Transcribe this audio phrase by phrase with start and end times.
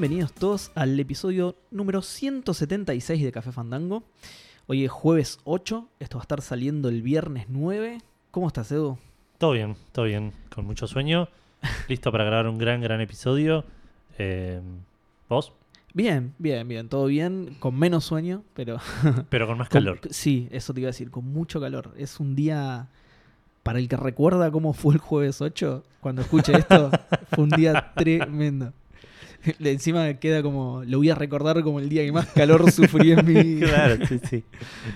[0.00, 4.02] Bienvenidos todos al episodio número 176 de Café Fandango.
[4.66, 7.98] Hoy es jueves 8, esto va a estar saliendo el viernes 9.
[8.30, 8.96] ¿Cómo estás, Edu?
[9.36, 11.28] Todo bien, todo bien, con mucho sueño.
[11.88, 13.66] Listo para grabar un gran, gran episodio.
[14.16, 14.62] Eh,
[15.28, 15.52] ¿Vos?
[15.92, 18.78] Bien, bien, bien, todo bien, con menos sueño, pero...
[19.28, 20.00] Pero con más con- calor.
[20.08, 21.92] sí, eso te iba a decir, con mucho calor.
[21.98, 22.88] Es un día,
[23.62, 26.90] para el que recuerda cómo fue el jueves 8, cuando escuche esto,
[27.34, 28.72] fue un día tremendo.
[29.60, 33.24] Encima queda como, lo voy a recordar como el día que más calor sufrí en
[33.26, 33.68] mi vida.
[33.68, 34.44] Claro, sí, sí.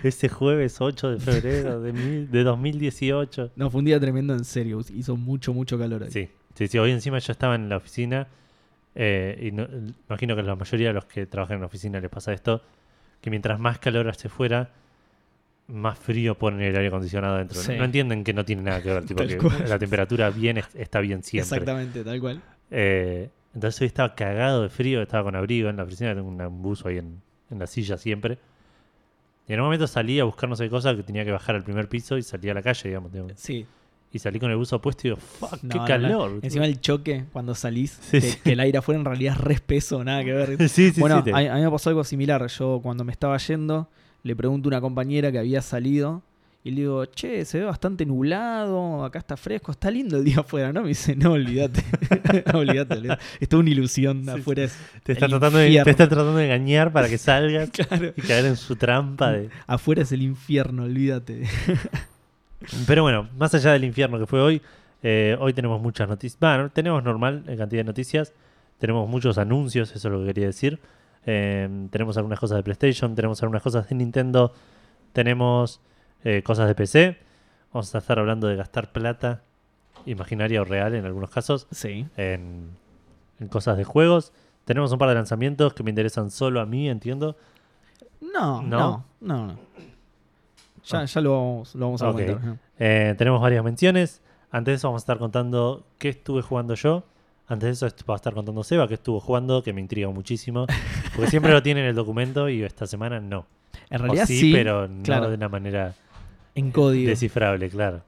[0.02, 3.52] Ese jueves 8 de febrero de, mil- de 2018.
[3.56, 6.02] No, fue un día tremendo en serio, hizo mucho, mucho calor.
[6.04, 6.10] hoy.
[6.10, 6.78] Sí, sí, sí.
[6.78, 8.26] Hoy encima yo estaba en la oficina
[8.94, 9.66] eh, y no-
[10.08, 12.62] imagino que a la mayoría de los que trabajan en la oficina les pasa esto,
[13.20, 14.70] que mientras más calor hace fuera,
[15.68, 17.58] más frío ponen el aire acondicionado adentro.
[17.60, 17.72] Sí.
[17.78, 19.64] No entienden que no tiene nada que ver, tipo que cual.
[19.68, 21.56] la temperatura bien es- está bien siempre.
[21.56, 22.42] Exactamente, tal cual.
[22.70, 26.62] Eh, entonces hoy estaba cagado de frío, estaba con abrigo en la oficina, tengo un
[26.62, 28.38] buzo ahí en, en la silla siempre.
[29.48, 31.54] Y en un momento salí a buscar no sé qué cosa que tenía que bajar
[31.54, 33.12] al primer piso y salí a la calle, digamos.
[33.12, 33.32] digamos.
[33.36, 33.66] Sí.
[34.12, 36.30] Y salí con el buzo puesto y digo, fuck, No, qué no, calor.
[36.30, 36.38] no.
[36.42, 38.38] Encima el choque cuando salís, Sí, que, sí.
[38.42, 40.68] que el aire afuera en realidad es re espeso, nada que ver.
[40.68, 41.24] sí, sí, bueno, sí.
[41.24, 42.46] te- a, a mí me pasó algo similar.
[42.46, 43.88] Yo cuando me estaba yendo,
[44.22, 46.22] le pregunto a una compañera que había salido
[46.66, 50.40] y le digo, che, se ve bastante nublado, acá está fresco, está lindo el día
[50.40, 50.80] afuera, ¿no?
[50.80, 51.84] Me dice, no, olvídate.
[52.54, 53.22] olvídate, olvídate.
[53.38, 54.64] Es toda una ilusión Sí, afuera.
[54.64, 58.14] Es, te, está tratando de, te está tratando de engañar para que salgas claro.
[58.16, 59.50] y caer en su trampa de...
[59.66, 61.42] Afuera es el infierno, olvídate.
[62.86, 64.62] Pero bueno, más allá del infierno que fue hoy,
[65.02, 66.40] eh, hoy tenemos muchas noticias.
[66.40, 68.32] Bueno, tenemos normal en cantidad de noticias.
[68.78, 70.78] Tenemos muchos anuncios, eso es lo que quería decir.
[71.26, 74.54] Eh, tenemos algunas cosas de PlayStation, tenemos algunas cosas de Nintendo,
[75.12, 75.82] tenemos
[76.24, 77.18] eh, cosas de PC.
[77.72, 79.42] Vamos a estar hablando de gastar plata,
[80.06, 82.06] imaginaria o real en algunos casos, Sí.
[82.16, 82.70] en,
[83.40, 84.32] en cosas de juegos.
[84.64, 87.36] Tenemos un par de lanzamientos que me interesan solo a mí, entiendo.
[88.20, 88.68] No, ¿No?
[88.78, 89.58] no, no, no.
[90.84, 91.04] Ya, Ah.
[91.04, 92.12] ya lo vamos, lo vamos a Ok.
[92.12, 92.44] comentar.
[92.44, 92.58] ¿no?
[92.78, 94.22] Eh, tenemos varias menciones.
[94.50, 97.04] Antes de eso vamos a estar contando qué estuve jugando yo.
[97.48, 100.66] Antes de eso va a estar contando Seba qué estuvo jugando, que me intriga muchísimo.
[101.14, 103.46] Porque siempre lo tiene en el documento y esta semana no.
[103.90, 105.28] En O realidad sí, sí, pero no claro.
[105.28, 105.94] de una manera
[106.54, 107.08] en código.
[107.08, 108.02] descifrable, claro.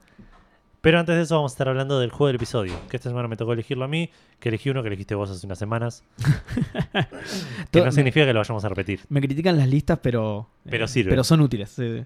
[0.80, 2.72] Pero antes de eso vamos a estar hablando del juego del episodio.
[2.88, 4.08] Que esta semana me tocó elegirlo a mí,
[4.38, 6.04] que elegí uno que elegiste vos hace unas semanas.
[7.72, 9.00] que no significa que lo vayamos a repetir.
[9.08, 10.48] Me critican las listas, pero.
[10.68, 11.10] Pero eh, sirven.
[11.10, 11.70] Pero son útiles.
[11.70, 12.04] sí,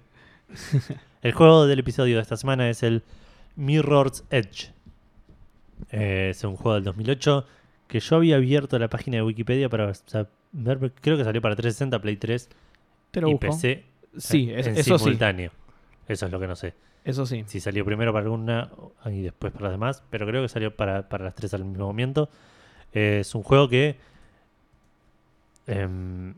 [0.49, 0.93] sí.
[1.21, 3.03] El juego del episodio de esta semana es el
[3.55, 4.71] Mirror's Edge.
[5.91, 7.45] Eh, es un juego del 2008
[7.87, 10.29] que yo había abierto la página de Wikipedia para saber,
[10.99, 12.49] creo que salió para 360, Play 3
[13.11, 13.47] Te lo y busco.
[13.51, 13.83] PC
[14.17, 15.15] Sí, es- en eso sí.
[16.11, 16.73] Eso es lo que no sé.
[17.05, 17.45] Eso sí.
[17.47, 18.69] Si salió primero para alguna
[19.05, 21.85] y después para las demás, pero creo que salió para, para las tres al mismo
[21.85, 22.29] momento.
[22.91, 23.95] Eh, es un juego que
[25.67, 26.33] em,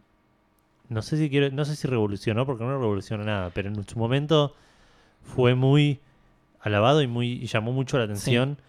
[0.89, 3.97] no sé si quiero, no sé si revolucionó, porque no revolucionó nada, pero en su
[3.97, 4.56] momento
[5.23, 6.00] fue muy
[6.59, 8.59] alabado y muy y llamó mucho la atención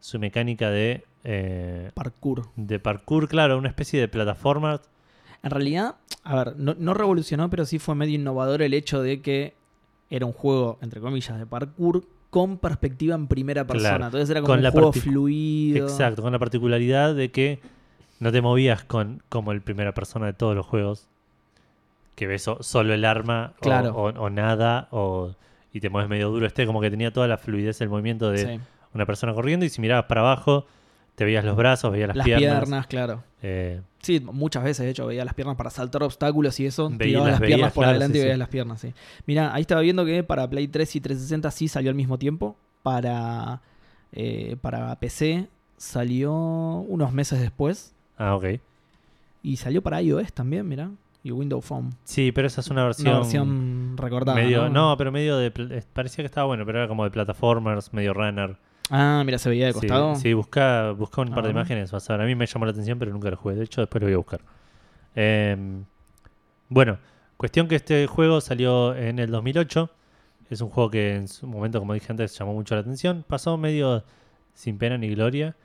[0.00, 2.48] su mecánica de eh, Parkour.
[2.56, 4.80] de parkour, claro, una especie de plataforma.
[5.42, 9.20] En realidad, a ver, no, no revolucionó, pero sí fue medio innovador el hecho de
[9.20, 9.54] que
[10.10, 13.90] era un juego, entre comillas, de parkour con perspectiva en primera persona.
[13.90, 15.86] Claro, Entonces era como con un la juego fluido.
[15.86, 17.60] Exacto, con la particularidad de que
[18.20, 21.08] no te movías con como el primera persona de todos los juegos.
[22.16, 23.90] Que ves so- solo el arma o- Claro.
[23.94, 25.32] o, o nada o,
[25.72, 26.46] y te mueves medio duro.
[26.46, 28.60] Este como que tenía toda la fluidez del movimiento de Sí.
[28.94, 30.66] una persona corriendo y si mirabas para abajo
[31.14, 32.58] te veías los brazos, veías las, Las piernas.
[32.60, 33.22] piernas, claro.
[33.42, 36.90] eh, Sí, muchas veces, de hecho, veía las piernas para saltar obstáculos y eso.
[36.90, 38.38] Veía- las veías, piernas por claro, adelante sí, y veía sí.
[38.38, 38.92] las piernas, sí.
[39.26, 42.56] Mira, ahí estaba viendo que para Play 3 y 360 sí salió al mismo tiempo.
[42.82, 43.62] Para,
[44.12, 47.94] eh, para PC salió unos meses después.
[48.18, 48.44] ah, ok.
[49.42, 50.90] Y salió para iOS también, mira.
[51.22, 51.90] Y Windows Phone.
[52.04, 54.38] Sí, pero esa es una versión, Una versión recordada.
[54.38, 54.68] medio...
[54.68, 54.90] ¿no?
[54.90, 55.46] No, pero medio de...
[55.70, 58.56] eh, Parecía que estaba bueno, pero era como de plataformers, medio runner.
[58.90, 60.14] Ah, mira, se veía de Sí, costado.
[60.16, 61.56] Sí, busca, busca un par de ver.
[61.56, 61.90] imágenes.
[61.90, 62.22] Vas a ver.
[62.22, 63.54] A mí me llamó la atención, pero nunca lo jugué.
[63.54, 64.40] De hecho, después lo voy a buscar.
[65.14, 65.84] Em,
[66.68, 66.98] bueno,
[67.36, 69.90] cuestión que este juego salió en el 2008.
[70.50, 73.24] Es un juego que en su momento, como dije antes, llamó mucho la atención.
[73.26, 74.04] Pasó medio
[74.52, 75.56] sin pena ni gloria.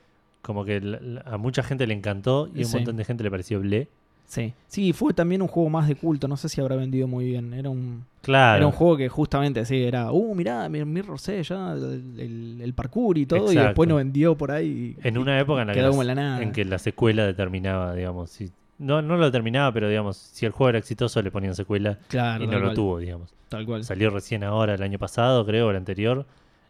[0.42, 0.82] Como que
[1.26, 2.76] a mucha gente le encantó y a un Sí.
[2.78, 3.90] montón de gente le pareció ble.
[4.30, 4.54] Sí.
[4.68, 6.28] Sí, fue también un juego más de culto.
[6.28, 7.52] No sé si habrá vendido muy bien.
[7.52, 8.58] Era un, Claro.
[8.58, 12.74] Era un juego que justamente sí, era, uh, mirá, Mir- Mirror ya, el, el- el
[12.76, 14.96] parkour y todo, y después no vendió por ahí.
[15.04, 16.44] y- En una época en la, que quedó la nada.
[16.44, 18.30] en que la secuela determinaba, digamos.
[18.30, 21.98] Si, no, no lo determinaba, pero digamos, si el juego era exitoso, le ponían secuela
[22.08, 23.34] Claro, y no lo cual, tuvo, digamos.
[23.50, 23.84] Tal cual.
[23.84, 26.28] Salió recién ahora, el año pasado, creo, el anterior.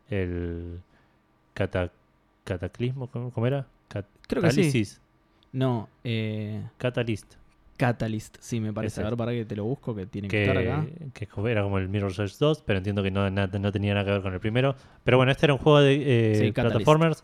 [0.10, 0.80] El
[1.54, 1.92] cata-
[2.46, 3.66] cataclismo, ¿cómo, era?
[4.28, 4.86] Creo que sí.
[5.52, 7.34] No, eh, Catalyst.
[7.80, 9.00] Catalyst, sí, me parece.
[9.00, 10.86] A ver, para que te lo busco, que tiene que, estar acá.
[11.14, 14.06] que, era como el Mirror's Edge 2, pero entiendo que no, na- no tenía nada
[14.06, 14.76] que ver con el primero.
[15.06, 17.24] Pero bueno, este era un juego de eh, Sí, plataformers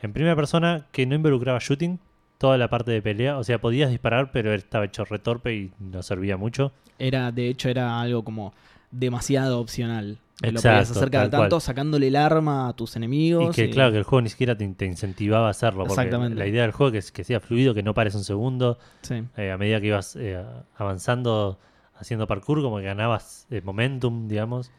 [0.00, 1.98] en primera persona que no involucraba shooting,
[2.38, 3.36] toda la parte de pelea.
[3.36, 6.72] O sea, podías disparar, pero estaba hecho retorpe y no servía mucho.
[6.98, 8.54] Era, de hecho, era algo como
[8.90, 10.16] demasiado opcional.
[10.40, 11.42] Que lo Exacto, podías hacer cada cual.
[11.42, 13.54] tanto sacándole el arma a tus Y enemigos.
[13.54, 15.80] que y- claro, que el juego ni siquiera te, te incentivaba a hacerlo.
[15.84, 16.36] Porque Exactamente.
[16.38, 18.78] la idea del juego es que sea fluido, que no pares un segundo.
[19.02, 19.22] sí.
[19.36, 20.42] Eh, a medida que ibas eh,
[20.76, 21.58] avanzando,
[21.94, 24.70] haciendo parkour, como que ganabas eh, momentum, digamos.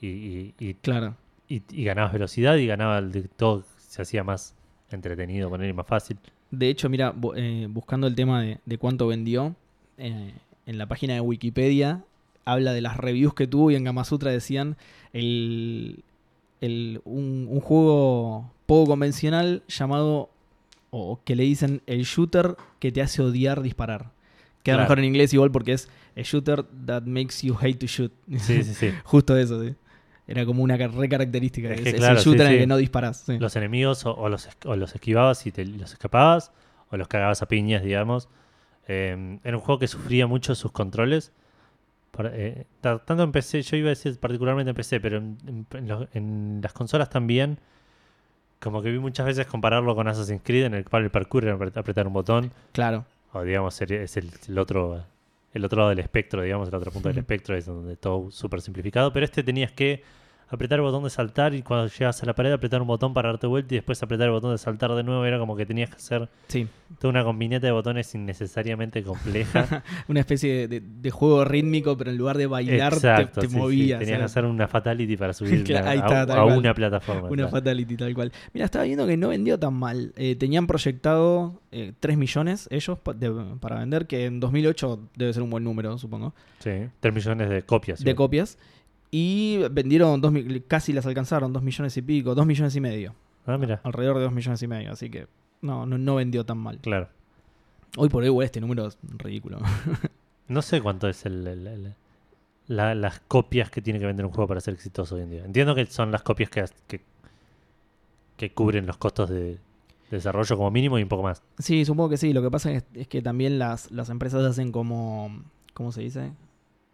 [0.00, 1.14] Y, y- y Claro.
[1.48, 3.00] y, ganabas velocidad y ganaba
[3.36, 4.54] todo se hacía más
[4.90, 6.18] entretenido poner y más fácil
[6.50, 9.54] De hecho, mira, bu- buscando el tema de, de cuánto vendió,
[9.96, 12.02] en la página de Wikipedia
[12.44, 14.76] habla de las reviews que tuvo y en Gamasutra decían
[15.12, 16.02] el,
[16.60, 20.30] el- un, un juego poco convencional llamado,
[20.90, 24.10] o que le dicen el shooter que te hace odiar disparar.
[24.62, 24.80] Queda Claro.
[24.82, 28.12] mejor en inglés igual porque es a shooter that makes you hate to shoot.
[28.38, 29.74] sí sí sí Justo eso, sí.
[30.26, 31.70] Era como una re característica.
[31.72, 32.60] Es Es, que es claro, el shooter sí, en el sí.
[32.62, 33.22] que no disparas.
[33.26, 33.38] sí.
[33.38, 36.52] los enemigos o, o los, o los esquivabas y te los escapabas
[36.90, 38.28] o los cagabas a piñas digamos
[38.88, 41.32] Eh, era un juego que sufría mucho sus controles
[42.12, 45.38] Por- eh, ta- tanto en PC yo iba a decir particularmente en PC pero en,
[45.72, 47.58] en- los- en las consolas también
[48.60, 51.56] como que vi muchas veces compararlo con Assassin's Creed en el cual el parkour era
[51.58, 53.04] apret- apretar un botón Claro.
[53.32, 55.04] o digamos es el, el otro
[55.54, 58.60] el otro lado del espectro digamos el otro punto del espectro es donde todo súper
[58.60, 60.02] simplificado pero este tenías que
[60.52, 63.30] apretar el botón de saltar y cuando llegas a la pared apretar un botón para
[63.30, 65.88] darte vuelta y después apretar el botón de saltar de nuevo era como que tenías
[65.90, 66.68] que hacer Sí.
[67.00, 72.10] toda una combineta de botones innecesariamente compleja Una especie de, de- de juego rítmico, pero
[72.10, 73.58] en lugar de bailar te- Exacto, te, sí, sí.
[73.58, 73.98] movías.
[74.00, 78.32] tenías que hacer una fatality para subir Claro, a, una plataforma Una fatality tal cual.
[78.52, 80.12] Mira, estaba viendo que no vendió tan mal.
[80.16, 85.32] Eh, tenían proyectado eh, 3 millones ellos pa- de- para vender, que en 2008 debe
[85.32, 86.70] ser un buen número, supongo, sí,
[87.00, 88.16] 3 millones de copias de igual.
[88.26, 88.58] copias.
[89.14, 90.32] Y vendieron dos,
[90.66, 93.14] casi las alcanzaron, 2 millones y pico, 2 millones y medio.
[93.46, 95.26] ah mira Alrededor de 2 millones y medio, así que
[95.60, 96.78] no, no, no vendió tan mal.
[96.78, 97.08] claro
[97.98, 99.58] Hoy por hoy, igual, este número es ridículo.
[100.48, 101.94] No sé cuánto es el, el- el-
[102.68, 105.44] la- las copias que tiene que vender un juego para ser exitoso hoy en día.
[105.44, 107.02] Entiendo que son las copias que, que,
[108.38, 109.58] que cubren los costos de, de
[110.10, 111.42] desarrollo como mínimo y un poco más.
[111.58, 112.32] Sí, supongo que sí.
[112.32, 115.42] Lo que pasa es, es que también las, las empresas hacen como.
[115.74, 116.32] ¿Cómo se dice?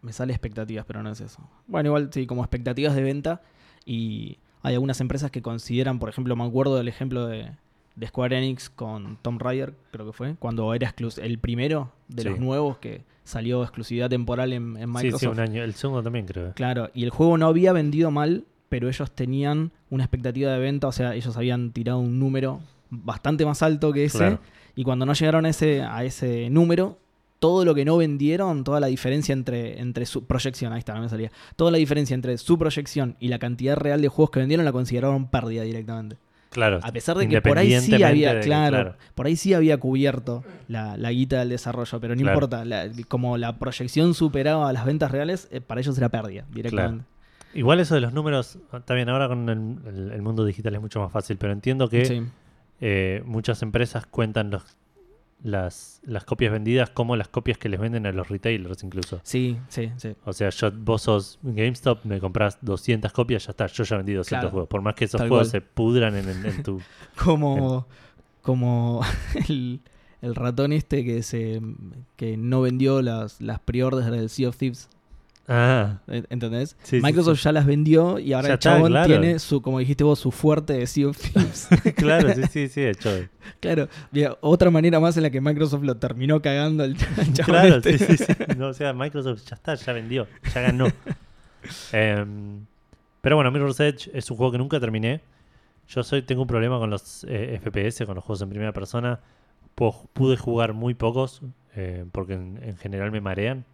[0.01, 1.41] Me sale expectativas, pero no es eso.
[1.67, 3.41] Bueno, igual sí, como expectativas de venta.
[3.85, 7.51] Y hay algunas empresas que consideran, por ejemplo, me acuerdo del ejemplo de,
[7.95, 12.23] de Square Enix con Tomb Raider, creo que fue, cuando era exclus- el primero de
[12.23, 12.29] Sí.
[12.29, 15.19] los nuevos que salió exclusividad temporal en, en Sí, Microsoft.
[15.19, 15.63] sí, un año.
[15.63, 16.53] El segundo también creo.
[16.53, 20.87] Claro, y el juego no había vendido mal, pero ellos tenían una expectativa de venta,
[20.87, 24.39] o sea, ellos habían tirado un número bastante más alto que ese, Claro.
[24.75, 26.97] y cuando no llegaron a ese, a ese número,
[27.39, 31.01] todo lo que no vendieron, toda la diferencia entre, entre su proyección, ahí está, no
[31.01, 34.39] me salía, toda la diferencia entre su proyección y la cantidad real de juegos que
[34.39, 36.17] vendieron la consideraron pérdida directamente.
[36.51, 36.79] Claro.
[36.81, 40.43] A pesar de que por ahí sí había, de claro, por ahí sí había cubierto
[40.67, 42.35] la, la guita del desarrollo, pero no Claro.
[42.35, 47.05] importa, la- como la proyección superaba las ventas reales, eh, para ellos era pérdida directamente.
[47.53, 50.81] Igual eso de los números, está bien, ahora con el, el- el mundo digital es
[50.81, 52.21] mucho más fácil, pero entiendo que Sí.
[52.81, 54.63] eh, muchas empresas cuentan los,
[55.43, 59.21] las, las copias vendidas como las copias que les venden a los retailers incluso.
[59.23, 60.15] Sí, sí, sí.
[60.25, 64.13] O sea, yo, vos sos GameStop, me compras 200 copias, ya está, yo ya vendí
[64.13, 64.49] 200 Claro.
[64.51, 64.69] juegos.
[64.69, 65.51] Por más que esos juegos cual.
[65.51, 66.81] se pudran en, en- en tu...
[67.23, 67.87] Como,
[68.41, 69.01] como
[69.49, 69.79] el,
[70.21, 71.61] el ratón este que se
[72.15, 74.89] que no vendió las, las pre-orders del Sea of Thieves.
[75.51, 76.77] Ah, ¿ent- ¿Entendés?
[76.83, 77.45] Sí, Microsoft sí.
[77.45, 79.07] ya las vendió y ahora Ya el está, chabón claro.
[79.07, 81.67] tiene su, como dijiste vos, su fuerte de Sea of Thieves.
[81.95, 83.09] claro, sí, sí, sí, de hecho.
[83.59, 86.95] claro, mira, otra manera más en la que Microsoft lo terminó cagando al
[87.33, 87.97] chabón Claro, este.
[87.97, 88.33] sí, sí, sí.
[88.57, 90.85] No, o sea, Microsoft ya está, ya vendió, ya ganó.
[91.91, 92.65] Em,
[93.21, 95.21] pero bueno, Mirror's Edge es un juego que nunca terminé.
[95.87, 99.19] Yo soy, tengo un problema con los eh, FPS, con los juegos en primera persona.
[99.75, 101.41] Puedo- pude jugar muy pocos,
[101.75, 103.65] eh, porque en, en general me marean.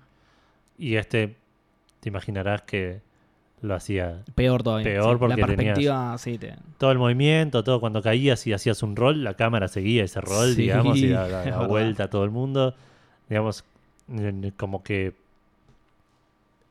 [0.77, 1.35] Y este,
[2.05, 3.01] te imaginarás que
[3.63, 4.83] lo hacía Peor todavía.
[4.83, 5.19] Peor sí.
[5.19, 9.23] porque La perspectiva, sí, te- todo el movimiento, todo cuando caías y hacías un rol,
[9.23, 11.67] la cámara seguía ese rol, Sí, digamos, y daba, verdad.
[11.67, 12.75] vuelta a todo el mundo.
[13.27, 13.63] Digamos,
[14.55, 15.13] como que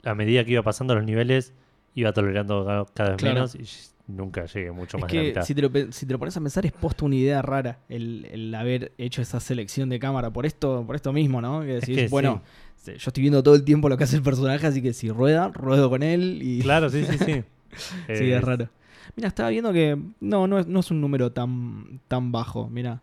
[0.05, 1.53] a medida que iba pasando los niveles,
[1.97, 3.35] iba tolerando ca- cada vez Claro.
[3.35, 3.65] menos y
[4.07, 5.43] nunca llegué mucho Es más de la que mitad.
[5.45, 8.27] si te, lo, si te lo pones a pensar es posta una idea rara el,
[8.31, 11.61] el haber hecho esa selección de cámara por esto, por esto mismo, ¿no?
[11.63, 12.43] Que decís, que bueno,
[12.87, 15.49] yo estoy viendo todo el tiempo lo que hace el personaje, así que si rueda,
[15.49, 17.43] ruedo con él y Claro, sí, sí, sí.
[18.15, 18.69] sí, es raro.
[19.17, 22.69] Mira, estaba viendo que no, no es, no es un número tan, tan bajo.
[22.69, 23.03] Mira,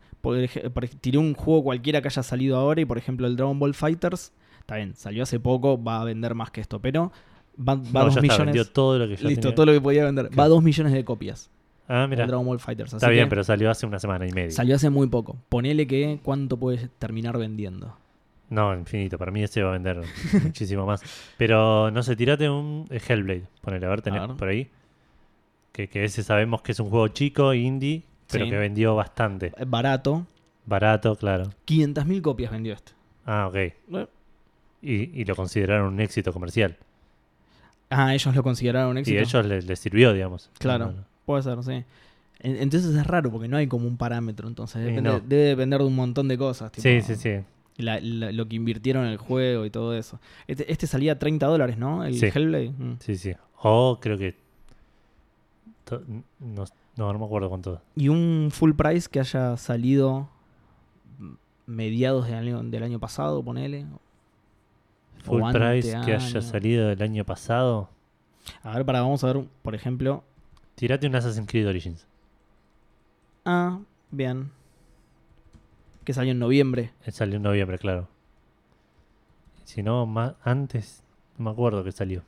[0.99, 4.33] tiré un juego cualquiera que haya salido ahora y, por ejemplo, el Dragon Ball Fighters,
[4.59, 7.11] está bien, salió hace poco, va a vender más que esto, pero
[7.67, 8.73] va, va No, a ya 2 está, vendió millones.
[8.73, 9.55] todo lo que ya Listo, tenía.
[9.55, 10.25] todo lo que podía vender.
[10.25, 10.49] Va a Claro.
[10.49, 11.49] 2 millones de copias.
[11.87, 12.25] Ah, mira.
[12.25, 12.93] Dragon Ball Fighters.
[12.93, 14.51] Está bien, pero salió hace una semana y media.
[14.51, 15.37] Salió hace muy poco.
[15.49, 17.97] Ponele que cuánto puedes terminar vendiendo.
[18.49, 19.17] No, infinito.
[19.17, 20.01] Para mí ese va a vender
[20.43, 21.01] muchísimo más.
[21.37, 23.43] Pero no sé, tirate un eh, Hellblade.
[23.61, 24.37] Ponele, a ver, tenés A ver.
[24.37, 24.69] por ahí.
[25.73, 28.51] Que, que ese sabemos que es un juego chico, indie, pero Sí.
[28.51, 29.47] que vendió bastante.
[29.57, 30.25] Eh, Barato.
[30.65, 31.45] Barato, claro.
[31.65, 32.91] 500.000 copias vendió este.
[33.25, 34.07] Ah, ok.
[34.81, 36.77] Y, y lo consideraron un éxito comercial.
[37.91, 39.19] Ah, ellos lo consideraron un Y éxito.
[39.19, 40.49] a ellos les, les sirvió, digamos.
[40.57, 40.93] Claro.
[41.25, 41.83] Puede ser, sí.
[42.39, 44.47] En- Entonces es raro porque no hay como un parámetro.
[44.47, 45.19] Entonces depende- no.
[45.19, 46.71] debe depender de un montón de cosas.
[46.71, 47.43] tipo, Sí, sí, sí.
[47.77, 50.19] la- la- lo que invirtieron en el juego y todo eso.
[50.47, 52.03] Este, este salía a 30 dólares, ¿no?
[52.03, 52.27] El Sí.
[52.33, 52.71] Hellblade.
[52.71, 52.95] Mm.
[52.99, 53.33] Sí, sí.
[53.61, 54.35] O creo que.
[56.39, 57.81] no, no me acuerdo cuánto.
[57.95, 60.29] Y un full price que haya salido
[61.65, 63.85] mediados del año, del año pasado, ponele.
[65.23, 67.89] Full price que haya salido el año pasado.
[68.63, 70.23] A ver, para, vamos a ver, por ejemplo.
[70.75, 72.07] Tirate un Assassin's Creed Origins.
[73.45, 74.49] Ah, bien.
[76.03, 76.91] Que salió en noviembre.
[77.05, 78.07] Él salió en noviembre, claro.
[79.63, 81.03] Si no, más antes,
[81.37, 82.23] no me acuerdo que salió.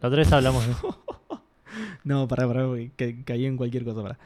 [0.00, 0.74] La otra vez hablamos de
[2.04, 4.18] No, pará, pará, ca- caí en cualquier cosa, pará.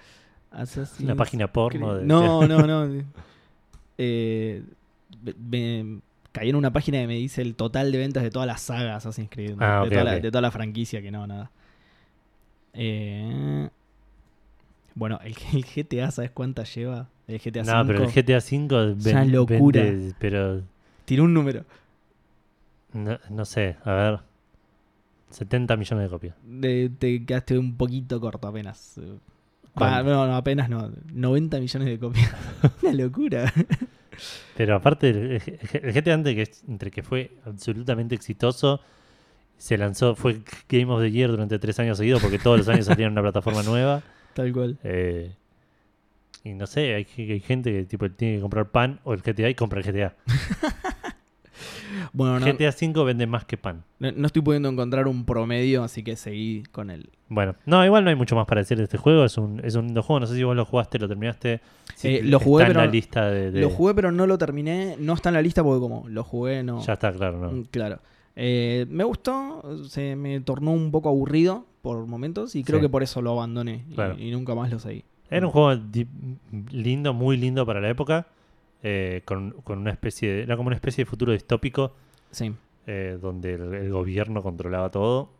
[0.50, 1.94] Assassin's una página porno.
[1.94, 3.02] De, No, no, no.
[3.98, 4.62] Eh,
[5.38, 6.00] me-
[6.34, 8.96] caí en una página que me dice el total de ventas de todas las sagas
[9.06, 9.54] Assassin's Creed.
[9.60, 10.20] Ah, de, toda la, ok.
[10.22, 11.50] de toda la franquicia, que no, nada.
[12.72, 13.68] Eh,
[14.96, 17.08] bueno, el, el GTA, ¿sabes cuántas lleva?
[17.28, 17.72] El GTA V.
[17.72, 19.82] No, pero el GTA V Es una locura.
[19.82, 20.62] vende, pero
[21.04, 21.64] Tiró un número.
[22.92, 24.20] no, no sé, a ver.
[25.30, 26.34] 70 millones de copias.
[26.44, 29.00] De- te quedaste un poquito corto apenas.
[29.76, 30.90] Ah, no, no, apenas no.
[31.12, 32.30] 90 millones de copias.
[32.82, 33.52] Una locura.
[34.56, 35.42] Pero aparte, el,
[35.72, 38.80] el GTA antes que, entre que fue absolutamente exitoso,
[39.56, 42.86] se lanzó, fue Game of the Year durante tres años seguidos porque todos los años
[42.86, 44.02] salía en una plataforma nueva.
[44.34, 44.78] Tal cual.
[44.82, 45.32] Eh,
[46.42, 49.48] y no sé, hay, hay gente que tipo tiene que comprar pan o el GTA
[49.48, 50.14] y compra el GTA.
[52.12, 53.84] Bueno, no, GTA V vende más que pan.
[53.98, 57.10] no, no estoy pudiendo encontrar un promedio, así que seguí con el.
[57.28, 59.24] Bueno, no, igual no hay mucho más para decir de este juego.
[59.24, 60.20] Es un, es un lindo juego.
[60.20, 61.60] No sé si vos lo jugaste, lo terminaste.
[62.02, 63.50] Eh, lo jugué, está en la lista de.
[63.50, 64.96] de- Lo jugué, pero no lo terminé.
[64.98, 66.80] No está en la lista porque, como lo jugué, no.
[66.84, 67.50] Ya está, claro, ¿no?
[67.52, 67.98] Mm, Claro.
[68.36, 72.86] Eh, me gustó, se me tornó un poco aburrido por momentos y creo Sí.
[72.86, 74.16] que por eso lo abandoné y- Claro.
[74.18, 75.04] y, nunca más lo seguí.
[75.30, 75.80] Era un juego
[76.70, 78.26] lindo, muy lindo para la época.
[78.84, 80.42] Eh, con, con una especie de.
[80.44, 81.96] Era como una especie de futuro distópico.
[82.30, 82.52] Sí,
[82.86, 85.30] eh, donde el, el gobierno controlaba todo.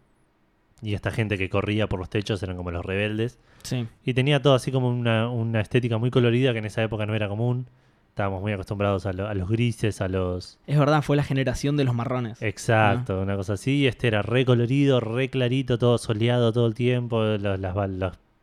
[0.82, 3.38] Y esta gente que corría por los techos eran como los rebeldes.
[3.62, 3.86] sí.
[4.04, 7.14] Y tenía todo así como una, una estética muy colorida que en esa época no
[7.14, 7.66] era común.
[8.10, 10.58] Estábamos muy acostumbrados a, lo- a los grises, a los...
[10.68, 12.40] Es verdad, fue la generación de los marrones.
[12.42, 13.86] Exacto, una cosa así.
[13.88, 17.22] Este era re colorido, re clarito, todo soleado todo el tiempo.
[17.24, 17.58] Las-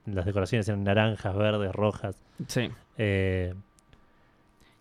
[0.05, 2.15] las decoraciones eran naranjas, verdes, rojas.
[2.47, 2.69] Sí.
[2.97, 3.53] Eh,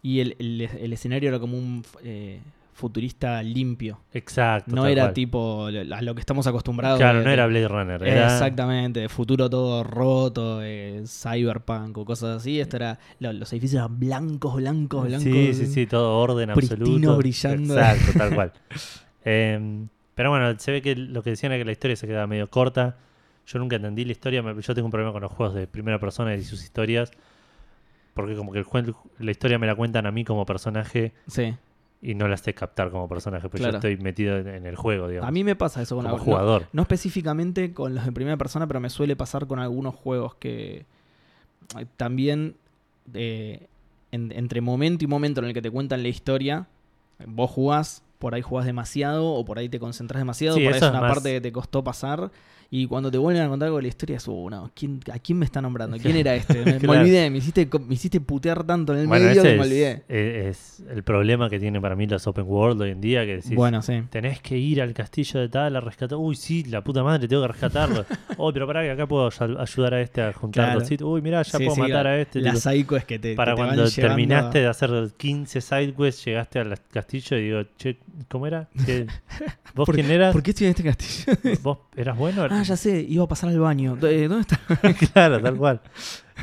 [0.03, 2.41] Y el, el- el escenario era como un eh,
[2.73, 4.01] futurista limpio.
[4.15, 4.75] exacto.
[4.75, 5.15] No era cual.
[5.15, 6.99] tipo a lo que estamos acostumbrados.
[6.99, 8.03] Claro, de- no era de- Blade Runner.
[8.03, 12.59] Era, Exactamente, futuro todo roto, eh, cyberpunk o cosas así.
[12.59, 15.23] Esto era, lo- los edificios eran blancos, blancos, blancos.
[15.25, 17.17] Sí, sí, sí, todo orden absoluto.
[17.19, 17.75] brillando.
[17.79, 18.53] Exacto, tal cual.
[19.25, 22.27] Em, pero bueno, se ve que lo que decían era que la historia se quedaba
[22.27, 22.97] medio corta.
[23.47, 24.43] Yo nunca entendí la historia.
[24.43, 27.11] Yo tengo un problema con los juegos de primera persona y sus historias.
[28.15, 28.65] Porque como que el
[29.19, 31.55] la historia me la cuentan a mí como personaje Sí.
[32.03, 33.49] y no la sé captar como personaje.
[33.49, 33.73] Claro.
[33.73, 35.29] yo estoy metido en, el juego, digamos.
[35.29, 36.63] A mí me pasa eso con como algo- jugador.
[36.63, 40.35] No, no específicamente con los de primera persona, pero me suele pasar con algunos juegos
[40.37, 40.87] que
[41.79, 42.57] eh, también
[43.15, 43.67] eh,
[44.13, 46.67] en- entre momento y momento en el que te cuentan la historia,
[47.27, 50.79] vos jugás, por ahí jugás demasiado o por ahí te concentras demasiado, Sí, por ahí
[50.79, 52.31] es es una más- parte que te costó pasar.
[52.73, 55.39] Y cuando te vuelven a contar algo de la historia, es, no, ¿quién, ¿a quién
[55.39, 55.97] me está nombrando?
[55.99, 56.65] ¿Quién era este?
[56.81, 60.03] Me, olvidé, me hiciste, me hiciste putear tanto en el Bueno, medio que me olvidé.
[60.09, 63.27] es- es el problema que tienen para mí los open world hoy en día.
[63.27, 64.03] Que decís, Bueno, sí.
[64.11, 66.17] Tenés que ir al castillo de tal a rescatar.
[66.17, 68.05] Uy, sí, la puta madre, tengo que rescatarlo.
[68.37, 70.79] oh, pero pará que acá puedo ay- ayudar a este a juntar Claro.
[70.79, 71.11] los sitios.
[71.11, 72.41] Uy, mirá, ya Sí, puedo sí, matar la- a este.
[72.41, 72.71] Las tipo.
[72.71, 76.25] psycho es que te, para que te van cuando terminaste a- de hacer 15 sidequests,
[76.25, 77.99] llegaste al castillo y digo, che,
[78.29, 78.69] ¿cómo era?
[78.87, 79.07] ¿Qué-
[79.75, 80.33] ¿Vos ¿Por- quién eras?
[80.33, 81.37] ¿Por qué estoy en este castillo?
[81.63, 82.47] ¿Vos eras bueno?
[82.61, 83.97] Ah, ya sé, iba a pasar al baño.
[84.03, 84.61] Eh, ¿Dónde está?
[85.13, 85.81] claro, tal cual.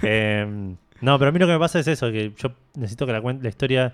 [0.02, 3.12] Eh, no, pero a mí lo que me pasa es eso, que yo necesito que
[3.14, 3.94] la, cuen- la historia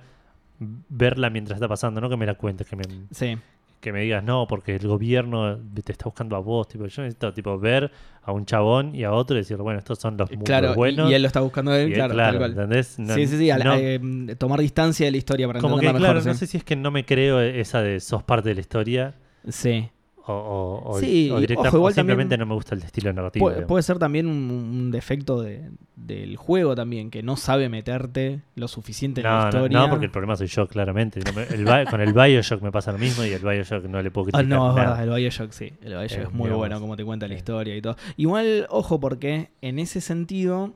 [0.59, 3.37] verla mientras está pasando, no que me la cuentes, que me, Sí.
[3.81, 6.67] que me digas no, porque el gobierno te está buscando a vos.
[6.69, 7.91] Tipo, yo necesito tipo ver
[8.23, 10.75] a un chabón y a otro y decir, bueno, estos son los, mu- Claro, los
[10.75, 11.11] y- buenos.
[11.11, 12.51] y él lo está buscando a él, y claro, claro, tal cual.
[12.51, 12.97] ¿entendés?
[12.99, 15.75] No- sí, sí, sí, a la- no- eh, tomar distancia de la historia para como
[15.77, 16.33] que, entenderla claro, mejor.
[16.33, 19.15] no sé si es que no me creo esa de sos parte de la historia
[19.49, 19.89] Sí.
[20.25, 23.51] O, o, Sí, directa- ojo, igual o simplemente no me gusta el estilo narrativo.
[23.67, 28.67] Puede, ser también un, un defecto de- del juego también, que no sabe meterte lo
[28.67, 29.79] suficiente en la no, historia.
[29.79, 31.19] no, porque el problema soy yo, claramente.
[31.19, 34.45] El con el Bioshock me pasa lo mismo y el Bioshock no le puedo criticar
[34.45, 35.73] no, es verdad, el Bioshock sí.
[35.81, 37.37] El Bioshock Eh, es muy digamos, bueno como te cuenta la eh.
[37.37, 37.95] historia y todo.
[38.17, 40.73] Igual, ojo, porque en ese sentido,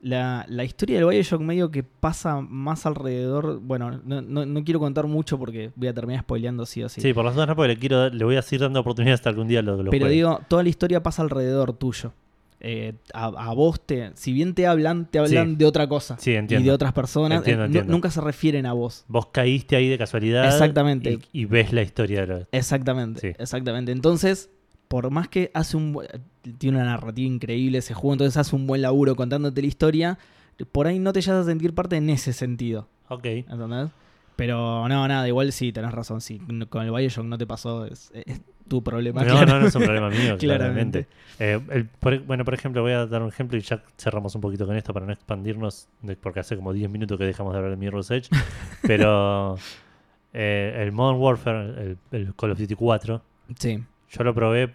[0.00, 3.58] la, la historia del Bioshock medio que pasa más alrededor.
[3.60, 7.00] Bueno, no, no- no quiero contar mucho porque voy a terminar spoileando sí o sí.
[7.00, 9.30] Sí, por las dudas no, porque le, quiero, le voy a seguir dando oportunidades hasta
[9.30, 10.14] algún día lo, lo Pero juegue.
[10.14, 12.12] digo, toda la historia pasa alrededor tuyo.
[12.60, 14.10] Eh, a, a vos te.
[14.14, 15.56] Si bien te hablan, te hablan Sí.
[15.56, 16.16] de otra cosa.
[16.18, 16.68] Sí, Y entiendo.
[16.68, 17.38] de otras personas.
[17.38, 17.92] Entiendo, eh, entiendo.
[17.92, 19.04] nunca se refieren a vos.
[19.06, 21.20] Vos caíste ahí de casualidad Exactamente.
[21.32, 23.36] Y, y ves la historia de lo- Exactamente, Sí.
[23.38, 23.92] exactamente.
[23.92, 24.50] Entonces,
[24.88, 25.98] por más que hace un
[26.58, 30.18] tiene una narrativa increíble ese juego, entonces hace un buen laburo contándote la historia,
[30.72, 33.24] por ahí no te llegas a sentir parte en ese sentido, Ok.
[33.26, 33.90] ¿entendés?
[34.36, 36.40] Pero no, nada, igual sí, tenés razón, sí,
[36.70, 39.24] con el Bioshock no te pasó, es, es tu problema.
[39.24, 41.06] No, no, no es un problema mío, Claramente.
[41.06, 41.06] claramente.
[41.40, 44.40] Eh, el- por- bueno, por ejemplo, voy a dar un ejemplo y ya cerramos un
[44.40, 47.58] poquito con esto para no expandirnos, de- porque hace como 10 minutos que dejamos de
[47.58, 48.28] hablar de Mirror's Edge.
[48.82, 49.56] pero
[50.32, 53.22] eh, el Modern Warfare, el, el Call of Duty 4,
[53.58, 54.74] Sí, yo lo probé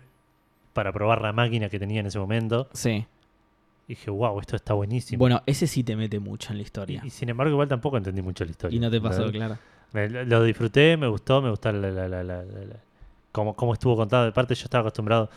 [0.74, 2.68] para probar la máquina que tenía en ese momento.
[2.74, 3.06] sí.
[3.86, 5.20] Y dije, wow, esto está buenísimo.
[5.20, 7.02] Bueno, ese sí te mete mucho en la historia.
[7.04, 8.78] y sin embargo, igual tampoco entendí mucho la historia.
[8.78, 9.32] Y no te pasó, ¿verdad?
[9.34, 9.58] claro.
[9.92, 12.80] Me- lo disfruté, me gustó, me gustó la, la- la- la- la- la-
[13.34, 14.24] cómo, cómo estuvo contado.
[14.24, 15.30] De parte, yo estaba acostumbrado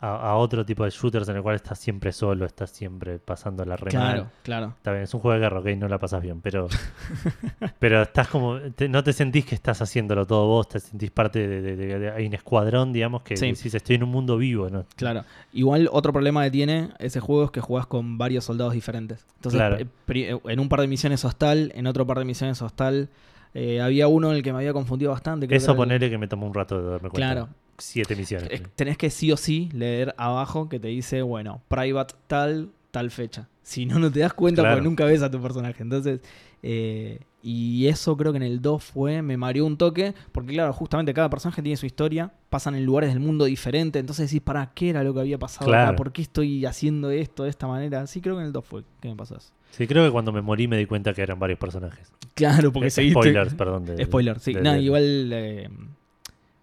[0.00, 3.64] a, a otro tipo de shooters en el cual estás siempre solo, estás siempre pasando
[3.64, 4.30] la re Claro, mal.
[4.44, 4.66] claro.
[4.76, 6.68] Está bien, es un juego de guerra, ok, no la pasas bien, pero
[7.78, 11.46] pero estás como, te- no te sentís que estás haciéndolo todo vos, te sentís parte
[11.46, 13.46] de, de- de- de- hay un escuadrón, digamos, que Sí.
[13.46, 14.84] decís, estoy en un mundo vivo, ¿no?
[14.96, 15.24] Claro.
[15.52, 19.26] Igual otro problema que tiene ese juego es que jugás con varios soldados diferentes.
[19.36, 19.76] Entonces, Claro.
[19.78, 22.72] eh, eh, en un par de misiones sos tal, en otro par de misiones sos
[22.72, 23.08] tal.
[23.54, 25.46] Eh, había uno en el que me había confundido bastante.
[25.46, 27.16] creo que Eso era el- ponele que me tomó un rato de darme cuenta.
[27.32, 27.48] Claro.
[27.78, 28.50] Siete misiones.
[28.74, 33.48] Tenés que sí o sí leer abajo que te dice, bueno, private tal, tal fecha.
[33.62, 34.76] Si no, no te das cuenta Claro.
[34.76, 35.82] porque nunca ves a tu personaje.
[35.82, 36.20] Entonces,
[36.62, 40.72] eh, y eso creo que en el 2 fue, me mareó un toque, porque claro,
[40.72, 44.72] justamente cada personaje tiene su historia, pasan en lugares del mundo diferentes, entonces decís, ¿para
[44.74, 45.88] qué era lo que había pasado Claro.
[45.88, 45.96] acá?
[45.96, 48.06] ¿Por qué estoy haciendo esto de esta manera?
[48.08, 49.52] Sí, creo que en el 2 fue que me pasó eso.
[49.70, 52.10] Sí, creo que cuando me morí me di cuenta que eran varios personajes.
[52.34, 53.20] Claro, porque Eh, seguiste...
[53.20, 53.84] Spoilers, perdón.
[53.84, 54.54] de- Spoiler, sí.
[54.54, 55.30] de- no, de- igual...
[55.32, 55.68] eh,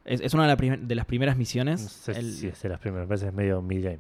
[0.06, 1.82] es, es una de, la primer- de las primeras misiones.
[1.84, 4.00] No sé El- si es de las primeras veces, es medio mid-game.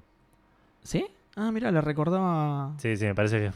[0.83, 1.05] ¿Sí?
[1.35, 2.73] Ah, mira, la recordaba...
[2.77, 3.53] Sí, sí, me parece que es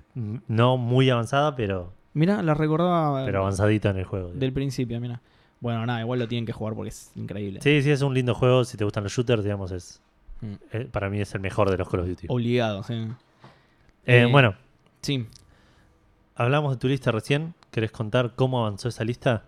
[0.48, 4.32] no muy avanzada, pero, Mira, la recordaba pero avanzadita en el juego.
[4.34, 5.22] del principio, mira.
[5.62, 7.60] Bueno, nada, igual lo tienen que jugar porque es increíble.
[7.62, 8.64] Sí, sí, es un lindo juego.
[8.66, 10.02] Si te gustan los shooters, digamos, es
[10.42, 10.54] Mm.
[10.72, 12.28] eh, para mí es el mejor de los Call of Duty.
[12.30, 12.94] Obligado, sí.
[14.06, 14.56] Eh, eh, bueno,
[15.02, 15.28] Sí.
[16.36, 17.54] hablamos de tu lista recién.
[17.72, 19.44] ¿Querés contar cómo avanzó esa lista?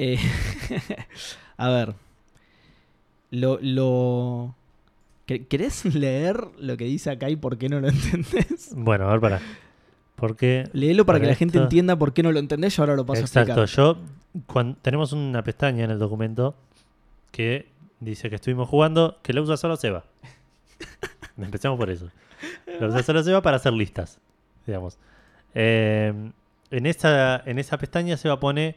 [0.00, 0.18] Eh,
[1.56, 1.94] a ver.
[3.30, 4.54] Lo, lo...
[5.26, 8.70] ¿Quer- ¿Querés leer lo que dice acá y por qué no lo entendés?
[8.76, 9.40] Bueno, a ver, para.
[10.16, 10.68] Porque.
[10.72, 12.76] Léelo para que la gente entienda por qué no lo entendés.
[12.76, 13.98] Yo ahora lo paso a Exacto, explicar.
[14.46, 14.74] yo.
[14.82, 16.54] tenemos una pestaña en el documento
[17.30, 17.66] que
[18.00, 20.04] dice que estuvimos jugando, que lo usa solo Seba.
[21.36, 22.08] Empecemos por eso.
[22.80, 24.18] Lo usa solo Seba para hacer listas,
[24.66, 24.98] digamos.
[25.54, 26.12] Eh,
[26.70, 28.76] en, esa, en esa pestaña Seba pone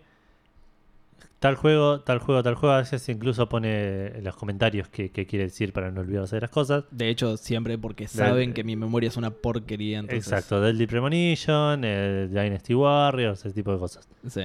[1.42, 2.76] tal juego, tal juego, tal juego.
[2.76, 6.42] A veces incluso pone en los comentarios qué qué quiere decir para no olvidarse de
[6.42, 6.86] las cosas.
[6.92, 10.00] De hecho, siempre porque saben que mi memoria es una porquería.
[10.00, 14.08] Entonces, Exacto, Deadly Premonition, eh, Dynasty Warriors, ese tipo de cosas.
[14.28, 14.44] Sí.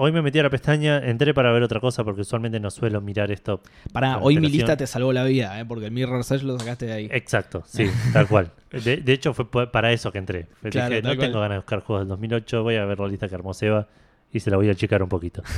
[0.00, 3.00] Hoy me metí a la pestaña, entré para ver otra cosa porque usualmente no suelo
[3.00, 3.60] mirar esto.
[3.92, 5.64] Pará, hoy mi lista te salvó la vida, ¿eh?
[5.64, 7.08] porque el Mirror's Edge lo sacaste de ahí.
[7.10, 8.52] Exacto, sí, tal cual.
[8.70, 10.46] De, de hecho, fue pa- para eso que entré.
[10.70, 11.18] Claro, dije, no cual.
[11.18, 13.88] tengo ganas de buscar juegos del 2008, voy a ver la lista que armó Seba
[14.32, 15.42] y se la voy a checar un poquito.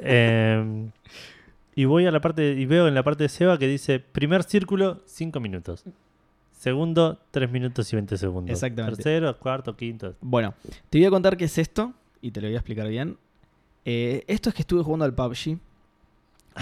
[0.00, 0.90] Em,
[1.74, 4.42] y voy a la parte, y veo en la parte de Seba que dice: primer
[4.42, 5.84] círculo, 5 minutos.
[6.52, 8.52] Segundo, 3 minutos y 20 segundos.
[8.52, 8.96] Exactamente.
[9.02, 10.14] Tercero, cuarto, quinto.
[10.20, 10.54] Bueno,
[10.90, 13.16] te voy a contar qué es esto y te lo voy a explicar bien.
[13.84, 15.58] Eh, esto es que estuve jugando al PUBG.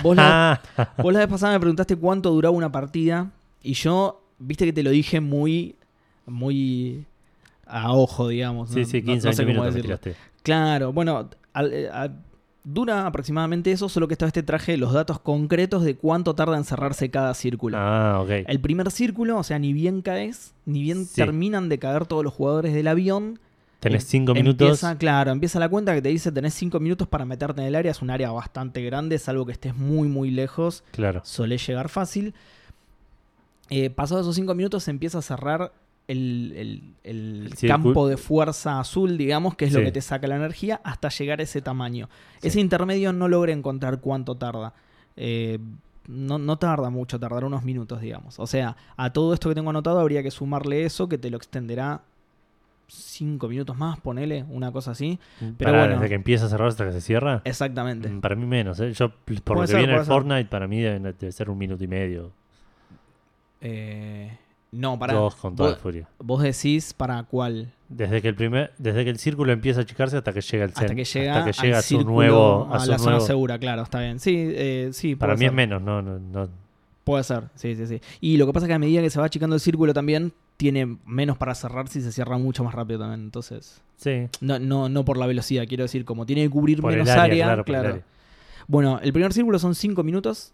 [0.02, 0.62] Vos la,
[0.98, 3.30] vos la vez pasada me preguntaste cuánto duraba una partida
[3.62, 5.76] y yo, viste que te lo dije muy,
[6.26, 7.04] muy
[7.70, 8.70] a ojo, digamos.
[8.70, 8.86] sí, ¿no?
[8.86, 10.14] sí, No- 15 no sé cómo minutos tiraste.
[10.42, 11.90] Claro, bueno, al- eh,
[12.62, 16.56] dura aproximadamente eso, solo que esta vez te traje los datos concretos de cuánto tarda
[16.56, 17.76] en cerrarse cada círculo.
[17.78, 18.30] Ah, ok.
[18.46, 21.14] El primer círculo, o sea, ni bien caes, ni bien Sí.
[21.16, 23.38] terminan de caer todos los jugadores del avión,
[23.80, 24.60] Tenés Em- 5 minutos.
[24.68, 27.74] Empieza, claro, empieza la cuenta que te dice tenés 5 minutos para meterte en el
[27.74, 27.90] área.
[27.90, 30.84] Es un área bastante grande, salvo que estés muy, muy lejos.
[30.90, 31.22] Claro.
[31.24, 32.34] Solés llegar fácil.
[33.70, 35.72] Eh, pasados esos 5 minutos se empieza a cerrar
[36.10, 36.52] el,
[37.04, 40.80] el- el campo de fuerza azul, digamos, que es lo que te saca la energía,
[40.84, 42.08] hasta llegar a ese tamaño.
[42.40, 42.48] Sí.
[42.48, 44.72] Ese intermedio no logré encontrar cuánto tarda.
[45.16, 45.58] Eh,
[46.08, 48.38] no, no tarda mucho, tardará unos minutos, digamos.
[48.40, 51.36] O sea, a todo esto que tengo anotado habría que sumarle eso, que te lo
[51.36, 52.00] extenderá
[52.88, 55.18] 5 minutos más, ponele, una cosa así.
[55.38, 55.94] Pero Pará, bueno.
[55.94, 57.40] desde que empieza a cerrar hasta que se cierra.
[57.44, 58.08] Exactamente.
[58.08, 58.92] Mm, Para mí menos, ¿eh?
[58.92, 59.12] Yo,
[59.44, 60.06] por lo que ser, vi en el ser.
[60.06, 62.32] Fortnite, para mí debe, debe ser un minuto y medio.
[63.60, 64.36] Eh,
[64.72, 65.14] no, para.
[65.14, 66.08] Dos con toda vos, la furia.
[66.18, 67.72] vos decís para cuál.
[67.88, 70.70] Desde que el primer, desde que el círculo empieza a achicarse hasta que llega el
[70.70, 72.98] Hasta cen- que llega, hasta que llega a su círculo, nuevo, a a, su la
[72.98, 74.20] zona nuevo- segura, claro, está bien.
[74.20, 76.48] Sí, eh, sí, Para mí es menos, no, no, no.
[77.02, 78.00] Puede ser, sí, sí, sí.
[78.20, 80.32] Y lo que pasa es que a medida que se va achicando el círculo también,
[80.56, 83.20] tiene menos para cerrar si se cierra mucho más rápido también.
[83.22, 84.28] Entonces, Sí.
[84.40, 87.10] no, no, no por la velocidad, quiero decir, como tiene que cubrir Por el menos
[87.10, 87.82] área, área, claro, claro.
[87.82, 88.06] por el área.
[88.68, 90.52] Bueno, el primer círculo son 5 minutos.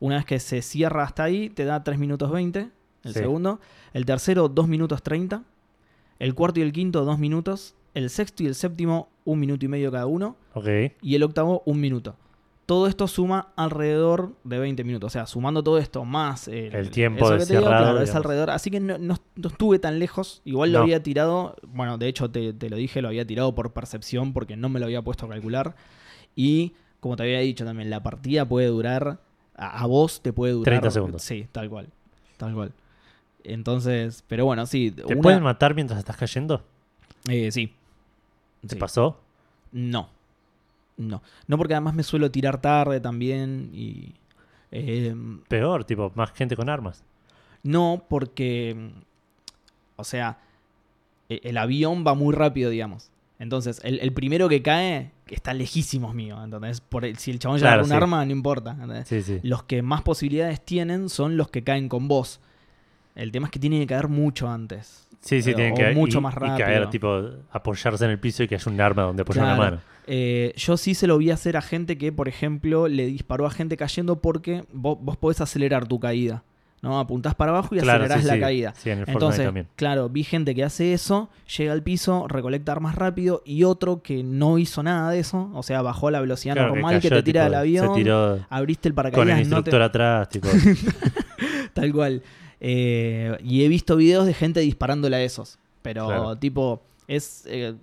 [0.00, 2.68] Una vez que se cierra hasta ahí, te da 3 minutos 20.
[3.08, 3.20] El Sí.
[3.20, 3.60] segundo.
[3.92, 5.42] El tercero, 2 minutos 30.
[6.18, 7.74] El cuarto y el quinto, 2 minutos.
[7.94, 10.36] El sexto y el séptimo, 1 minuto y medio cada uno.
[10.54, 10.66] Ok.
[11.02, 12.16] Y el octavo, 1 minuto.
[12.66, 15.06] Todo esto suma alrededor de 20 minutos.
[15.08, 18.14] O sea, sumando todo esto más El tiempo eso de te digo, cerrado, claro, es
[18.14, 18.50] alrededor.
[18.50, 20.42] Así que no, no- no estuve tan lejos.
[20.44, 20.82] Igual lo No.
[20.84, 21.56] había tirado.
[21.66, 24.80] Bueno, de hecho, te, te lo dije, lo había tirado por percepción porque no me
[24.80, 25.76] lo había puesto a calcular.
[26.36, 29.18] Y como te había dicho también, la partida puede durar.
[29.56, 30.64] A, a vos te puede durar.
[30.66, 31.22] 30 segundos.
[31.22, 31.88] Sí, tal cual.
[32.36, 32.72] Tal cual.
[33.52, 34.90] Entonces, pero bueno, sí.
[34.90, 36.62] ¿Te una- pueden matar mientras estás cayendo?
[37.28, 37.72] eh, sí.
[38.62, 38.76] ¿Te Sí.
[38.76, 39.20] pasó?
[39.72, 40.08] No.
[40.96, 41.22] No.
[41.46, 44.14] No porque además me suelo tirar tarde también y...
[44.72, 45.14] eh,
[45.48, 47.02] Peor, tipo, más gente con armas.
[47.62, 48.90] no porque...
[49.96, 50.38] O sea,
[51.28, 53.10] e- el avión va muy rápido, digamos.
[53.40, 56.42] Entonces, el, el primero que cae está lejísimos mío.
[56.42, 57.96] Entonces, por el- si el chabón Claro, agarra un sí.
[57.96, 58.76] arma, no importa.
[59.04, 59.40] sí.
[59.42, 62.40] Los que más posibilidades tienen son los que caen con vos.
[63.18, 65.06] El tema es que tienen que caer mucho antes.
[65.20, 66.88] Sí, sí, o- tienen o que mucho y- más Y caer, rápido.
[66.90, 69.62] tipo, apoyarse en el piso y que haya un arma donde apoyar Claro.
[69.62, 69.82] la mano.
[70.06, 73.50] Eh, yo sí se lo vi hacer a gente que, por ejemplo, le disparó a
[73.50, 76.44] gente cayendo porque vos, vos podés acelerar tu caída.
[76.80, 77.00] ¿no?
[77.00, 78.40] Apuntás para abajo y Claro, acelerás sí, la sí.
[78.40, 78.72] caída.
[78.76, 79.66] Sí, en el Entonces, también.
[79.74, 81.28] claro, vi gente que hace eso,
[81.58, 85.64] llega al piso, recolecta armas rápido y otro que no hizo nada de eso, o
[85.64, 88.38] sea, bajó la velocidad Claro, normal que, cayó, te tira tipo, del avión, Se tiró
[88.48, 90.48] abriste el con el paracaídas, no te- instructor atrás, tipo.
[91.74, 92.22] tal cual.
[92.60, 96.36] Eh, y he visto videos de gente disparándole a esos, pero Claro.
[96.36, 97.44] tipo, es...
[97.46, 97.74] eh,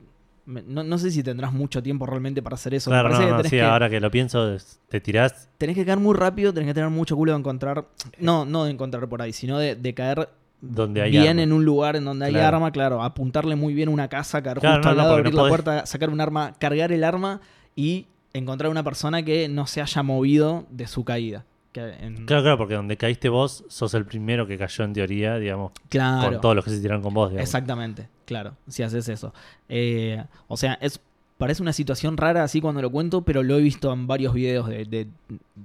[0.47, 2.91] no, no sé si tendrás mucho tiempo realmente para hacer eso.
[2.91, 4.55] Claro, no, que no, tenés sí, que- ahora que lo pienso,
[4.89, 5.49] te tirás.
[5.57, 7.85] tenés que caer muy rápido, tenés que tener mucho culo de encontrar.
[8.19, 10.29] No, no de encontrar por ahí, sino de, de caer
[10.61, 11.41] Donde hay bien arma.
[11.41, 12.57] en un lugar en donde hay Claro.
[12.57, 15.85] arma, claro, apuntarle muy bien una casa, caer Claro, justo al lado, abrir la puerta,
[15.87, 17.41] sacar un arma, cargar el arma
[17.75, 21.43] y encontrar una persona que no se haya movido de su caída.
[21.75, 25.35] Que en- Claro, claro, porque donde caíste vos, sos el primero que cayó en teoría,
[25.37, 26.31] digamos, Claro.
[26.31, 27.45] con todos los que se tiraron con vos, digamos.
[27.49, 29.33] Exactamente, claro, si haces eso.
[29.67, 31.01] Eh, o sea, es
[31.37, 34.69] parece una situación rara así cuando lo cuento, pero lo he visto en varios videos
[34.69, 35.07] de, de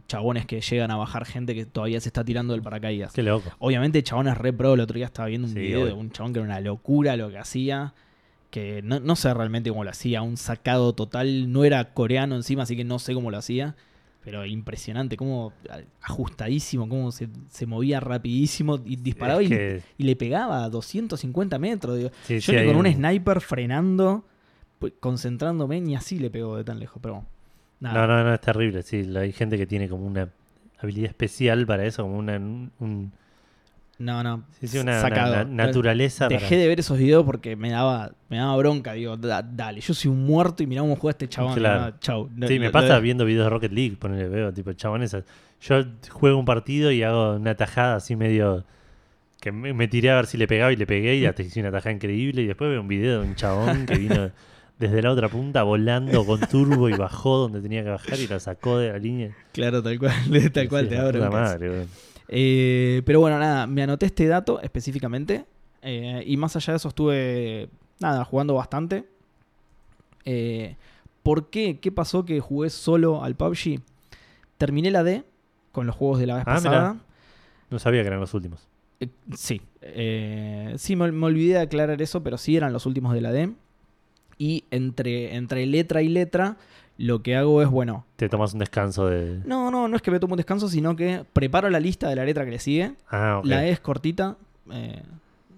[0.08, 3.12] chabones que llegan a bajar gente que todavía se está tirando del paracaídas.
[3.12, 3.48] Qué loco.
[3.60, 4.74] Obviamente, chabón es re pro.
[4.74, 7.16] El otro día estaba viendo un Sí, video de un chabón que era una locura
[7.16, 7.94] lo que hacía.
[8.50, 10.22] Que no, no sé realmente cómo lo hacía.
[10.22, 11.52] Un sacado total.
[11.52, 13.76] No era coreano encima, así que no sé cómo lo hacía.
[14.22, 15.52] Pero impresionante, cómo
[16.02, 20.64] ajustadísimo, cómo se, se movía rapidísimo y disparaba Es y, le, que- y le pegaba
[20.64, 21.96] a 250 metros.
[21.96, 22.10] digo.
[22.24, 24.24] sí, Yo sí, con un un- sniper frenando,
[24.78, 27.00] pues, concentrándome, ni así le pegó de tan lejos.
[27.02, 27.24] Pero
[27.80, 28.06] nada.
[28.06, 28.82] No, no, no, es terrible.
[28.82, 30.28] Sí, hay gente que tiene como una
[30.78, 33.12] habilidad especial para eso, como una, un-
[34.00, 35.34] no, no, sí, sí, una, una sacado.
[35.36, 36.26] na- naturaleza.
[36.28, 38.94] Dejé para- de ver esos videos porque me daba, me daba bronca.
[38.94, 41.54] Digo, "Da- dale, yo soy un muerto y mirá cómo juega este chabón.
[41.54, 41.80] Claro.
[41.92, 42.28] No, chau.
[42.48, 45.16] Sí, me lo- pasa lo- viendo videos de Rocket League, ponele, veo, tipo, chabones.
[45.62, 48.64] Yo juego un partido y hago una tajada así medio.
[49.40, 51.60] Que me, me tiré a ver si le pegaba y le pegué y hasta hice
[51.60, 52.42] una tajada increíble.
[52.42, 54.30] Y después veo un video de un chabón que vino
[54.78, 58.38] desde la otra punta volando con turbo y bajó donde tenía que bajar y la
[58.40, 59.30] sacó de la línea.
[59.52, 60.12] Claro, tal cual,
[60.52, 61.30] tal cual Sí, te bronca.
[61.30, 61.86] madre.
[62.32, 65.44] Eh, pero bueno, nada, me anoté este dato específicamente.
[65.82, 69.04] eh, y más allá de eso estuve, nada, jugando bastante.
[70.24, 70.76] Eh,
[71.22, 71.80] ¿Por qué?
[71.80, 73.80] ¿Qué pasó que jugué solo al PUBG?
[74.58, 75.24] Terminé la D
[75.72, 76.92] con los juegos de la vez Ah, pasada.
[76.94, 77.04] mirá.
[77.70, 78.66] No sabía que eran los últimos.
[79.00, 79.60] Eh, sí,
[80.78, 83.52] sí, me, me olvidé de aclarar eso, pero sí eran los últimos de la D.
[84.38, 86.56] Y entre, entre letra y letra,
[87.02, 89.40] lo que hago es, bueno, Te tomas un descanso de.
[89.46, 92.16] no, no, no es que me tomo un descanso, sino que preparo la lista de
[92.16, 92.92] la letra que le sigue.
[93.08, 93.46] Ah, ok.
[93.46, 94.36] La E es cortita,
[94.70, 95.02] eh,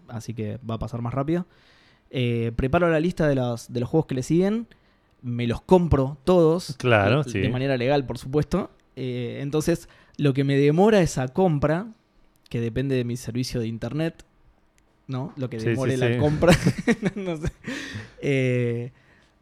[0.08, 1.46] así que va a pasar más rápido.
[2.10, 4.66] eh, preparo la lista de los, de los juegos que le siguen,
[5.22, 6.76] me los compro todos.
[6.78, 7.38] Claro, eh, sí.
[7.40, 8.70] De manera legal, por supuesto.
[8.96, 11.86] Eh, entonces, lo que me demora esa compra,
[12.50, 14.24] que depende de mi servicio de internet,
[15.08, 15.32] ¿no?
[15.36, 16.18] Lo que Sí, sí, demore la sí.
[16.18, 16.52] compra.
[17.16, 17.48] no sé.
[18.20, 18.92] Eh,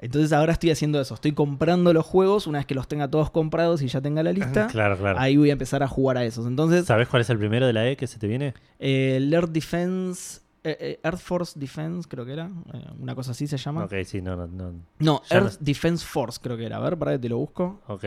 [0.00, 3.30] entonces ahora estoy haciendo eso, estoy comprando los juegos, una vez que los tenga todos
[3.30, 5.18] comprados y ya tenga la lista, Claro, claro.
[5.20, 6.46] ahí voy a empezar a jugar a esos.
[6.46, 8.54] Entonces, ¿Sabes cuál es el primero de la E que se te viene?
[8.78, 13.30] eh, el Earth Defense, eh, eh, Earth Force Defense creo que era, eh, una cosa
[13.32, 13.84] así se llama.
[13.84, 14.72] Ok, sí, no, no, no.
[14.98, 17.38] No, Ya no- Earth Defense Force creo que era, a ver, para que te lo
[17.38, 17.80] busco.
[17.86, 18.04] Ok.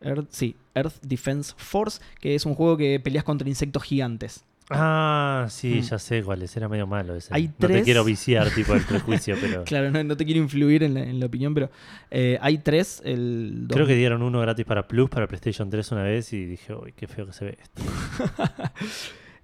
[0.00, 4.44] Earth, sí, Earth Defense Force, que es un juego que peleas contra insectos gigantes.
[4.70, 5.80] Ah, sí, Mm.
[5.82, 6.56] ya sé cuál es.
[6.56, 7.32] Era medio malo ese.
[7.34, 9.64] Hay No te quiero viciar, tipo, el prejuicio, pero...
[9.64, 11.70] Claro, no, no te quiero influir en la, en la opinión, pero
[12.10, 13.00] eh, hay tres.
[13.04, 16.74] El Creo que dieron uno gratis para Plus, para PlayStation 3 una vez y dije,
[16.74, 17.82] uy, qué feo que se ve esto.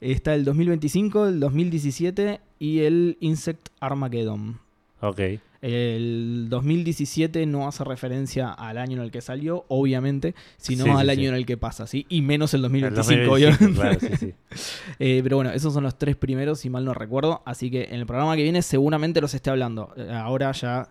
[0.01, 4.59] Está el 2025, el 2017 y el Insect Armageddon.
[5.01, 5.21] Ok.
[5.67, 11.07] El 2017 no hace referencia al año en el que salió, obviamente, sino Sí, al
[11.07, 11.11] sí.
[11.13, 12.05] año en el que pasa, ¿sí?
[12.11, 13.81] Y menos el El 2025, 2025, obviamente.
[13.81, 14.35] claro, sí, sí.
[14.99, 17.41] Eh, pero bueno, esos son los tres primeros, si mal no recuerdo.
[17.47, 19.93] Así que en el programa que viene seguramente los esté hablando.
[19.97, 20.89] Eh, Ahora ya,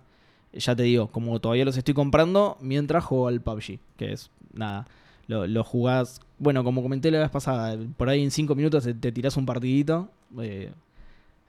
[0.54, 4.88] ya te digo, como todavía los estoy comprando mientras juego al PUBG, que es nada.
[5.28, 8.94] Lo, lo jugás, bueno, como comenté la vez pasada, por ahí en cinco minutos te,
[8.96, 10.10] te tirás un partidito.
[10.40, 10.72] eh,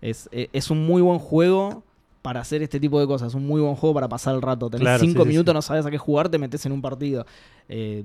[0.02, 1.83] es, es un muy buen juego
[2.24, 3.34] para hacer este tipo de cosas.
[3.34, 4.70] Un muy buen juego para pasar el rato.
[4.70, 5.54] Tenés Claro, cinco sí, minutos, sí.
[5.54, 7.26] no sabes a qué jugar, te metes en un partido.
[7.68, 8.02] Eh,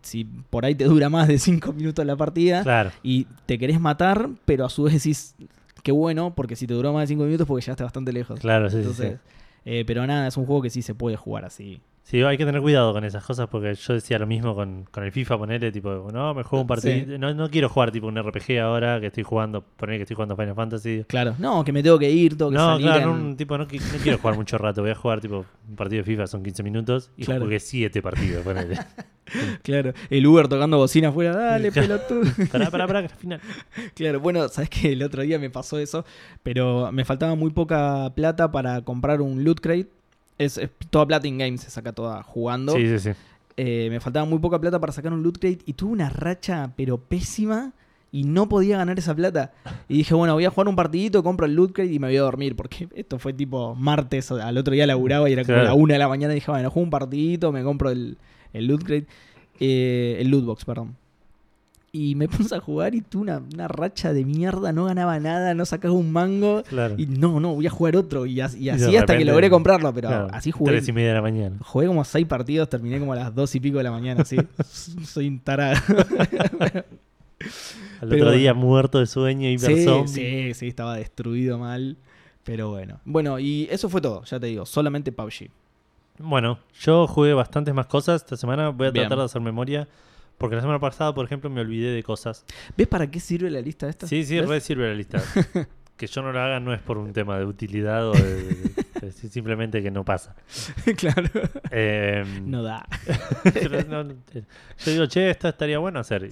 [0.00, 2.90] si por ahí te dura más de cinco minutos la partida, Claro.
[3.02, 5.34] y te querés matar, pero a su vez decís,
[5.82, 8.40] qué bueno, porque si te duró más de 5 minutos, porque llegaste bastante lejos.
[8.40, 9.18] Claro, sí, sí, Entonces, sí.
[9.66, 11.82] eh, pero nada, es un juego que sí se puede jugar así.
[12.02, 15.04] Sí, hay que tener cuidado con esas cosas porque yo decía lo mismo con, con
[15.04, 16.92] el FIFA, ponerle tipo, no, me juego un partido.
[17.06, 17.18] Sí.
[17.18, 20.34] No, no quiero jugar tipo un RPG ahora que estoy jugando, poner que estoy jugando
[20.34, 21.04] Final Fantasy.
[21.06, 22.86] Claro, no, que me tengo que ir, tengo que No, salir.
[22.86, 24.80] claro, en- no, tipo, no, qui- no quiero jugar mucho rato.
[24.82, 27.42] Voy a jugar tipo un partido de FIFA, son 15 minutos y Claro.
[27.44, 28.42] jugué 7 partidos.
[28.42, 28.76] ponele.
[29.62, 32.22] Claro, el Uber tocando bocina afuera, dale, pelotudo.
[32.50, 33.40] pará, pará, pará, que al final.
[33.94, 36.04] claro, bueno, sabes que el otro día me pasó eso,
[36.42, 39.88] pero me faltaba muy poca plata para comprar un loot crate.
[40.40, 42.74] Es, es toda plata in game, se saca toda jugando.
[42.74, 43.10] Sí, sí, sí.
[43.56, 46.72] Eh, me faltaba muy poca plata para sacar un loot crate y tuve una racha
[46.76, 47.72] pero pésima
[48.12, 49.52] y no podía ganar esa plata.
[49.88, 52.16] Y dije, bueno, voy a jugar un partidito, compro el loot crate y me voy
[52.16, 55.68] a dormir porque esto fue tipo martes, al otro día laburaba y era como Claro.
[55.68, 58.16] la una de la mañana y dije, bueno, juego un partidito, me compro el,
[58.52, 59.06] el loot crate,
[59.60, 60.96] eh, el loot box, perdón.
[61.92, 65.54] Y me puse a jugar y tuve una, una racha de mierda, no ganaba nada,
[65.54, 66.62] no sacaba un mango.
[66.68, 66.94] Claro.
[66.96, 68.26] Y no, no, voy a jugar otro.
[68.26, 70.70] Y, as- y así hasta que logré comprarlo, pero Claro, así jugué.
[70.72, 71.56] Tres y media de la mañana.
[71.64, 74.36] Jugué como seis partidos, terminé como a las dos y pico de la mañana, sí.
[75.04, 75.80] Soy un tarado.
[78.00, 81.96] Al Pero otro día muerto de sueño, hiper sí, sí, sí, estaba destruido mal.
[82.44, 83.00] Pero bueno.
[83.04, 85.50] Bueno, y eso fue todo, ya te digo, solamente PUBG.
[86.18, 88.68] Bueno, yo jugué bastantes más cosas esta semana.
[88.70, 89.04] Voy a Bien.
[89.04, 89.88] tratar de hacer memoria.
[90.40, 92.46] Porque la semana pasada, por ejemplo, me olvidé de cosas.
[92.74, 94.06] ¿Ves para qué sirve la lista esta?
[94.06, 94.48] Sí, sí, ¿Ves?
[94.48, 95.22] re sirve la lista.
[95.98, 98.70] que yo no la haga no es por un tema de utilidad o de, de-
[99.02, 100.34] de- simplemente que no pasa.
[100.96, 101.28] claro.
[101.70, 102.86] Eh, No da.
[103.88, 106.30] no- no- yo digo, che, esto estaría bueno hacer, y-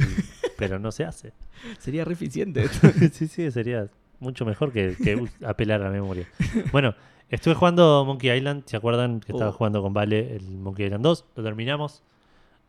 [0.56, 1.34] pero no se hace.
[1.78, 2.66] Sería re eficiente.
[3.12, 3.88] sí, sí, sería
[4.20, 4.96] mucho mejor que,
[5.44, 6.26] apelar a la memoria.
[6.72, 6.94] Bueno,
[7.28, 9.52] estuve jugando Monkey Island, ¿se acuerdan que estaba Oh.
[9.52, 11.24] jugando con Vale el Monkey Island 2?
[11.36, 12.02] Lo terminamos.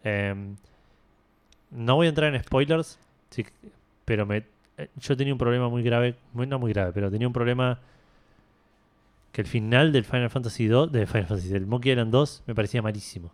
[0.03, 0.35] Eh,
[1.71, 3.45] no voy a entrar en spoilers, sí,
[4.05, 4.43] pero me,
[4.77, 7.79] eh, yo tenía un problema muy grave, muy, no muy grave, pero tenía un problema
[9.31, 12.55] que el final del Final Fantasy 2, de Final Fantasy, del Monkey Island 2, me
[12.55, 13.31] parecía malísimo.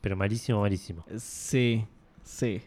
[0.00, 1.04] Pero malísimo, malísimo.
[1.16, 1.84] sí,
[2.22, 2.62] sí.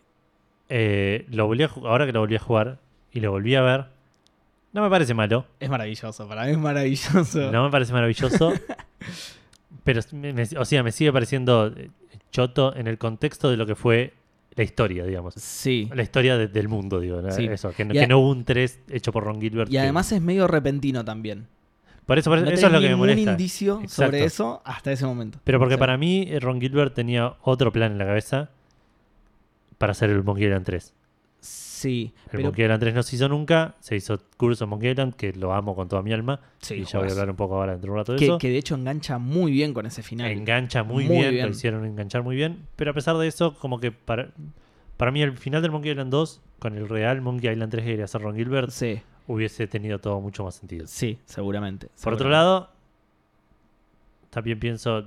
[0.69, 2.79] Eh, lo volví a ahora que lo volví a jugar
[3.11, 3.85] y lo volví a ver,
[4.73, 5.45] no me parece malo.
[5.59, 7.51] Es maravilloso, para mí es maravilloso.
[7.51, 8.51] No me parece maravilloso.
[9.83, 11.91] pero me- me- o sea, me sigue pareciendo eh,
[12.31, 14.13] choto en el contexto de lo que fue
[14.55, 15.33] la historia, digamos.
[15.35, 15.89] Sí.
[15.93, 17.21] La historia de- del mundo, digo.
[17.21, 17.31] ¿no?
[17.31, 17.45] Sí.
[17.45, 19.69] Eso, que, no- que hubo un 3 hecho por Ron Gilbert.
[19.69, 21.47] Y que- además es medio repentino también.
[22.05, 23.31] por eso, por eso, no eso es lo que me ningún molesta.
[23.31, 24.05] indicio Exacto.
[24.05, 25.39] sobre eso hasta ese momento.
[25.43, 28.49] Pero porque para mí eh, Ron Gilbert tenía otro plan en la cabeza
[29.77, 30.93] para hacer el Monkey Island 3.
[31.85, 34.89] Sí, El pero Monkey Island 3 no se hizo nunca, se hizo Curse of Monkey
[34.91, 36.39] Island, que lo amo con toda mi alma.
[36.59, 38.25] sí, y ya voy a hablar un poco ahora dentro de un rato de que,
[38.25, 38.37] eso.
[38.39, 40.31] que de hecho engancha muy bien con ese final.
[40.31, 41.45] Engancha muy, Muy bien, bien.
[41.45, 42.65] lo hicieron enganchar muy bien.
[42.75, 44.29] Pero a pesar de eso, como que para,
[44.97, 47.89] para mí el final del Monkey Island 2 con el real Monkey Island 3 que
[47.91, 50.87] quería hacer Ron Gilbert Sí, hubiese tenido todo mucho más sentido.
[50.87, 51.89] sí, seguramente.
[52.03, 52.69] Por otro lado,
[54.29, 55.05] también pienso,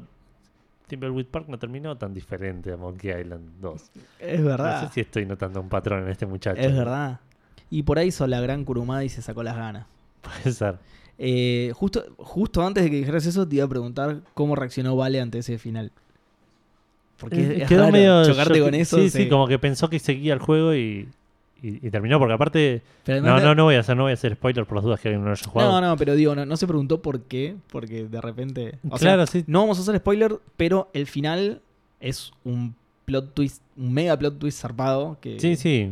[0.88, 3.82] Timberwood Park no terminó tan diferente a Monkey Island 2.
[4.18, 4.88] Es No verdad.
[4.88, 6.60] sé si estoy notando un patrón en este muchacho.
[6.60, 7.20] Es verdad.
[7.70, 9.86] Y por ahí hizo la gran curumada y se sacó las ganas.
[10.22, 10.78] Puede ser.
[11.18, 15.20] Eh, justo, justo antes de que dijeras eso, te iba a preguntar cómo reaccionó Vale
[15.20, 15.92] ante ese final.
[17.18, 18.96] Porque Eh, es quedó raro medio chocarte yo- con eso.
[18.98, 21.08] Sí, sí, como que pensó que seguía el juego y,
[21.62, 22.18] y- y terminó.
[22.18, 24.84] Porque aparte, no, no, no voy a hacer, no voy a hacer spoiler por las
[24.84, 25.80] dudas que alguien no haya jugado.
[25.80, 28.78] No, no, pero digo, no, no se preguntó por qué, porque de repente...
[28.88, 29.44] o sea, claro, sí.
[29.46, 31.60] no vamos a hacer spoiler, pero el final
[32.00, 35.40] es un plot twist, un mega plot twist zarpado que...
[35.40, 35.90] Sí, sí.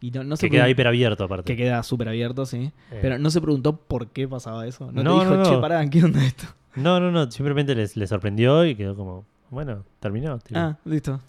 [0.00, 1.44] Y no, no se Que queda hiper abierto aparte.
[1.52, 2.72] Que queda súper abierto, sí.
[2.90, 4.90] Eh, Pero no se preguntó por qué pasaba eso.
[4.90, 6.44] No, No, te dijo, no, che, pará, ¿qué onda esto?
[6.74, 7.30] no, no, no.
[7.30, 10.38] Simplemente les, les sorprendió y quedó como, bueno, terminó.
[10.54, 11.20] Ah, listo.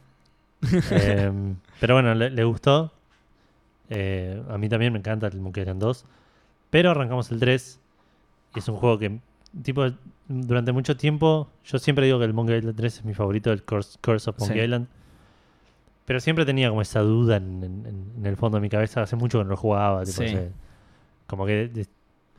[0.91, 1.31] Eh,
[1.79, 2.91] pero bueno, le, le gustó.
[3.95, 6.05] Eh, a mí también me encanta el Monkey Island 2.
[6.69, 7.79] Pero arrancamos el 3.
[8.55, 9.19] Y es un juego que,
[9.61, 9.85] tipo,
[10.27, 13.63] durante mucho tiempo, yo siempre digo que el Monkey Island 3 es mi favorito, el
[13.63, 14.63] Curse, Curse of Monkey Sí.
[14.63, 14.87] Island.
[16.05, 19.01] Pero siempre tenía como esa duda en, en- en el fondo de mi cabeza.
[19.01, 20.03] Hace mucho que no lo jugaba.
[20.03, 20.35] tipo, Sí.
[21.27, 21.87] como que, de-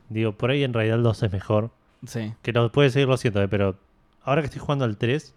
[0.09, 1.71] digo, por ahí en realidad el 2 es mejor.
[2.05, 2.33] Sí.
[2.41, 3.75] Que lo puede seguir lo siento, eh, pero
[4.23, 5.33] ahora que estoy jugando al 3,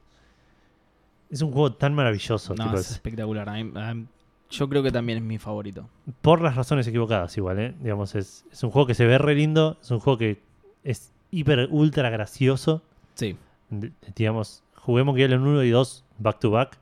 [1.31, 2.55] es un juego tan maravilloso.
[2.55, 3.49] No, tipo, es es- espectacular.
[3.49, 4.07] A mí-
[4.51, 5.89] yo creo que también es mi favorito.
[6.23, 7.75] por las razones equivocadas igual, ¿eh?
[7.81, 10.41] Digamos, es, es un juego que se ve re lindo, es un juego que
[10.85, 12.83] es hiper, ultra gracioso.
[13.15, 13.37] Sí.
[13.71, 16.79] D- Digamos, jugué Monkey Island 1 y 2 back to back,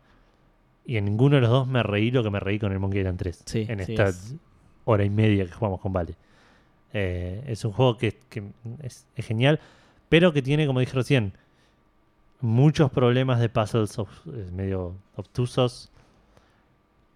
[0.84, 3.00] y en ninguno de los dos me reí lo que me reí con el Monkey
[3.00, 3.42] Island 3.
[3.44, 4.34] Sí, en sí, esta es-
[4.84, 6.14] hora y media que jugamos con Vale.
[6.92, 8.44] Eh, es un juego que, que
[8.82, 9.58] es, es genial,
[10.08, 11.32] pero que tiene, como dije recién,
[12.40, 13.98] muchos problemas de puzzles
[14.52, 15.90] medio obtusos.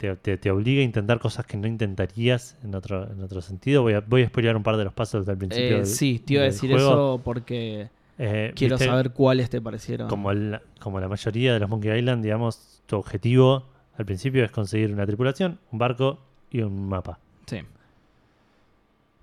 [0.01, 3.83] Te, te- te obliga a intentar cosas que no intentarías en otro, en otro sentido.
[3.83, 5.67] Voy a, voy a spoilear un par de los puzzles del principio.
[5.77, 6.89] Eh, del- sí, te iba a decir juego.
[6.91, 10.09] eso porque Eh, quiero viste, saber cuáles te parecieron.
[10.09, 13.65] Como, el- como la mayoría de los Monkey Island, digamos, tu objetivo
[13.99, 16.19] al principio es conseguir una tripulación, un barco
[16.51, 17.19] y un mapa.
[17.45, 17.59] Sí.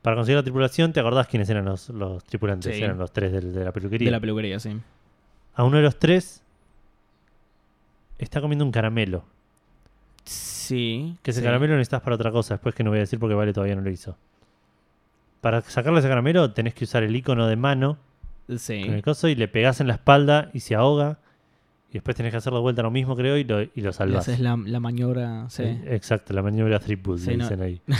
[0.03, 2.75] Para conseguir la tripulación, ¿te acordás quiénes eran los, los tripulantes?
[2.75, 2.83] Sí.
[2.83, 4.05] Eran los tres del- de, la peluquería.
[4.05, 4.77] De la peluquería, sí.
[5.55, 6.43] A uno de los tres
[8.19, 9.23] está comiendo un caramelo.
[10.23, 10.56] Sí.
[10.75, 11.45] Que ese sí.
[11.45, 13.75] caramelo lo necesitas para otra cosa, después que no voy a decir porque Vale todavía
[13.75, 14.17] no lo hizo.
[15.41, 17.97] Para sacarle ese caramelo tenés que usar el icono de mano
[18.57, 18.81] Sí.
[18.85, 21.19] con el coso y le pegás en la espalda y se ahoga.
[21.89, 24.27] Y después tenés que hacer de vuelta lo mismo, creo, y lo, y lo salvás.
[24.27, 25.49] haces la, la maniobra.
[25.49, 25.63] Sí.
[25.63, 27.43] Eh, Exacto, la maniobra triple, Sí, no.
[27.45, 27.81] dicen ahí.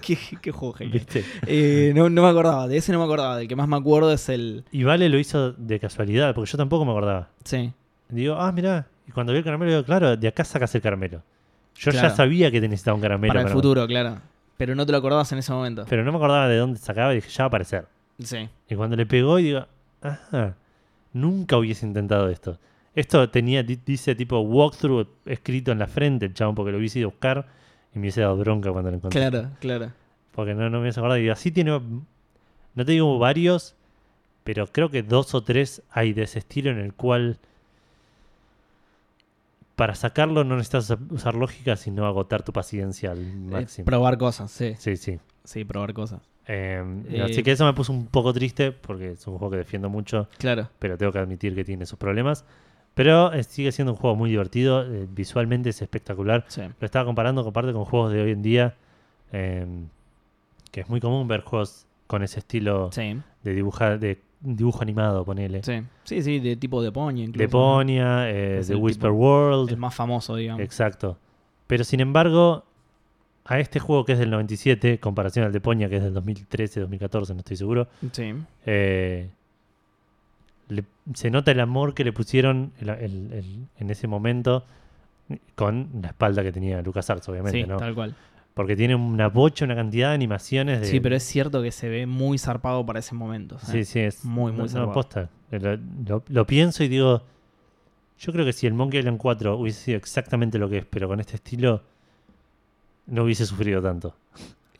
[0.00, 0.94] qué, qué juego genial.
[0.98, 1.24] ¿Viste?
[1.46, 2.66] Eh, no, no me acordaba.
[2.68, 3.36] De ese no me acordaba.
[3.36, 4.64] Del que más me acuerdo es el.
[4.72, 7.28] Y Vale lo hizo de casualidad, porque yo tampoco me acordaba.
[7.44, 7.72] Sí.
[8.08, 8.86] Digo, ah, mirá.
[9.10, 11.20] Y cuando vi el caramelo, digo, claro, de acá sacas el caramelo.
[11.74, 13.34] Yo ya sabía que necesitaba un caramelo.
[13.34, 14.18] para el futuro, claro.
[14.56, 15.84] Pero no te lo acordabas en ese momento.
[15.88, 17.86] Pero no me acordaba de dónde sacaba y dije, ya va a aparecer.
[18.20, 18.48] Sí.
[18.68, 19.66] Y cuando le pegó, y digo,
[20.00, 20.54] ajá,
[21.12, 22.56] nunca hubiese intentado esto.
[22.94, 27.00] Esto tenía, di- dice tipo walkthrough escrito en la frente, el chabón, porque lo hubiese
[27.00, 27.46] ido a buscar
[27.92, 29.20] y me hubiese dado bronca cuando lo encontré.
[29.28, 29.90] Claro, claro.
[30.30, 31.18] Porque no, no me hubiese acordado.
[31.18, 33.74] Y digo, así tiene, no te digo varios,
[34.44, 37.38] pero creo que dos o tres hay de ese estilo en el cual
[39.80, 43.86] para sacarlo no necesitas usar lógica, sino agotar tu paciencia al Eh, máximo.
[43.86, 44.74] probar cosas, sí.
[44.78, 45.18] Sí, sí.
[45.42, 46.20] Sí, probar cosas.
[46.46, 49.56] Eh, Eh, así que eso me puso un poco triste porque es un juego que
[49.56, 50.68] defiendo mucho, Claro.
[50.78, 52.44] pero tengo que admitir que tiene sus problemas.
[52.92, 56.44] Pero eh, sigue siendo un juego muy divertido, visualmente es espectacular.
[56.48, 56.60] Sí.
[56.78, 58.74] Lo estaba comparando comparte con juegos de hoy en día,
[59.32, 59.64] eh,
[60.72, 63.18] que es muy común ver juegos con ese estilo Sí.
[63.44, 65.62] de dibujar, de dibujo animado, ponele.
[65.62, 65.82] Sí.
[66.04, 67.38] Sí, sí, de tipo de Pony incluso.
[67.38, 69.70] De Ponia, eh, el Whisper tipo- World.
[69.70, 70.62] El más famoso, digamos.
[70.62, 71.18] Exacto.
[71.66, 72.64] Pero sin embargo,
[73.44, 76.80] a este juego que es del 97, comparación al de Ponia que es del 2013,
[76.80, 78.32] 2014, no estoy seguro, Sí.
[78.66, 79.28] eh,
[80.68, 84.64] le- se nota el amor que le pusieron el- el- el- en ese momento
[85.54, 87.76] con la espalda que tenía LucasArts, obviamente, Sí, ¿no?
[87.76, 88.14] tal cual.
[88.54, 90.86] Porque tiene una bocha, una cantidad de animaciones de...
[90.86, 93.56] Sí, pero es cierto que se ve muy zarpado para ese momento.
[93.56, 94.92] o sea, Sí, sí, es muy, muy no, no, zarpado.
[94.92, 95.30] posta.
[95.50, 97.22] Lo, lo- lo pienso y digo,
[98.18, 101.08] yo creo que si el Monkey Island 4 hubiese sido exactamente lo que es, pero
[101.08, 101.82] con este estilo,
[103.06, 104.14] no hubiese sufrido tanto.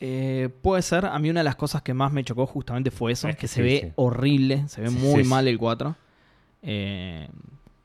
[0.00, 1.06] Eh, puede ser.
[1.06, 3.28] A mí una de las cosas que más me chocó justamente fue eso.
[3.28, 3.92] Es que que se sí, ve sí.
[3.96, 4.66] horrible.
[4.68, 5.94] Se ve muy mal el 4.
[6.62, 7.28] Eh,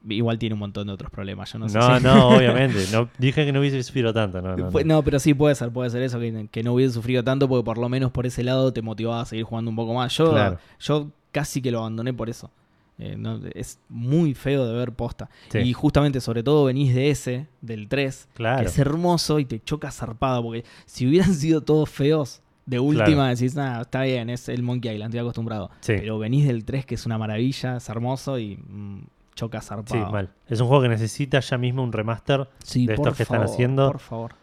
[0.09, 1.51] igual tiene un montón de otros problemas.
[1.51, 2.85] Yo no No, sé no, si- obviamente.
[2.91, 4.41] No, dije que no hubiese sufrido tanto.
[4.41, 5.03] No, no, no.
[5.03, 7.77] Pero sí puede ser, puede ser eso, que, que no hubiese sufrido tanto porque por
[7.77, 10.15] lo menos por ese lado te motivaba a seguir jugando un poco más.
[10.17, 10.57] Yo, Claro.
[10.79, 12.51] yo casi que lo abandoné por eso.
[12.97, 15.29] Eh, no, es muy feo de ver posta.
[15.49, 18.61] Sí, Y justamente, sobre todo, venís de ese, del 3, claro.
[18.61, 20.41] que es hermoso y te choca zarpado.
[20.43, 24.93] Porque si hubieran sido todos feos, de última decís, nada, está bien, es el Monkey
[24.93, 25.69] Island, estoy acostumbrado.
[25.81, 29.01] Sí, Pero venís del 3, que es una maravilla, es hermoso y mm,
[29.35, 30.11] choca sí, zarpado.
[30.11, 30.29] mal.
[30.47, 32.47] Es un juego que necesita ya mismo un remaster.
[32.63, 33.91] Sí, de estos que están haciendo.
[33.91, 34.35] Por favor.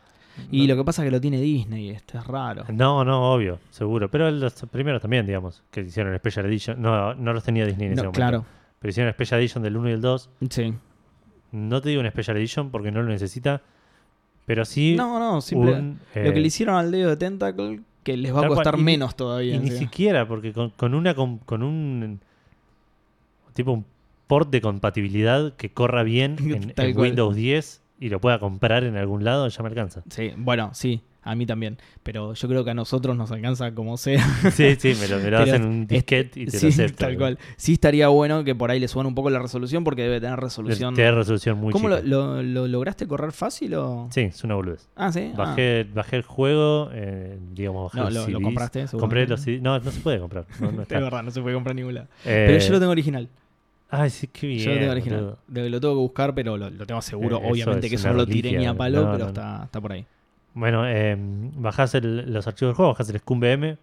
[0.51, 2.64] Y lo que pasa es que lo tiene Disney, esto es raro.
[2.72, 4.11] No, no, obvio, seguro.
[4.11, 6.80] Pero los primeros también, digamos, que hicieron Special Edition.
[6.80, 8.16] No, no los tenía Disney en ese No, momento.
[8.18, 8.45] claro,
[8.78, 10.30] Pero hicieron Special Edition del 1 y el 2.
[10.51, 10.74] sí.
[11.51, 13.61] No te digo un Special Edition porque no lo necesita.
[14.47, 14.95] Pero sí.
[14.97, 15.72] No, no, simple.
[15.74, 18.55] un, lo eh, que le hicieron al dedo de Tentacle, que les va a cual,
[18.55, 19.57] costar y menos todavía.
[19.57, 22.20] Y ni siquiera, porque con, con una con, con un
[23.53, 23.84] tipo un
[24.32, 26.36] port de compatibilidad que corra bien
[26.76, 26.96] en.
[26.98, 30.02] Windows 10 y lo pueda comprar en algún lado, ya me alcanza.
[30.10, 31.76] Sí, bueno, sí, a mí también.
[32.02, 34.24] Pero yo creo que a nosotros nos alcanza como sea.
[34.50, 37.04] Sí, sí, me lo, me lo hacen un disquete y te sí, lo acepto.
[37.04, 37.38] tal cual.
[37.56, 40.40] Sí estaría bueno que por ahí le suban un poco la resolución porque debe tener
[40.40, 40.94] resolución.
[40.94, 42.08] Tiene resolución muy ¿Cómo lo, chica.
[42.08, 44.08] lo- lo lograste correr fácil o...?
[44.10, 44.88] Sí, es una boludez.
[44.96, 45.30] Ah, sí.
[45.34, 45.36] Ah.
[45.36, 48.42] Bajé, bajé el juego, eh, digamos, bajé No, los lo, CDs.
[48.42, 48.86] compraste.
[48.98, 49.62] Compré los CDs.
[49.62, 50.46] No, no se puede comprar.
[50.58, 50.98] No, está.
[50.98, 52.08] verdad, no se puede comprar lado.
[52.24, 53.28] Eh, Pero yo lo tengo original.
[53.95, 54.61] Ay, sí, qué bien.
[54.61, 55.20] yo lo tengo original.
[55.20, 55.68] boludo.
[55.68, 57.38] Lo tengo que buscar, pero lo, lo tengo seguro.
[57.43, 59.80] Eh, Obviamente que eso no lo tiré ni a palo, No, pero no, está, está
[59.82, 60.07] por ahí.
[60.55, 63.76] Bueno, eh, bajás el- los archivos del juego, bajás el Scum VM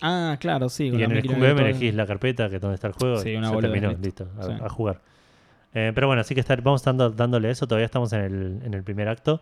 [0.00, 0.84] Ah, claro, sí.
[0.86, 1.66] y en el máquina Scum VM virtual.
[1.70, 3.18] elegís la carpeta que es donde está el juego.
[3.18, 4.28] Sí, y una boludez, terminó, listo.
[4.38, 4.52] a, Sí.
[4.64, 5.00] a jugar.
[5.72, 7.66] Eh, pero bueno, así que vamos dando, dándole eso.
[7.66, 9.40] Todavía estamos en el, en el primer acto.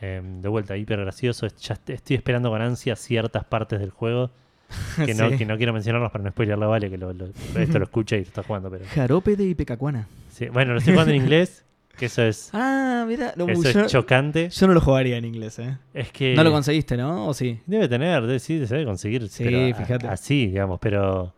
[0.00, 1.46] Eh, de vuelta, hiper gracioso.
[1.46, 4.30] Ya est- estoy esperando con ansia ciertas partes del juego
[5.04, 5.36] que, no, Sí.
[5.38, 8.20] que no quiero mencionarlos para no spoilearla, vale, que lo, lo- esto lo escucha y
[8.20, 8.70] lo está jugando.
[8.70, 10.06] Pero, Jarope de Ipecacuana.
[10.30, 10.48] sí.
[10.48, 11.64] Bueno, lo estoy jugando en inglés,
[11.96, 13.32] que eso es, Ah, mira.
[13.36, 14.48] No, eso yo, es chocante.
[14.50, 15.78] yo no lo jugaría en inglés, ¿eh?
[15.94, 17.26] Es que No lo conseguiste, ¿no?
[17.28, 17.60] ¿O sí?
[17.66, 19.28] debe tener, debe, sí, se debe conseguir.
[19.28, 20.08] Sí, pero a- fíjate.
[20.08, 21.32] así, digamos, pero...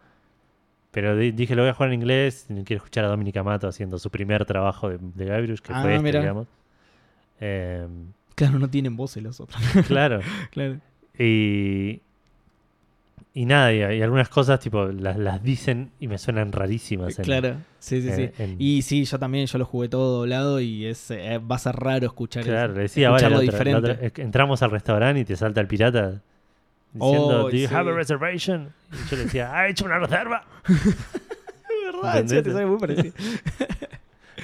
[0.90, 2.46] Pero di- dije, lo voy a jugar en inglés.
[2.48, 5.94] Quiero escuchar a Dominic Amato haciendo su primer trabajo de, de Guybrush, que Ah, fue
[5.94, 6.46] este, digamos.
[7.40, 7.86] Eh,
[8.34, 9.60] Claro, no tienen voces los otros.
[9.86, 10.20] claro.
[10.50, 10.78] claro.
[11.18, 12.00] Y,
[13.34, 17.18] y nada, y, y algunas cosas tipo las, las dicen y me suenan rarísimas.
[17.18, 18.22] en- Claro, sí, sí, sí.
[18.22, 21.56] en- en- Y sí, yo también, yo lo jugué todo doblado y es, eh, va
[21.56, 22.76] a ser raro escuchar claro, eso.
[22.76, 23.90] le decía, vale, otra- diferente.
[23.92, 26.20] otra- entramos al restaurante y te salta el pirata
[26.92, 27.74] diciendo, Oh, ¿Do you sí.
[27.74, 28.72] have a reservation?
[28.92, 30.44] Y yo le decía, ¿ha hecho una reserva?
[31.70, 33.14] Es verdad, te sale muy parecido.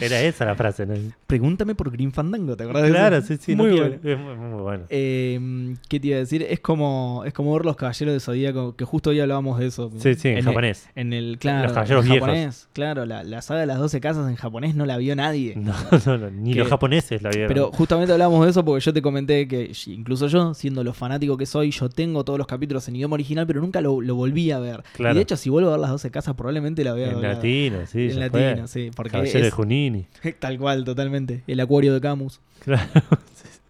[0.00, 0.94] Era esa la frase, ¿no?
[1.26, 3.26] Pregúntame por Green Fandango, ¿te acordás de Claro, eso?
[3.28, 3.56] sí, sí.
[3.56, 3.96] Muy no bueno.
[4.02, 4.84] quiero- es muy, muy bueno.
[4.88, 6.42] Eh, ¿Qué te iba a decir?
[6.48, 9.90] Es como, es como ver los caballeros de Zodíaco, que justo hoy hablábamos de eso.
[9.98, 10.88] Sí, sí, en, japonés.
[10.94, 12.28] En el, claro, caballeros en viejos.
[12.28, 12.68] japonés.
[12.72, 15.54] Claro, la, la saga de las 12 casas en japonés no la vio nadie.
[15.64, 15.72] No,
[16.06, 17.48] no, no, ni Que- los japoneses la vieron.
[17.48, 21.36] Pero justamente hablamos de eso porque yo te comenté que incluso yo, siendo lo fanático
[21.36, 24.50] que soy, yo tengo todos los capítulos en idioma original, pero nunca lo, lo volví
[24.50, 24.82] a ver.
[24.94, 25.14] Claro.
[25.14, 27.78] Y de hecho, si vuelvo a ver las 12 casas, probablemente la vea en latino,
[27.86, 28.08] sí.
[28.10, 28.68] En latino, fue.
[28.68, 28.90] sí.
[28.94, 29.54] Porque Caballero de es
[30.38, 31.42] Tal cual, totalmente.
[31.46, 32.40] El acuario de Camus.
[32.60, 32.82] Claro.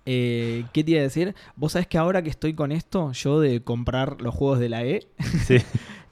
[0.07, 1.35] Eh, ¿Qué te iba a decir?
[1.57, 4.85] Vos sabés que ahora que estoy con esto, yo de comprar los juegos de la
[4.85, 5.07] E,
[5.47, 5.57] Sí.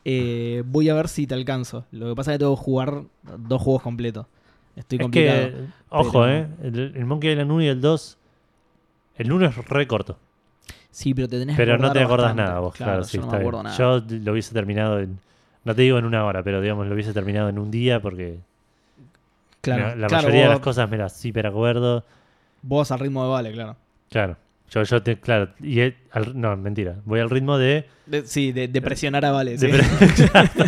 [0.07, 1.84] eh, voy a ver si te alcanzo.
[1.92, 3.03] Lo que pasa es que tengo que jugar
[3.36, 4.26] dos juegos completos.
[4.76, 5.46] Estoy Es complicado.
[5.48, 5.55] que,
[5.90, 6.46] ojo, pero- ¿eh?
[6.62, 8.18] El, el Monkey Island 1 y el 2.
[9.18, 10.18] El 1 es re corto.
[10.90, 12.42] Sí, pero te tenés Pero que no te acordás bastante.
[12.44, 13.05] nada vos, Claro, claro.
[13.05, 13.40] sí, yo no me bien.
[13.42, 13.76] acuerdo nada.
[13.76, 15.18] Yo lo hubiese terminado en.
[15.64, 18.38] No te digo en una hora, pero digamos, lo hubiese terminado en un día porque
[19.63, 22.05] claro, la, la claro, mayoría de las cosas me las hiper acuerdo.
[22.63, 23.77] vos al ritmo de Vale, claro.
[24.11, 24.37] Claro.
[24.71, 25.51] Yo, yo te, claro.
[25.61, 26.97] Y al- no, mentira.
[27.05, 27.87] Voy al ritmo de.
[28.07, 29.59] De- sí, de, de presionar a Vale.
[29.59, 29.69] sí.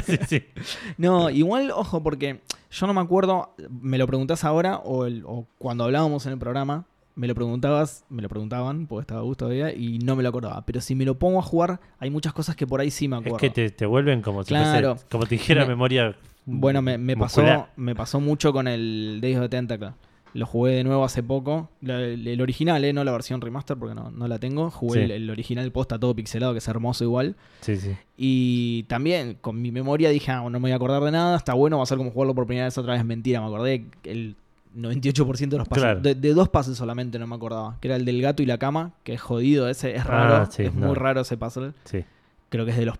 [0.05, 0.45] sí, sí.
[0.99, 2.41] No, igual, ojo, porque
[2.71, 6.39] yo no me acuerdo, me lo preguntás ahora o, el- o cuando hablábamos en el
[6.39, 6.85] programa,
[7.15, 10.29] me lo preguntabas, me lo preguntaban, porque estaba a gusto todavía, y no me lo
[10.29, 10.67] acordaba.
[10.67, 13.17] Pero si me lo pongo a jugar, hay muchas cosas que por ahí sí me
[13.17, 13.37] acuerdo.
[13.37, 14.97] Es que te, te vuelven como si Claro.
[14.97, 16.15] fuese- como te dijera Me- memoria.
[16.47, 19.93] Bueno, me, me pasó, me pasó mucho con el Days of the Tentacle.
[20.35, 21.71] Lo jugué de nuevo hace poco.
[21.81, 22.93] La- el, el original, ¿eh?
[22.93, 24.69] no la versión remaster porque no, no la tengo.
[24.71, 25.05] Jugué Sí.
[25.05, 27.37] el, el original posta todo pixelado, que es hermoso igual.
[27.61, 27.93] Sí, sí.
[28.17, 31.55] Y también con mi memoria dije, ah, no me voy a acordar de nada, está
[31.55, 33.05] bueno, va a ser como jugarlo por primera vez otra vez.
[33.05, 34.35] Mentira, me acordé el
[34.77, 35.83] 98% de los pasos.
[35.85, 36.01] Claro.
[36.01, 37.79] De, de dos pases solamente no me acordaba.
[37.81, 40.51] Que era el del gato y la cama, que es jodido, ese es Ah, raro.
[40.51, 40.89] sí, es no.
[40.89, 41.73] muy raro ese puzzle.
[41.85, 42.05] Sí.
[42.49, 42.99] Creo que es de los,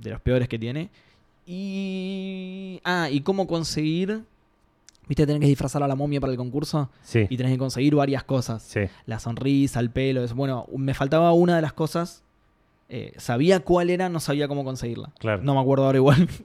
[0.00, 0.88] de los peores que tiene.
[1.50, 2.80] Y.
[2.84, 4.22] Ah, y cómo conseguir.
[5.08, 7.26] Viste, tenés que disfrazar a la momia para el concurso Sí.
[7.28, 8.62] y tenés que conseguir varias cosas.
[8.62, 8.80] Sí.
[9.06, 10.22] La sonrisa, el pelo.
[10.22, 10.36] eso.
[10.36, 12.22] Bueno, me faltaba una de las cosas.
[12.92, 15.10] eh, sabía cuál era, no sabía cómo conseguirla.
[15.20, 15.42] Claro.
[15.44, 16.28] No me acuerdo ahora igual.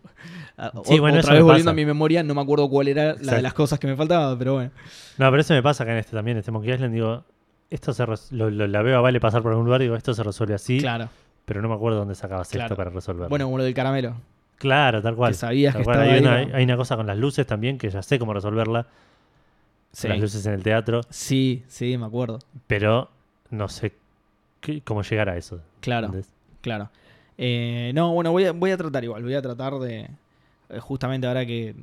[0.58, 1.72] Ah, Sí, o- bueno, otra vez volviendo pasa.
[1.72, 4.38] a mi memoria, no me acuerdo cuál era la de las cosas que me faltaba,
[4.38, 4.72] pero bueno.
[5.18, 6.94] No, pero eso me pasa acá en este también, este Monkey Island.
[6.94, 7.24] Digo,
[7.70, 10.24] esto se lo- la veo a Vale pasar por algún lugar y digo, esto se
[10.24, 11.10] resuelve así, Claro.
[11.46, 12.68] pero no me acuerdo dónde sacabas Claro.
[12.68, 13.28] esto para resolverlo.
[13.28, 14.16] Bueno, como lo del caramelo.
[14.58, 15.32] Claro, tal cual.
[15.32, 15.98] Que sabías Tal que cual.
[15.98, 16.56] estaba hay, ahí, una, ¿no?
[16.58, 18.88] hay una cosa con las luces también que ya sé cómo resolverla.
[19.92, 20.08] Sí.
[20.10, 22.40] Las luces en el teatro, sí, sí, me acuerdo.
[22.68, 23.10] pero
[23.50, 23.94] no sé
[24.60, 25.62] qué- cómo llegar a eso.
[25.80, 26.08] Claro.
[26.08, 26.30] ¿entendés?
[26.62, 26.90] Claro.
[27.38, 29.24] Eh, no, bueno, voy a, voy a tratar igual.
[29.24, 30.10] Voy a tratar de.
[30.70, 31.76] eh, Justamente ahora que,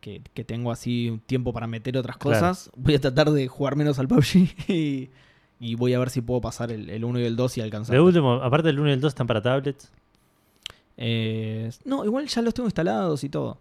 [0.00, 2.38] que, que tengo así un tiempo para meter otras Claro.
[2.40, 5.10] cosas, voy a tratar de jugar menos al PUBG y,
[5.60, 7.94] Y voy a ver si puedo pasar el, el 1 y el 2 y alcanzar.
[7.94, 9.92] De último, aparte del 1 y el 2 están para tablets.
[10.96, 13.58] Eh, no, igual ya los tengo instalados y todo.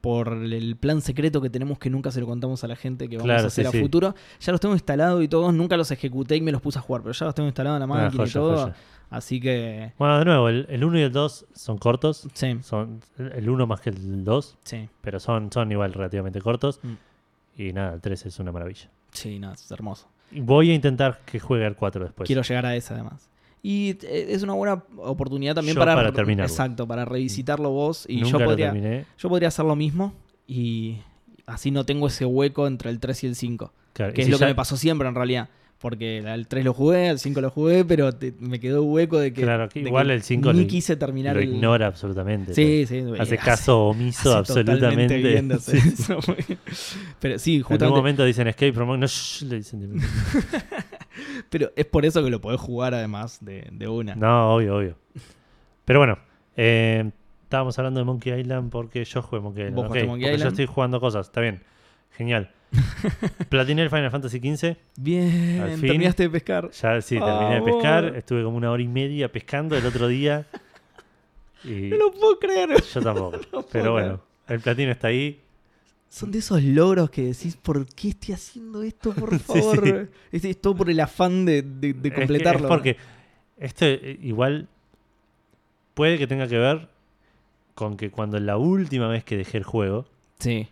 [0.00, 3.16] Por el plan secreto que tenemos que nunca se lo contamos a la gente que
[3.16, 3.80] vamos Claro, a hacer sí, a sí.
[3.80, 4.14] futuro.
[4.40, 5.52] Ya los tengo instalados y todos.
[5.52, 7.88] Nunca los ejecuté y me los puse a jugar, pero ya los tengo instalados en
[7.88, 8.62] la Ah, máquina y todo.
[8.64, 8.74] joya.
[9.10, 9.92] Así que.
[9.98, 12.28] Bueno, de nuevo, el, el 1 y el 2 son cortos.
[12.34, 14.88] Sí, Son el 1 más que el 2, sí.
[15.00, 16.78] pero son, son igual relativamente cortos.
[16.82, 16.92] Mm.
[17.62, 18.90] Y nada, el 3 es una maravilla.
[19.12, 20.08] Sí, nada, es hermoso.
[20.32, 22.26] Voy a intentar que juegue al 4 después.
[22.26, 23.28] Quiero llegar a ese además.
[23.68, 26.48] Y eh, es una buena oportunidad también Yo para, para terminarlo.
[26.52, 28.04] Exacto, para revisitarlo vos.
[28.08, 29.04] Y Nunca yo lo podría, terminé.
[29.18, 30.14] yo podría hacer lo mismo
[30.46, 30.98] y
[31.46, 33.72] así no tengo ese hueco entre el 3 y el 5.
[33.92, 35.48] Claro, Que es si lo que ya- me pasó siempre en realidad.
[35.78, 39.32] Porque al 3 lo jugué, al 5 lo jugué, pero te- me quedó hueco de
[39.34, 39.42] que.
[39.42, 41.48] Claro, que igual que el 5 Ni lo- quise terminar Lo el.
[41.54, 42.54] ignora absolutamente.
[42.54, 43.02] Sí, sí.
[43.18, 45.16] Hace eh, caso omiso hace absolutamente.
[45.22, 45.76] bien Sí.
[45.76, 46.18] eso.
[47.20, 47.96] pero sí, En un justamente.
[47.96, 50.00] momento dicen escape from no, shh, le dicen.
[51.50, 54.14] Pero es por eso que lo podés jugar además de, de una.
[54.14, 54.96] No, obvio, obvio.
[55.84, 56.18] Pero bueno,
[56.56, 57.10] eh,
[57.44, 59.76] estábamos hablando de Monkey Island porque yo jugué Monkey Island.
[59.76, 60.52] Vos ok, jugaste Monkey porque yo Island.
[60.60, 61.62] estoy jugando cosas, está bien.
[62.12, 62.50] Genial.
[63.48, 64.76] Platiné el Final Fantasy XV.
[64.98, 65.80] Bien, Al fin.
[65.88, 66.70] terminaste de pescar.
[66.70, 68.16] Ya sí, terminé de pescar.
[68.16, 70.46] Estuve como una hora y media pescando el otro día.
[71.64, 72.70] Y No lo puedo creer.
[72.82, 73.38] yo tampoco.
[73.72, 75.40] Pero bueno, el platino está ahí.
[76.08, 79.84] Son de esos logros que decís, ¿por qué estoy haciendo esto, por favor?
[79.84, 80.16] sí.
[80.32, 82.66] Es, es todo por el afán de, de- de Es que- completarlo.
[82.68, 82.96] Es, porque
[83.58, 84.68] esto eh, igual
[85.94, 86.88] puede que tenga que ver
[87.74, 90.06] con que cuando la última vez que dejé el juego,
[90.38, 90.68] Sí.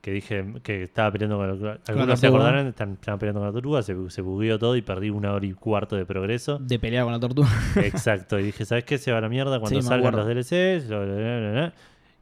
[0.00, 3.82] que dije que estaba peleando con la, algunos se están, estaban peleando con la tortuga,
[3.82, 6.58] se, se bugueó todo y perdí una hora y cuarto de progreso.
[6.58, 7.48] De pelear con la tortuga.
[7.76, 8.98] Exacto, y dije, ¿sabes qué?
[8.98, 10.88] Se va a la mierda cuando Sí, salgan los DLCs.
[10.88, 11.74] bla, bla, bla, bla, bla".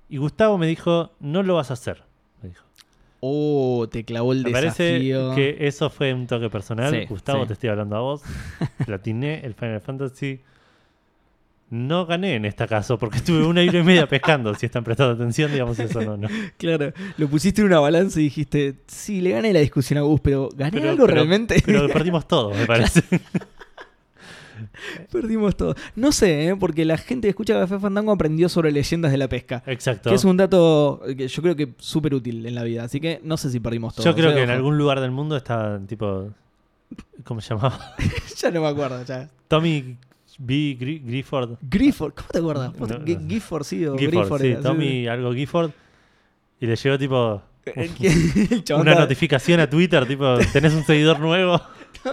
[0.08, 2.02] Y Gustavo me dijo, no lo vas a hacer.
[3.20, 5.34] Oh, te clavó el Me parece desafío.
[5.34, 6.90] que eso fue un toque personal.
[6.90, 7.48] Sí, Gustavo, sí.
[7.48, 8.22] te estoy hablando a vos.
[8.86, 10.40] Platiné el Final Fantasy.
[11.68, 14.52] No gané en este caso porque estuve una hora y media pescando.
[14.54, 16.16] Si están prestando atención, digamos eso no.
[16.16, 16.28] no.
[16.56, 20.20] Claro, lo pusiste en una balanza y dijiste, sí, le gané la discusión a Gus,
[20.20, 21.62] pero ¿gané Pero- algo pero- realmente?
[21.64, 23.02] Pero perdimos todo, me parece.
[25.12, 25.74] Perdimos todo.
[25.96, 26.56] No sé, ¿eh?
[26.56, 29.62] porque la gente que escucha Café Fandango aprendió sobre leyendas de la pesca.
[29.66, 30.10] Exacto.
[30.10, 32.84] Que es un dato que yo creo que súper útil en la vida.
[32.84, 34.04] Así que no sé si perdimos todo.
[34.04, 34.34] Yo creo ¿eh?
[34.34, 36.30] que en algún lugar del mundo está tipo.
[37.24, 37.94] ¿Cómo se llamaba?
[38.36, 39.28] ya no me acuerdo, ya.
[39.48, 39.96] Tommy
[40.38, 40.76] B.
[40.78, 41.58] Gri- Grifford.
[41.70, 42.72] Gifford, ¿cómo te acuerdas?
[42.78, 43.28] No, Gi- no.
[43.28, 45.70] Gifford, sí, o Gifford, Grifford sí, era, Tommy algo Gifford.
[46.60, 47.42] Y le llegó tipo
[47.76, 51.60] El chabón una notificación a Twitter, tipo, tenés un seguidor nuevo.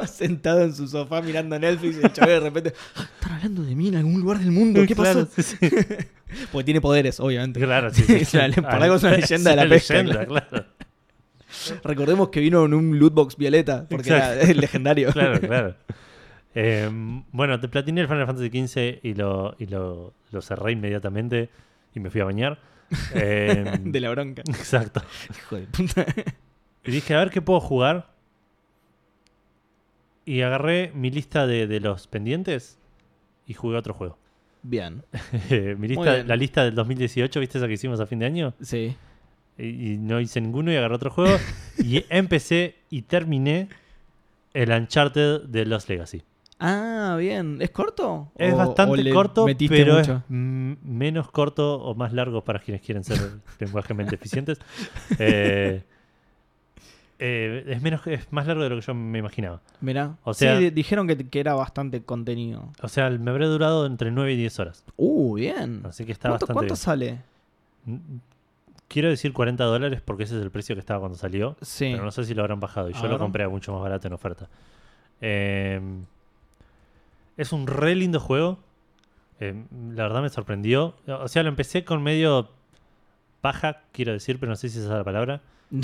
[0.08, 3.76] Sentado en su sofá mirando Netflix y el chabón de repente, "Ah, ¿están hablando de
[3.76, 4.82] mí en algún lugar del mundo?
[4.88, 5.42] ¿Qué Claro, pasó?
[5.42, 5.58] sí, sí.
[6.52, 7.60] Porque tiene poderes, obviamente.
[7.60, 8.14] Claro, sí, sí.
[8.22, 10.66] O sea, por algo es una leyenda de la pesca, leyenda, claro.
[11.84, 14.52] Recordemos que vino en un lootbox violeta, porque era Exacto.
[14.52, 15.12] es legendario.
[15.12, 15.76] Claro, claro.
[16.56, 16.90] Eh,
[17.32, 21.50] bueno, te platiné el Final Fantasy XV y lo, y lo, lo cerré inmediatamente
[21.96, 22.60] y me fui a bañar.
[23.14, 24.42] Eh, de la bronca.
[24.48, 25.02] Exacto.
[25.30, 26.06] Hijo de puta.
[26.84, 28.12] Y dije, a ver qué puedo jugar.
[30.28, 32.78] Y agarré mi lista de, de los pendientes
[33.46, 34.18] y jugué otro juego.
[34.62, 35.04] Bien.
[35.78, 36.28] mi lista, bien.
[36.28, 38.54] la lista del 2018, ¿viste esa que hicimos a fin de año?
[38.62, 38.94] Sí.
[39.58, 41.38] Y, y no hice ninguno y agarré otro juego.
[41.80, 43.70] y empecé y terminé
[44.54, 46.24] el Uncharted de Lost Legacy.
[46.60, 47.60] Ah, bien.
[47.62, 48.32] ¿Es corto?
[48.36, 50.16] Es ¿O- o bastante corto, pero mucho?
[50.18, 53.18] es menos corto o más largo para quienes quieren ser
[53.60, 54.60] lenguajemente eficientes.
[55.20, 55.84] Eh,
[57.20, 59.62] eh, es, menos, es más largo de lo que yo me imaginaba.
[59.82, 60.18] Mirá.
[60.24, 62.72] O sea- sí, di- dijeron que, que era bastante contenido.
[62.82, 64.84] O sea, me habré durado entre 9 y 10 horas.
[64.98, 65.82] Uh, bien.
[65.86, 66.78] Así que está ¿Cuánto, bastante cuánto bien.
[66.78, 67.22] sale?
[68.88, 71.58] Quiero decir 40 dólares porque ese es el precio que estaba cuando salió.
[71.62, 71.90] Sí.
[71.92, 72.90] Pero no sé si lo habrán bajado.
[72.90, 74.48] Y yo lo compré a mucho más barato en oferta.
[75.20, 75.82] Eh,
[77.36, 78.60] es un re lindo juego.
[79.40, 79.54] Eh,
[79.94, 80.96] la verdad me sorprendió.
[81.08, 82.50] O sea, lo empecé con medio
[83.42, 85.42] paja, quiero decir, pero no sé si esa es la palabra.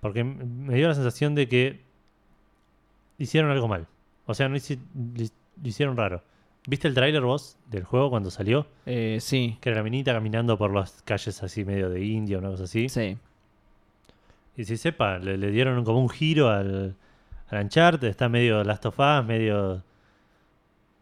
[0.00, 1.80] Porque me dio la sensación de que
[3.18, 3.86] hicieron algo mal.
[4.26, 4.78] O sea, no hici-
[5.62, 6.22] lo hicieron raro.
[6.66, 8.66] ¿Viste el tráiler vos del juego cuando salió?
[8.86, 9.58] Eh, sí.
[9.60, 12.88] Que era la minita caminando por las calles así medio de India, una cosa así.
[12.88, 13.16] Sí.
[14.56, 16.94] Y si sepa, le, le dieron como un giro al,
[17.48, 19.82] al Uncharted, está medio Last of Us, medio...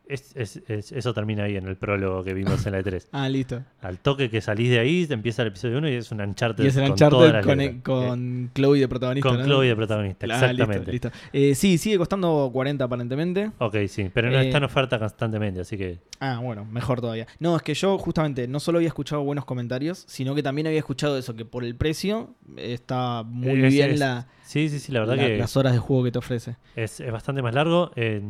[0.08, 3.06] es- es- es- eso termina ahí en el prólogo que vimos en la E3.
[3.12, 3.62] Ah, listo.
[3.82, 6.64] Al toque que salís de ahí, te empieza el episodio 1 y es un Uncharted
[6.64, 7.82] Y es el Uncharted con, letras.
[7.84, 9.28] con Chloe de protagonista.
[9.28, 9.46] Eh, con ¿no?
[9.46, 10.92] Chloe de protagonista, Ah, exactamente.
[10.92, 11.28] listo, listo.
[11.32, 13.50] Eh, sí, sigue costando 40 aparentemente.
[13.58, 17.26] Ok, sí, pero no Eh, está en oferta constantemente, así que Ah, bueno, mejor todavía.
[17.38, 20.78] No, es que yo justamente no solo había escuchado buenos comentarios, sino que también había
[20.80, 24.90] escuchado eso, que por el precio eh, está muy Es- bien la, sí, sí, sí,
[24.92, 26.56] la verdad la- que las horas de juego que te ofrece.
[26.74, 27.90] es, es bastante más largo.
[27.94, 28.20] Eh,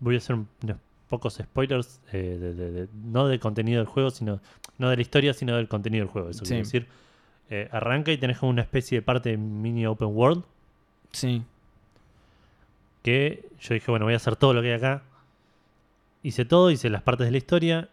[0.00, 0.76] voy a hacer un- unos
[1.08, 4.40] pocos spoilers, eh, de- de- de- no del contenido del juego, sino
[4.78, 6.30] no de la historia, sino del contenido del juego.
[6.30, 6.50] Eso Sí.
[6.50, 6.86] quiero decir.
[7.50, 10.44] Eh, arranca y tenés como una especie de parte mini open world
[11.12, 11.42] Sí.
[13.02, 15.02] que yo dije, bueno, voy a hacer todo lo que hay acá.
[16.22, 17.88] Hice todo, hice las partes de la historia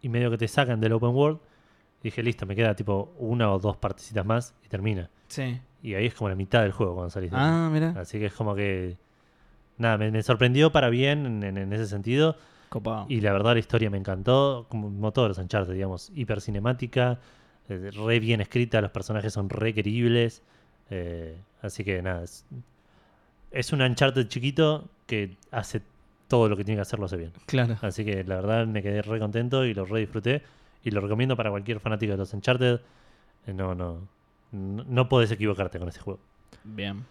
[0.00, 1.38] y medio que te sacan del open world.
[2.02, 5.10] Y dije, listo, me queda tipo una o dos partecitas más y termina.
[5.28, 5.60] Sí.
[5.82, 7.30] Y ahí es como la mitad del juego cuando salís.
[7.34, 7.94] Ah, mira.
[7.98, 8.96] Así que es como que.
[9.76, 12.36] Nada, me, me sorprendió para bien en, en- en ese sentido.
[12.74, 13.06] Copado.
[13.08, 14.66] Y la verdad, la historia me encantó.
[14.68, 16.10] Como, todos los Uncharted, digamos.
[16.12, 17.20] Hiper cinemática.
[17.68, 18.80] eh, re bien escrita.
[18.80, 20.42] Los personajes son re queribles.
[20.90, 22.24] eh, así que nada.
[22.24, 22.44] Es,
[23.52, 25.82] es un Uncharted chiquito que hace
[26.26, 27.32] todo lo que tiene que hacer, lo hace bien.
[27.46, 27.76] Claro.
[27.82, 30.42] Así que la verdad me quedé re contento y lo re disfruté.
[30.82, 32.80] Y lo recomiendo para cualquier fanático de los Uncharted.
[33.46, 34.08] Eh, no, no.
[34.50, 36.18] No, no podés equivocarte con este juego.
[36.64, 37.04] Bien.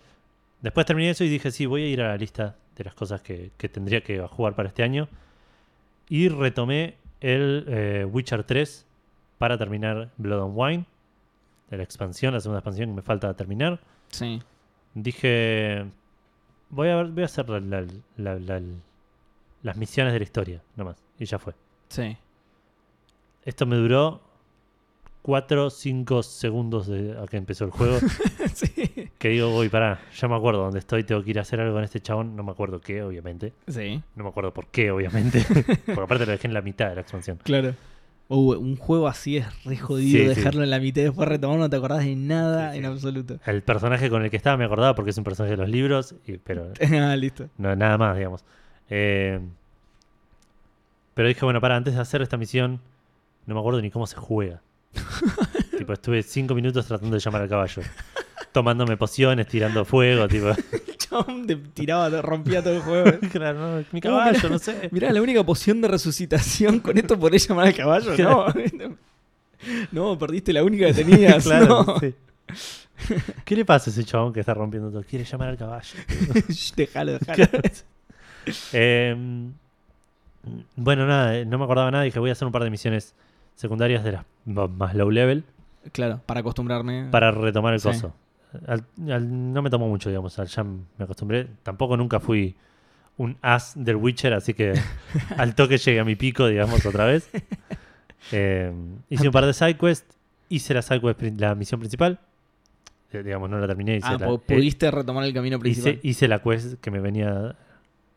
[0.61, 3.21] Después terminé eso y dije, sí, voy a ir a la lista de las cosas
[3.21, 5.07] que, que tendría que jugar para este año.
[6.09, 8.85] Y retomé el eh, Witcher 3
[9.37, 10.85] para terminar Blood and Wine.
[11.69, 13.79] De la expansión, la segunda expansión que me falta terminar.
[14.09, 14.41] Sí.
[14.93, 15.85] Dije,
[16.69, 17.85] voy a, ver, voy a hacer la- la-
[18.17, 18.61] la- la-
[19.63, 20.97] las misiones de la historia, nomás.
[21.17, 21.53] Y ya fue.
[21.89, 22.15] Sí.
[23.43, 24.21] Esto me duró
[25.23, 27.97] 4 5 segundos de a que empezó el juego.
[28.53, 29.09] sí.
[29.17, 31.73] que digo, voy, pará, ya me acuerdo dónde estoy, tengo que ir a hacer algo
[31.73, 32.35] con este chabón.
[32.35, 33.53] No me acuerdo qué, obviamente.
[33.67, 34.01] Sí.
[34.15, 35.43] No me acuerdo por qué, obviamente.
[35.85, 37.39] Porque aparte lo dejé en la mitad de la expansión.
[37.41, 37.73] Claro.
[38.29, 40.35] Uh, un juego así es re jodido Sí, sí.
[40.35, 43.37] dejarlo en la mitad y después retomarlo, no te acordás de nada Sí, en absoluto.
[43.45, 46.15] El personaje con el que estaba me acordaba porque es un personaje de los libros,
[46.25, 46.71] y- pero
[47.01, 47.49] ah, listo.
[47.57, 48.43] no, nada más, digamos.
[48.89, 49.39] Eh,
[51.13, 52.79] pero dije, bueno, para, antes de hacer esta misión,
[53.45, 54.61] no me acuerdo ni cómo se juega.
[55.77, 57.81] tipo, estuve cinco minutos tratando de llamar al caballo.
[58.51, 60.49] Tomándome pociones, tirando fuego, tipo.
[60.49, 63.19] El chabón te tiraba, te rompía todo el juego.
[63.31, 64.49] claro, no, mi caballo, mirá.
[64.49, 64.89] no sé.
[64.91, 68.53] Mirá, la única poción de resucitación, con esto podés llamar al caballo, ¿no?
[69.91, 71.43] No, perdiste la única que tenías.
[71.43, 71.99] claro, no.
[71.99, 72.13] sí.
[73.43, 75.03] ¿Qué le pasa a ese chabón que está rompiendo todo?
[75.03, 75.97] Quiere llamar al caballo.
[76.49, 77.47] Shh, Dejalo, dejalo.
[78.73, 79.15] Eh,
[80.75, 82.69] bueno, nada, eh, no me acordaba nada y dije voy a hacer un par de
[82.69, 83.15] misiones
[83.55, 85.43] secundarias de las más low level
[85.91, 87.07] Claro, para acostumbrarme.
[87.11, 87.87] para retomar el Sí.
[87.89, 88.13] coso.
[88.67, 91.47] Al- al- no me tomó mucho, digamos, al ya me acostumbré.
[91.63, 92.55] Tampoco nunca fui
[93.17, 94.73] un as del Witcher, así que
[95.37, 97.29] al toque llegué a mi pico, digamos, otra vez.
[98.31, 98.71] Eh,
[99.09, 102.19] hice un par de sidequests, hice la sidequest, la misión principal.
[103.11, 103.97] Eh, digamos, no la terminé.
[103.97, 105.93] Hice Ah, la, eh, pudiste retomar el camino principal.
[105.95, 107.55] hice, hice la quest que me venía.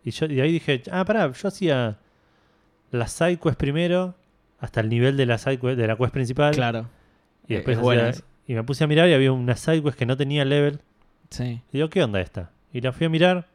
[0.04, 1.98] Y yo y ahí dije, ah, pará, yo hacía
[2.92, 4.14] la side quest primero,
[4.58, 6.54] hasta el nivel de la side quest, de la quest principal.
[6.54, 6.86] Claro.
[7.48, 10.06] Y Eh, después hacía- y me puse a mirar y había una side quest que
[10.06, 10.80] no tenía level.
[11.30, 11.60] Sí.
[11.72, 12.50] Y digo, ¿qué onda esta?
[12.72, 13.46] Y la fui a mirar.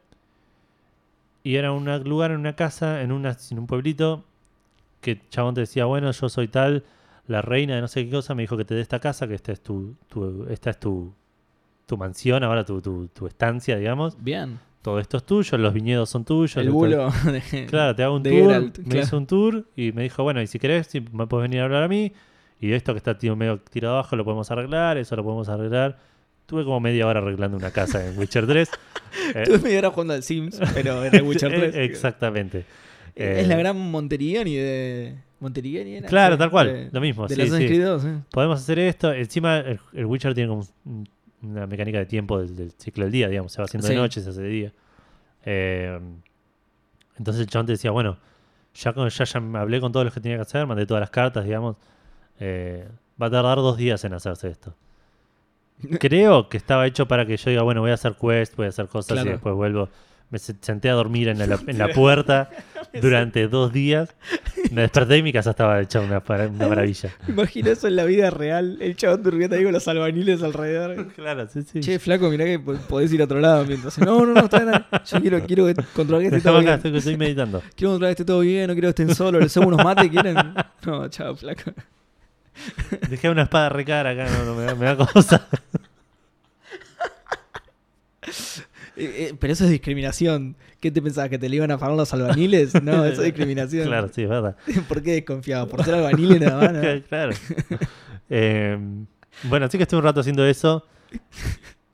[1.44, 4.24] Y era un lugar en una casa, en, una, en un pueblito,
[5.00, 6.84] que el chabón te decía, bueno, yo soy tal,
[7.26, 9.34] la reina de no sé qué cosa, me dijo que te dé esta casa, que
[9.34, 11.12] esta es tu, tu- esta es tu,
[11.86, 14.16] tu mansión, ahora tu, tu, tu estancia, digamos.
[14.22, 14.60] Bien.
[14.82, 16.56] Todo esto es tuyo, los viñedos son tuyos.
[16.56, 17.08] El bulo
[17.52, 18.32] de- Claro, te hago un tour.
[18.34, 19.00] Geralt, me claro.
[19.06, 21.64] hizo un tour y me dijo, bueno, y si querés, si me puedes venir a
[21.64, 22.12] hablar a mí.
[22.60, 25.98] Y esto que está tío, medio tirado abajo lo podemos arreglar, eso lo podemos arreglar.
[26.46, 28.68] Tuve como media hora arreglando una casa en Witcher 3.
[29.34, 31.74] Eh, Estuve media hora jugando al Sims, pero era Witcher 3.
[31.74, 32.64] eh, Exactamente.
[33.14, 35.14] Es Eh, la gran Monteriani de.
[35.38, 36.08] Monteriani era.
[36.08, 37.26] Claro, tal cual, De, lo mismo.
[37.26, 37.54] de sí, las sí.
[37.56, 38.14] Assassin's Creed 2, ¿eh?
[38.30, 39.12] Podemos hacer esto.
[39.12, 41.06] Encima, el, el Witcher tiene como un-
[41.42, 43.52] una mecánica de tiempo del, del ciclo del día, digamos.
[43.52, 43.94] Se va haciendo Sí.
[43.94, 44.72] de noche, se hace de día.
[45.44, 46.00] Eh,
[47.18, 48.16] entonces el chabón te decía, bueno,
[48.74, 51.00] ya, con- ya, ya me hablé con todos los que tenía que hacer, mandé todas
[51.00, 51.76] las cartas, digamos.
[52.40, 52.88] Eh,
[53.20, 54.74] va a tardar dos días en hacerse esto.
[56.00, 58.68] Creo que estaba hecho para que yo diga, bueno, voy a hacer quest, voy a
[58.70, 59.28] hacer cosas Claro.
[59.28, 59.88] y después vuelvo.
[60.32, 62.48] Me se- senté a dormir en la, en la puerta
[63.00, 64.14] durante dos días.
[64.70, 66.22] Me desperté y mi casa estaba hecha una,
[66.58, 67.10] maravilla.
[67.28, 68.78] Imagina eso en la vida real.
[68.80, 71.12] El chabón durmiendo ahí con los albaniles alrededor.
[71.14, 71.80] Claro, sí, sí.
[71.80, 73.98] Che, flaco, mirá que po- podés ir a otro lado mientras.
[73.98, 74.72] No, no, no, está bien.
[75.04, 76.74] Yo quiero, quiero que- controlar que esté todo acá, bien.
[76.76, 77.60] estoy, estoy meditando.
[77.76, 79.40] Quiero controlar que esté todo bien, no quiero que estén solos.
[79.42, 80.34] Les hacemos unos mates, ¿quieren?
[80.86, 81.72] No, chao, flaco.
[83.10, 85.46] Dejé una espada recara acá, no, no, me, da, me da cosa.
[88.96, 90.56] Eh, eh, pero eso es discriminación.
[90.80, 91.30] ¿Qué te pensabas?
[91.30, 92.74] ¿Que te le iban a pagar los albañiles?
[92.82, 93.86] No, eso es discriminación.
[93.86, 94.56] Claro, sí, es verdad.
[94.88, 95.66] ¿Por qué desconfiaba?
[95.66, 96.72] ¿Por ser albañiles nada más?
[96.72, 97.02] no?
[97.08, 97.32] claro.
[98.28, 98.78] Eh,
[99.44, 100.86] bueno, así que estuve un rato haciendo eso.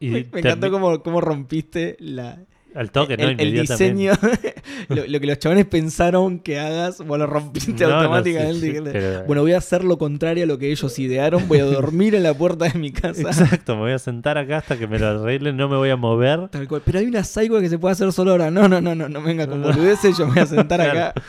[0.00, 2.38] Y Me, me encantó cómo, cómo rompiste la,
[2.78, 3.24] Al toque, ¿no?
[3.28, 4.12] el, el diseño.
[4.88, 8.54] lo, lo que los chabones pensaron que hagas, vos lo rompiste No, no, automáticamente.
[8.54, 11.48] sí, sí, Dijiste, pero- Bueno, voy a hacer lo contrario a lo que ellos idearon.
[11.48, 13.22] Voy a dormir en la puerta de mi casa.
[13.22, 15.96] Exacto, me voy a sentar acá hasta que me lo arreglen, no me voy a
[15.96, 16.48] mover.
[16.50, 16.82] Tal cual.
[16.84, 18.50] Pero hay una Saigo que se puede hacer solo ahora.
[18.50, 20.16] No, no, no, no, no venga con boludeces.
[20.16, 21.00] Yo me voy a sentar Claro.
[21.00, 21.22] acá.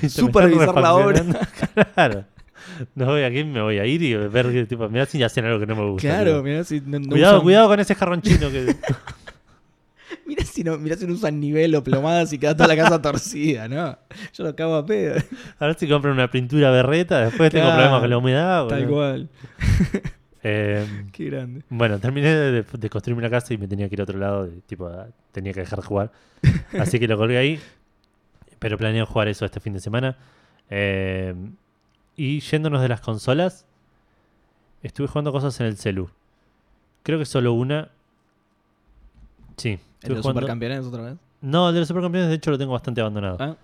[0.00, 1.22] Me Supervisar la obra.
[1.94, 2.24] Claro.
[2.94, 5.66] No voy aquí, me voy a ir y ver tipo, mirá si hacen algo que
[5.66, 6.08] no me gusta.
[6.08, 8.74] Claro, mirá si no, no cuidado, usan- cuidado con ese jarrón chino que.
[10.26, 13.00] Mirá si, no, mirá si no usan nivel o plomadas y queda toda la casa
[13.02, 13.98] torcida, ¿no?
[14.32, 15.16] Yo lo cago a pedo.
[15.58, 18.66] A ver si compran una pintura berreta, después tengo problemas con la humedad.
[18.66, 19.28] Tal cual.
[20.46, 21.62] Eh, Qué grande.
[21.70, 24.44] bueno, terminé de, de construir una casa y me tenía que ir a otro lado,
[24.46, 24.90] de- tipo,
[25.32, 26.12] tenía que dejar de jugar.
[26.78, 27.58] Así que lo colgué ahí.
[28.58, 30.18] Pero planeo jugar eso este fin de semana.
[30.68, 31.34] Eh,
[32.14, 33.64] y yéndonos de las consolas,
[34.82, 36.10] estuve jugando cosas en el celu.
[37.04, 37.88] Creo que solo una.
[39.56, 40.40] Sí, ¿El de los jugando.
[40.40, 41.16] supercampeones otra vez?
[41.40, 43.36] No, el de los supercampeones, de hecho, lo tengo bastante abandonado.
[43.40, 43.56] Ah,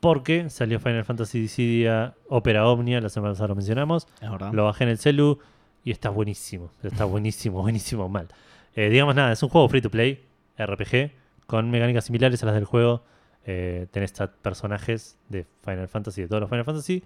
[0.00, 4.06] Porque salió Final Fantasy Dissidia Opera Omnia, la semana pasada lo mencionamos.
[4.20, 4.52] es verdad.
[4.52, 5.38] Lo bajé en el celu
[5.82, 6.70] y está buenísimo.
[6.82, 8.28] Está buenísimo, buenísimo mal.
[8.76, 10.24] Eh, digamos nada, es un juego free to play,
[10.58, 11.12] RPG,
[11.46, 13.02] con mecánicas similares a las del juego.
[13.46, 17.02] Eh, tenés a personajes de Final Fantasy, de todos los Final Fantasy,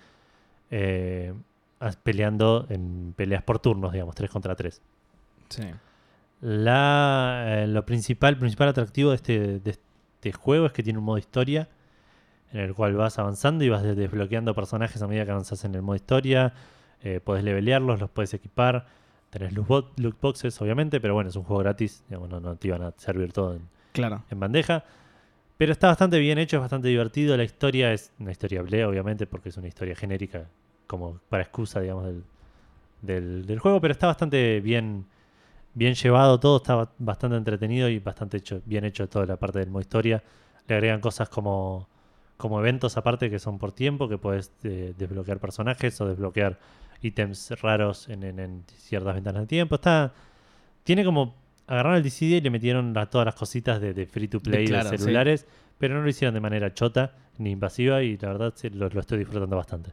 [0.70, 1.34] eh,
[2.02, 4.80] peleando en peleas por turnos, digamos, 3 contra 3.
[5.48, 5.62] Sí.
[6.40, 11.04] La, eh, lo principal, principal atractivo de este, de este juego es que tiene un
[11.04, 11.68] modo historia
[12.52, 15.74] en el cual vas avanzando y vas de- desbloqueando personajes a medida que avanzas en
[15.74, 16.54] el modo historia.
[17.02, 18.86] Eh, podés levelearlos, los puedes equipar.
[19.30, 22.02] Tenés loot, bo- loot boxes, obviamente, pero bueno, es un juego gratis.
[22.08, 23.62] digamos, no, no te iban a servir todo en,
[23.92, 24.24] Claro.
[24.30, 24.84] en bandeja.
[25.58, 27.36] Pero está bastante bien hecho, es bastante divertido.
[27.36, 30.46] La historia es una historia ble, obviamente, porque es una historia genérica,
[30.86, 32.22] como para excusa, digamos, del,
[33.02, 33.80] del, del juego.
[33.80, 35.04] Pero está bastante bien,
[35.78, 39.60] bien llevado todo, está ba- bastante entretenido y bastante hecho, bien hecho toda la parte
[39.60, 40.22] del modo historia.
[40.66, 41.86] Le agregan cosas como,
[42.36, 46.58] como eventos aparte que son por tiempo, que puedes eh, desbloquear personajes o desbloquear
[47.00, 49.76] ítems raros en, en- en ciertas ventanas de tiempo.
[49.76, 50.12] Está,
[50.84, 51.34] tiene como
[51.66, 54.64] agarraron el DCD y le metieron la- todas las cositas de, de free to play
[54.64, 55.46] de, claro, celulares,
[55.78, 59.00] pero no lo hicieron de manera chota ni invasiva y la verdad sí, lo, lo
[59.00, 59.92] estoy disfrutando bastante.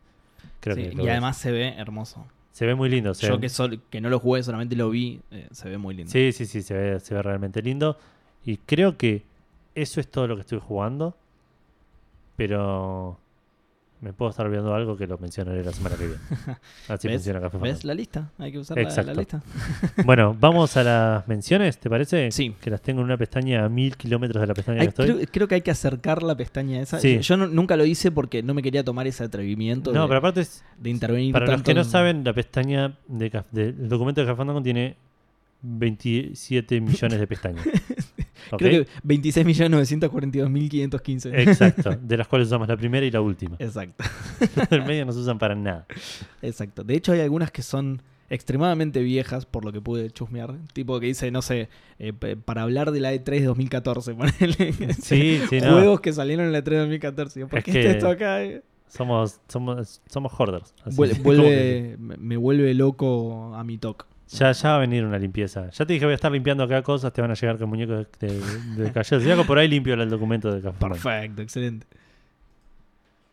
[0.62, 2.26] Creo Sí, que y a- además se ve hermoso.
[2.56, 3.14] Se ve muy lindo.
[3.14, 5.94] se Yo que, sol- que no lo jugué, solamente lo vi, eh, se ve muy
[5.94, 6.10] lindo.
[6.10, 7.98] Sí, sí, sí, se ve, se ve realmente lindo.
[8.46, 9.26] Y creo que
[9.76, 11.18] eso es todo lo que estoy jugando.
[12.38, 13.20] Pero
[14.02, 16.20] me puedo estar olvidando algo que lo mencionaré la semana que viene.
[16.90, 17.18] Así ¿Ves?
[17.18, 18.30] funciona Café ¿Ves la lista?
[18.38, 19.42] Hay que usar la, lista.
[20.06, 22.32] Bueno, vamos a las menciones, ¿te parece?
[22.32, 22.54] Sí.
[22.62, 25.06] Que las tengo en una pestaña a mil kilómetros de la pestaña que estoy.
[25.08, 27.00] creo, creo que hay que acercar la pestaña esa.
[27.00, 27.20] Sí.
[27.20, 30.18] Yo, no- nunca lo hice porque no me quería tomar ese atrevimiento No, de, pero
[30.20, 31.34] aparte, es- de intervenir.
[31.34, 34.38] para los que no en- saben, la pestaña de, Caf- de- el documento de Café
[34.38, 34.98] Fandango tiene
[35.62, 37.66] 27 millones de pestañas.
[38.58, 41.32] Creo que 26.942.515.
[41.48, 43.56] Exacto, de las cuales usamos la primera y la última.
[43.60, 44.04] Exacto.
[44.70, 45.86] El medio no se usan para nada.
[46.42, 46.84] Exacto.
[46.84, 50.56] De hecho, hay algunas que son extremadamente viejas, por lo que pude chusmear.
[50.74, 51.70] Tipo que dice, no sé,
[52.00, 54.14] eh, para hablar de la E3 de 2014.
[54.16, 54.74] ponele.
[55.00, 55.74] Sí, sí, no.
[55.74, 57.46] Juegos que salieron en la E3 de 2014.
[57.48, 58.40] ¿Por Es qué que- esto acá?
[58.88, 60.74] Somos, somos, somos hoarders.
[60.96, 64.06] vuelve, me vuelve loco a mi talk.
[64.28, 65.70] Ya, ya va a venir una limpieza.
[65.70, 67.70] Ya te dije que voy a estar limpiando acá cosas, te van a llegar con
[67.70, 69.04] muñecos de, de, de.
[69.04, 70.78] Si hago por ahí limpio el documento de Café.
[70.80, 71.88] Perfecto, excelente.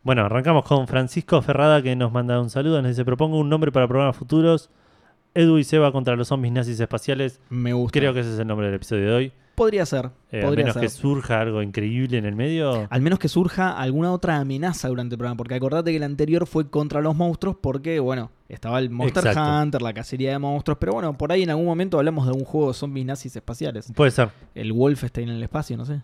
[0.02, 2.82] Bueno, arrancamos con Francisco Ferrada que nos manda un saludo.
[2.82, 4.70] Nos dice: Propongo un nombre para programas futuros.
[5.34, 7.40] Edu y Seba contra los zombies nazis espaciales.
[7.48, 7.98] Me gusta.
[7.98, 9.32] Creo que ese es el nombre del episodio de hoy.
[9.54, 10.10] Podría ser.
[10.30, 10.82] Eh, podría menos ser.
[10.82, 12.86] que surja algo increíble en el medio.
[12.90, 15.36] Al menos que surja alguna otra amenaza durante el programa.
[15.36, 17.56] Porque acordate que el anterior fue contra los monstruos.
[17.60, 19.62] Porque, bueno, estaba el Monster Exacto.
[19.62, 20.78] Hunter, la cacería de monstruos.
[20.78, 23.92] Pero bueno, por ahí en algún momento hablamos de un juego de zombies nazis espaciales.
[23.94, 24.30] Puede ser.
[24.54, 26.00] El Wolfenstein en el espacio, no sé.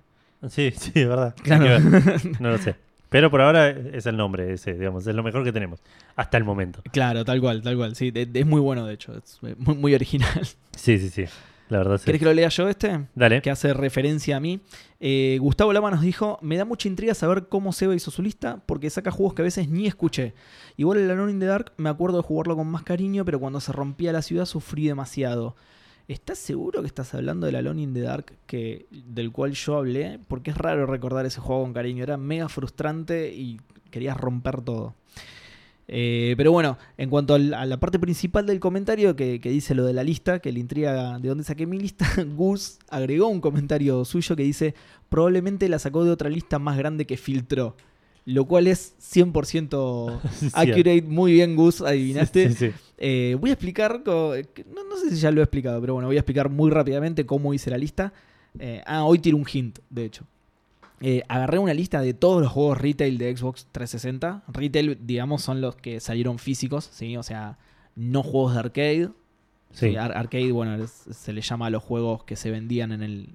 [0.48, 1.34] Sí, sí, es verdad.
[1.42, 1.78] Claro.
[2.40, 2.76] No lo sé.
[3.08, 5.80] Pero por ahora es el nombre ese, digamos, es lo mejor que tenemos.
[6.14, 6.82] Hasta el momento.
[6.92, 7.96] Claro, tal cual, tal cual.
[7.96, 9.16] Sí, es muy bueno, de hecho.
[9.16, 10.46] Es muy, muy original.
[10.76, 11.24] Sí, sí, sí.
[11.68, 12.04] La verdad sí.
[12.06, 13.06] ¿Querés que lo lea yo este?
[13.14, 13.42] Dale.
[13.42, 14.60] que hace referencia a mí.
[15.00, 18.62] Eh, Gustavo Lama nos dijo, me da mucha intriga saber cómo Seba hizo su lista,
[18.66, 20.34] porque saca juegos que a veces ni escuché.
[20.76, 23.60] Igual el Alone in the Dark me acuerdo de jugarlo con más cariño, pero cuando
[23.60, 25.56] se rompía la ciudad sufrí demasiado.
[26.08, 30.18] ¿Estás seguro que estás hablando del Alone in the Dark que, del cual yo hablé?
[30.26, 32.02] Porque es raro recordar ese juego con cariño.
[32.02, 33.60] Era mega frustrante y
[33.90, 34.94] querías romper todo.
[35.90, 39.86] Eh, pero bueno, en cuanto a la parte principal del comentario que, que dice lo
[39.86, 44.04] de la lista, que le intriga de dónde saqué mi lista, Gus agregó un comentario
[44.04, 44.74] suyo que dice,
[45.08, 47.74] probablemente la sacó de otra lista más grande que filtró.
[48.26, 51.00] Lo cual es 100% Sí, accurate.
[51.00, 52.52] Muy bien, Gus, adivinaste.
[52.52, 52.70] Sí.
[52.98, 56.16] Eh, voy a explicar, no, no sé si ya lo he explicado, pero bueno, voy
[56.16, 58.12] a explicar muy rápidamente cómo hice la lista.
[58.58, 60.26] Eh, ah, hoy tiro un hint, de hecho.
[61.00, 64.42] Eh, agarré una lista de todos los juegos retail de Xbox 360.
[64.48, 67.16] Retail, digamos, son los que salieron físicos, ¿sí?
[67.16, 67.56] O sea,
[67.94, 69.08] no juegos de arcade.
[69.72, 69.90] Sí.
[69.90, 73.02] Sí, ar- arcade, bueno, es- se le llama a los juegos que se vendían en
[73.02, 73.28] el,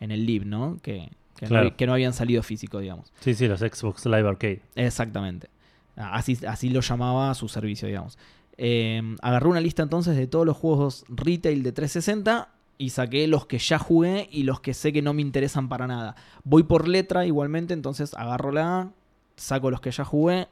[0.00, 0.78] en el Live, ¿no?
[0.82, 1.70] Que, que, Claro.
[1.70, 3.12] no, que no habían salido físicos, digamos.
[3.20, 4.60] Sí, sí, los Xbox Live Arcade.
[4.76, 5.48] Exactamente.
[5.96, 8.18] Así, así lo llamaba su servicio, digamos.
[8.58, 12.48] Eh, agarré una lista entonces de todos los juegos retail de 360
[12.78, 15.86] y saqué los que ya jugué y los que sé que no me interesan para
[15.86, 16.16] nada.
[16.44, 18.92] Voy por letra igualmente, entonces agarro la A,
[19.36, 20.48] saco los que ya jugué,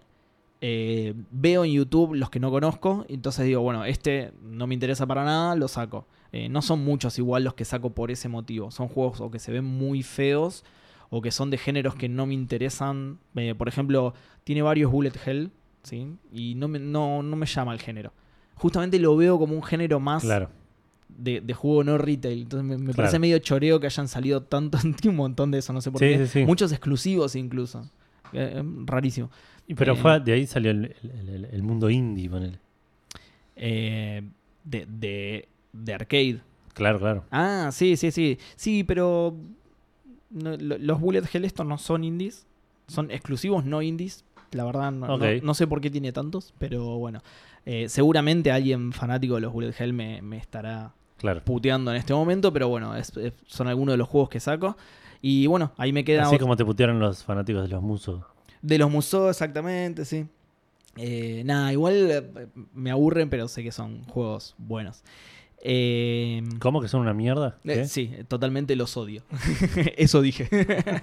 [0.60, 5.06] eh, veo en YouTube los que no conozco, entonces digo, bueno, este no me interesa
[5.06, 6.06] para nada, lo saco.
[6.32, 8.70] Eh, no son muchos igual los que saco por ese motivo.
[8.70, 10.64] Son juegos o que se ven muy feos
[11.10, 13.18] o que son de géneros que no me interesan.
[13.36, 15.52] Eh, por ejemplo, tiene varios Bullet Hell,
[15.82, 16.16] ¿sí?
[16.32, 18.12] Y no me, no, no me llama el género.
[18.56, 20.50] Justamente lo veo como un género más Claro.
[21.18, 22.42] De, de juego no retail.
[22.42, 22.96] Entonces me, me Claro.
[22.96, 26.06] parece medio choreo que hayan salido tanto, un montón de eso, no sé por Sí,
[26.06, 26.26] qué.
[26.26, 26.44] sí, sí.
[26.46, 27.82] Muchos exclusivos incluso.
[28.32, 29.30] Eh, eh, rarísimo.
[29.76, 32.58] Pero Eh, fue, de ahí salió el, el- el- el mundo indie, ponele.
[33.56, 34.22] Eh,
[34.64, 36.40] de, de, de arcade.
[36.74, 37.24] Claro, claro.
[37.30, 38.38] Ah, sí, sí, sí.
[38.56, 39.36] Sí, pero
[40.30, 42.46] no- los Bullet Hell estos no son indies.
[42.88, 44.24] Son exclusivos no indies.
[44.50, 47.22] La verdad, no, no- sé por qué tiene tantos, pero bueno.
[47.66, 51.42] Eh, seguramente alguien fanático de los Bullet Hell me, me estará Claro.
[51.44, 54.76] puteando en este momento, pero bueno, es- es- son algunos de los juegos que saco.
[55.22, 58.22] Y bueno, ahí me queda Así como te putearon los fanáticos de los musos.
[58.60, 60.26] de los museos, exactamente, sí.
[60.96, 65.02] Eh, nada, igual eh, me aburren, pero sé que son juegos buenos.
[65.66, 67.58] Eh, ¿Cómo que son una mierda?
[67.64, 69.22] Eh, sí, totalmente los odio.
[69.96, 70.48] eso dije.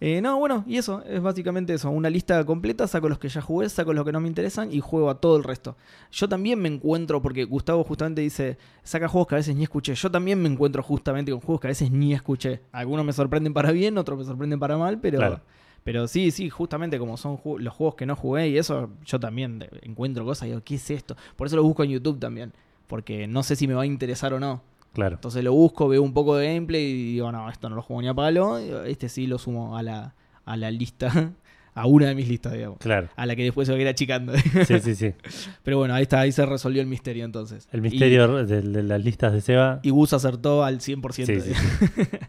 [0.00, 1.90] Eh, no, bueno, y eso, es básicamente eso.
[1.90, 4.78] Una lista completa, saco los que ya jugué, saco los que no me interesan y
[4.80, 5.76] juego a todo el resto.
[6.12, 9.94] Yo también me encuentro, porque Gustavo justamente dice, saca juegos que a veces ni escuché.
[9.94, 12.60] Yo también me encuentro justamente con juegos que a veces ni escuché.
[12.70, 15.18] Algunos me sorprenden para bien, otros me sorprenden para mal, pero...
[15.18, 15.40] Claro.
[15.84, 19.18] Pero sí, sí, justamente como son ju- los juegos que no jugué y eso, yo
[19.18, 21.16] también encuentro cosas y digo, ¿qué es esto?
[21.34, 22.52] Por eso lo busco en YouTube también,
[22.88, 24.60] porque no sé si me va a interesar o no.
[24.92, 25.16] Claro.
[25.16, 28.02] Entonces lo busco, veo un poco de gameplay y digo, no, esto no lo juego
[28.02, 28.58] ni a palo.
[28.58, 30.14] Este sí lo sumo a la,
[30.44, 31.32] a la lista,
[31.74, 32.78] a una de mis listas, digamos.
[32.78, 33.08] Claro.
[33.14, 34.32] A la que después se va a ir achicando.
[34.66, 35.14] Sí, sí, sí.
[35.62, 37.68] Pero bueno, ahí está, ahí se resolvió el misterio entonces.
[37.72, 39.80] El misterio de, de las listas de Seba.
[39.82, 41.12] Y, Gus acertó al 100%.
[41.12, 42.16] Sí, sí, sí.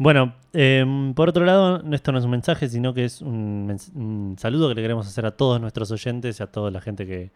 [0.00, 4.36] Bueno, eh, por otro lado, esto no es un mensaje, sino que es un, un
[4.38, 7.30] saludo que le queremos hacer a todos nuestros oyentes y a toda la gente que,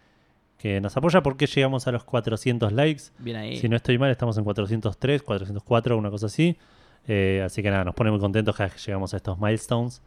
[0.64, 3.02] que nos apoya, porque llegamos a los 400 likes.
[3.18, 3.58] Bien ahí.
[3.58, 6.56] Si no estoy mal, estamos en 403, 404, una cosa así.
[7.06, 10.00] Eh, así que nada, nos pone muy contentos cada vez que llegamos a estos milestones.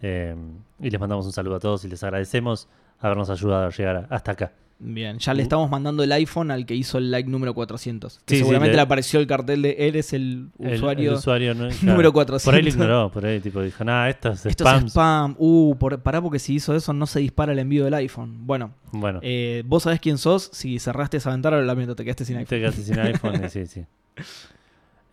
[0.00, 0.34] Eh,
[0.80, 2.68] y les mandamos un saludo a todos y les agradecemos
[3.00, 4.52] habernos ayudado a llegar hasta acá.
[4.84, 8.18] Bien, ya le estamos mandando el iPhone al que hizo el like número 400.
[8.18, 11.10] Que Sí, sí, seguramente le- le apareció el cartel de eres el El- usuario.
[11.12, 12.12] el usuario no- número claro.
[12.12, 12.44] 400.
[12.44, 14.84] Por ahí lo ignoró, por ahí tipo dijo, nada, esto es Esto spam.
[14.86, 15.36] es spam.
[15.38, 18.44] Uh, por, pará porque si hizo eso no se dispara el envío del iPhone.
[18.44, 20.50] Bueno, Bueno, eh, vos sabés quién sos.
[20.52, 22.48] Si cerraste esa ventana, lo lamento, te quedaste sin iPhone.
[22.48, 23.84] te quedaste sin iPhone, sí, sí.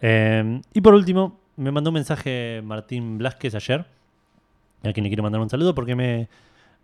[0.01, 3.86] Eh, y por último, me mandó un mensaje Martín Blasquez ayer,
[4.84, 6.28] a quien le quiero mandar un saludo, porque me,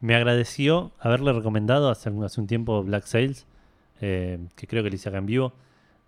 [0.01, 3.45] me agradeció haberle recomendado hace, un- hace un tiempo Black Sails,
[4.01, 5.53] eh, que creo que le hice acá en vivo.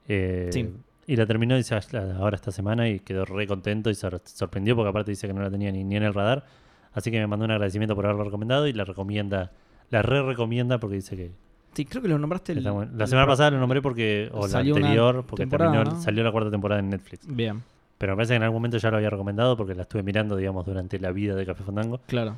[0.07, 0.69] Eh, Sí.
[1.09, 1.73] Y la terminó dice,
[2.19, 5.33] ahora esta semana y quedó re contento y se sor- sorprendió porque aparte dice que
[5.33, 6.45] no la tenía ni, ni en el radar.
[6.93, 9.51] Así que me mandó un agradecimiento por haberlo recomendado y la recomienda,
[9.89, 11.31] la re recomienda porque dice que,
[11.73, 12.91] Sí, creo que lo nombraste el- Está bueno.
[12.95, 16.01] La el semana pasada lo nombré porque, o la anterior, porque terminó, ¿no?
[16.01, 17.25] salió la cuarta temporada en Netflix.
[17.27, 17.61] Bien,
[17.99, 20.35] Pero me parece que en algún momento ya lo había recomendado porque la estuve mirando,
[20.35, 22.01] digamos, durante la vida de Café Fandango.
[22.07, 22.35] claro.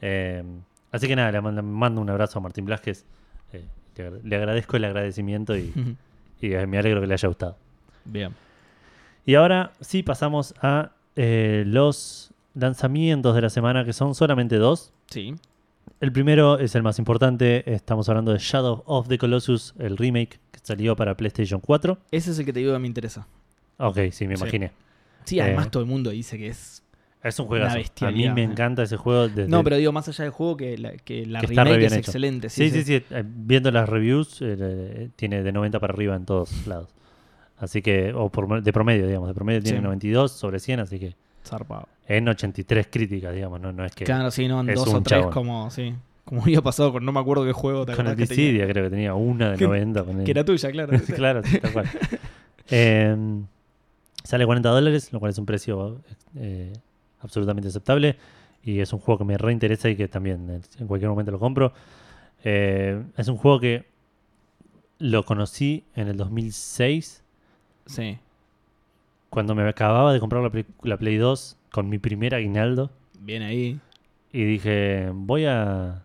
[0.00, 0.42] Eh,
[0.92, 3.04] así que nada, le mando, mando un abrazo a Martín Blasquez.
[3.52, 3.64] Eh,
[3.96, 5.72] le, agra- le agradezco el agradecimiento y,
[6.40, 7.56] y, eh, me alegro que le haya gustado.
[8.04, 8.34] Bien.
[9.26, 14.92] Y ahora sí pasamos a eh, los lanzamientos de la semana, que son solamente dos.
[15.10, 15.34] Sí.
[16.00, 20.38] El primero es el más importante, estamos hablando de Shadow of the Colossus, el remake
[20.50, 21.98] que salió para PlayStation 4.
[22.10, 23.26] Ese es el que te digo que me interesa.
[23.78, 24.72] Ok, sí, me imaginé.
[25.24, 26.82] Sí, además todo el mundo dice que es.
[27.22, 27.78] Es un juegazo.
[28.06, 28.44] A mí me eh.
[28.44, 29.28] encanta ese juego.
[29.28, 29.46] Desde...
[29.48, 31.98] No, pero digo, más allá del juego, que la, que la Que remake es hecho.
[32.00, 32.48] excelente.
[32.48, 32.94] Sí, sí, sí.
[33.10, 36.88] eh, Viendo las reviews, eh, tiene de 90 para arriba en todos lados.
[37.58, 39.28] Así que, o por, de promedio, digamos.
[39.28, 39.84] De promedio tiene Sí.
[39.84, 41.14] 92 sobre 100, así que
[41.44, 41.88] Zarpado.
[42.08, 43.60] en 83 críticas, digamos.
[43.60, 44.04] No, no es que.
[44.04, 45.32] Claro, sí, no, en dos o tres chabón.
[45.34, 45.94] como, sí,
[46.24, 47.84] Como había pasado con no me acuerdo qué juego.
[47.84, 48.16] ¿te Con el?
[48.16, 50.04] Dissidia creo que tenía una de Que- 90.
[50.04, 50.98] con el- Que era tuya, claro.
[51.14, 51.86] claro, sí, tal cual.
[52.70, 53.14] Eh,
[54.24, 56.00] sale 40 dólares, lo cual es un precio
[56.36, 56.72] eh,
[57.22, 58.16] absolutamente aceptable.
[58.62, 61.72] Y es un juego que me reinteresa y que también en cualquier momento lo compro.
[62.44, 63.86] Eh, es un juego que
[64.98, 67.24] lo conocí en el 2006,
[67.86, 68.18] Sí.
[69.30, 72.90] cuando me acababa de comprar la Play, la Play 2 con mi primer aguinaldo.
[73.18, 73.80] Bien ahí.
[74.32, 76.02] Y dije, voy a,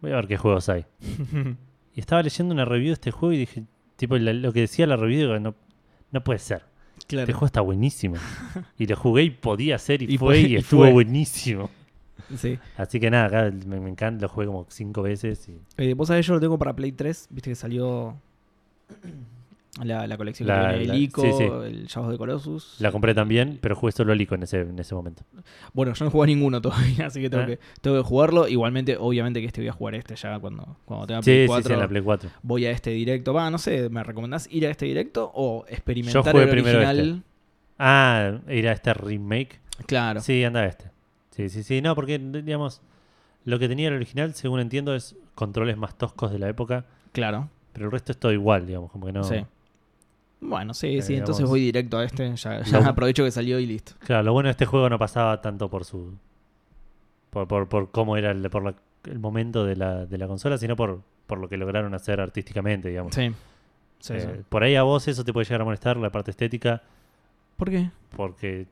[0.00, 0.84] voy a ver qué juegos hay.
[1.94, 3.64] Y estaba leyendo una review de este juego y dije,
[3.96, 5.54] tipo, lo que decía la review, digo, no,
[6.12, 6.62] no puede ser.
[7.06, 7.22] Claro.
[7.24, 8.16] Este juego está buenísimo.
[8.78, 10.92] Y lo jugué y podía ser y, Y fue fue- y y estuvo fue.
[10.92, 11.70] buenísimo.
[12.36, 12.58] Sí.
[12.76, 15.48] Así que nada, acá me, me encanta, lo jugué como cinco veces.
[15.48, 17.28] Y Eh, Vos sabés, yo lo tengo para Play 3.
[17.30, 18.16] Viste que salió
[19.84, 21.44] la, la colección La- que viene la- el Ico, sí, sí.
[21.44, 22.76] el Shadow de Colossus.
[22.80, 25.22] la compré también, pero jugué solo el Ico en ese, en ese momento.
[25.74, 27.46] Bueno, yo no jugué ninguno todavía, así que tengo, ¿Eh?
[27.46, 28.48] que tengo que jugarlo.
[28.48, 31.66] Igualmente, obviamente que este voy a jugar este ya cuando, cuando tenga Play sí, 4.
[31.68, 32.30] sí, en la Play 4.
[32.42, 33.34] Voy a este directo.
[33.34, 36.78] Va, no sé, ¿me recomendás ir a este directo o experimentar Yo jugué el primero
[36.78, 37.22] original?
[37.78, 39.60] Ah, ir a este remake.
[39.86, 40.20] Claro.
[40.20, 40.90] Sí, anda a este.
[41.30, 41.82] Sí, sí, sí.
[41.82, 42.80] No, porque, digamos,
[43.44, 46.86] lo que tenía el original, según entiendo, es controles más toscos de la época.
[47.12, 47.50] Claro.
[47.74, 49.22] Pero el resto es todo igual, digamos, como que no.
[49.24, 49.44] Sí.
[50.40, 52.36] Bueno, sí, Eh, sí, entonces digamos- voy directo a este.
[52.36, 53.92] Ya, ya Lo- aprovecho que salió y listo.
[54.00, 56.14] Claro, lo bueno de este juego no pasaba tanto por su.
[57.30, 58.74] por, por, por cómo era el, por la-
[59.04, 62.88] el momento de la, de la consola, sino por, por lo que lograron hacer artísticamente,
[62.88, 63.14] digamos.
[63.14, 63.30] Sí.
[63.98, 64.42] Sí, Eh, sí.
[64.48, 66.82] Por ahí a vos eso te puede llegar a molestar, la parte estética,
[67.56, 67.90] ¿Por qué?
[68.16, 68.66] porque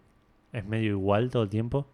[0.52, 1.86] es medio igual todo el tiempo.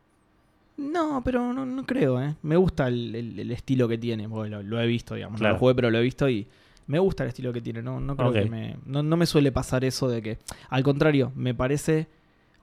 [0.77, 2.35] No, pero no, no creo, ¿eh?
[2.43, 5.39] Me gusta el, el- el estilo que tiene, lo, lo he visto, digamos.
[5.39, 5.53] Claro.
[5.53, 6.47] No lo jugué, pero lo he visto y
[6.91, 7.83] me gusta el estilo que tiene.
[7.83, 8.77] No, no creo que me.
[8.85, 10.39] No, no me suele pasar eso de que.
[10.69, 12.09] Al contrario, me parece.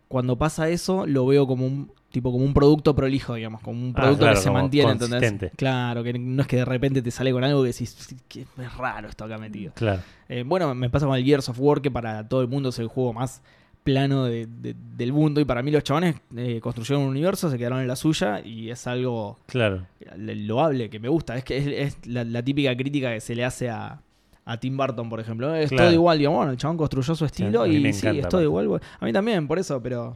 [0.09, 3.89] Cuando pasa eso, lo veo como un tipo como un producto prolijo, digamos, como un
[3.95, 5.51] Ah, producto claro, que se mantiene, ¿entendés?
[5.57, 8.77] Claro, que no es que de repente te sale con algo que decís, que es
[8.77, 9.73] raro esto acá metido.
[9.75, 10.01] Claro.
[10.29, 12.79] Eh, bueno, me pasa con el Gears of War, que para todo el mundo es
[12.79, 13.41] el juego más
[13.83, 15.41] plano de- de- del mundo.
[15.41, 18.69] Y para mí los chavales eh, construyeron un universo, se quedaron en la suya y
[18.69, 19.85] es algo Claro.
[20.15, 21.35] loable, que me gusta.
[21.37, 24.01] Es que es, es la, la típica crítica que se le hace a,
[24.47, 25.53] a Tim Burton, por ejemplo.
[25.53, 25.85] Es Claro.
[25.85, 28.81] todo igual, digamos, bueno, el chabón construyó su estilo mí y sí, es todo igual.
[28.99, 30.15] A mí también, por eso, pero...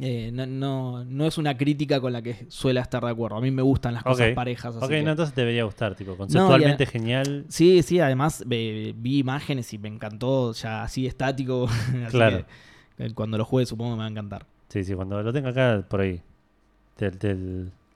[0.00, 3.36] eh, no, no, no es una crítica con la que suele estar de acuerdo.
[3.36, 4.74] A mí me gustan las cosas parejas.
[4.76, 7.44] así Ok, que- no, entonces te debería gustar, tipo, conceptualmente genial.
[7.48, 11.66] Sí, sí, además vi imágenes y me encantó ya así estático.
[12.06, 12.44] así Claro.
[12.96, 14.46] que, eh, cuando lo juegue supongo que me va a encantar.
[14.68, 16.20] Sí, sí, cuando lo tenga acá, por ahí,
[16.96, 17.36] te, te-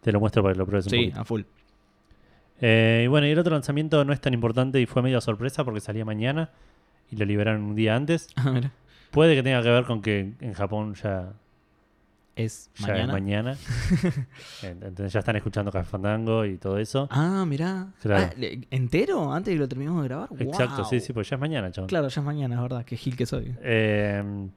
[0.02, 1.20] te lo muestro para que lo pruebes un Sí, poquito.
[1.20, 1.42] a full.
[2.60, 5.64] Eh, y bueno, y el otro lanzamiento no es tan importante y fue medio sorpresa
[5.64, 6.50] porque salía mañana
[7.10, 8.28] y lo liberaron un día antes.
[8.36, 8.70] A ver,
[9.10, 11.32] Puede que tenga que ver con que en Japón ya,
[12.34, 13.02] es ya mañana.
[13.04, 13.56] es mañana.
[14.62, 17.08] En- Entonces ya están escuchando Café Fandango y todo eso.
[17.10, 17.88] Ah, mirá.
[18.02, 18.30] Claro.
[18.36, 18.40] Ah,
[18.70, 19.32] ¿Entero?
[19.32, 20.28] Antes de que lo terminemos de grabar.
[20.38, 21.88] Exacto, sí, sí, pues ya es mañana, chabón.
[21.88, 22.84] Claro, ya es mañana, es verdad.
[22.84, 23.54] Qué gil que soy.
[23.62, 24.48] Eh,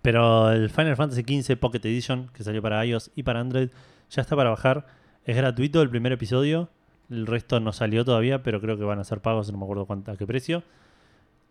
[0.00, 3.68] pero el Final Fantasy XV Pocket Edition, que salió para iOS y para Android,
[4.10, 4.86] ya está para bajar.
[5.24, 6.68] Es gratuito el primer episodio.
[7.12, 9.86] El resto no salió todavía, pero creo que van a ser pagos, no me acuerdo
[9.86, 10.62] cuánto, a qué precio.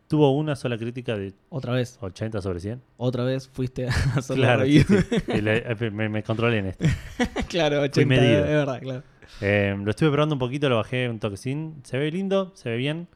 [0.08, 2.82] Tuvo una sola crítica de Otra vez, 80 sobre 100.
[2.98, 4.96] otra vez fuiste a hacer la Claro, sí, sí.
[5.30, 6.90] Eh, me, me controlé en este.
[7.48, 8.40] claro, 80, Fui medido.
[8.44, 9.04] es verdad, claro.
[9.40, 11.76] Eh, lo estuve probando un poquito, lo bajé un toquecín.
[11.84, 13.08] Se ve lindo, se ve bien.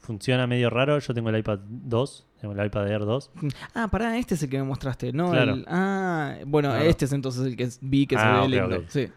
[0.00, 0.98] Funciona medio raro.
[0.98, 3.30] Yo tengo el iPad 2, tengo el iPad Air 2.
[3.74, 5.30] Ah, pará, este es el que me mostraste, ¿no?
[5.30, 5.52] Claro.
[5.54, 6.84] el- ah, bueno, Claro.
[6.86, 8.76] este es entonces el que vi que se Ah, ve ok, lindo.
[8.78, 8.84] ok.
[8.88, 9.08] Sí,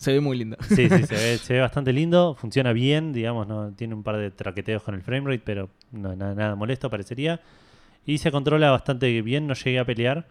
[0.00, 0.56] se ve muy lindo.
[0.66, 2.34] Sí, sí, se ve, se ve bastante lindo.
[2.34, 6.34] Funciona bien, digamos, no tiene un par de traqueteos con el framerate, pero no, nada,
[6.34, 7.40] nada molesto parecería.
[8.06, 10.26] Y se controla bastante bien, no llegué a pelear,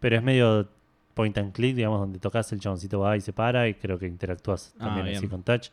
[0.00, 0.68] pero es medio
[1.12, 4.06] point and click, digamos, donde tocas el chaboncito va y se para y creo que
[4.06, 5.68] interactúas Ah, también así con touch.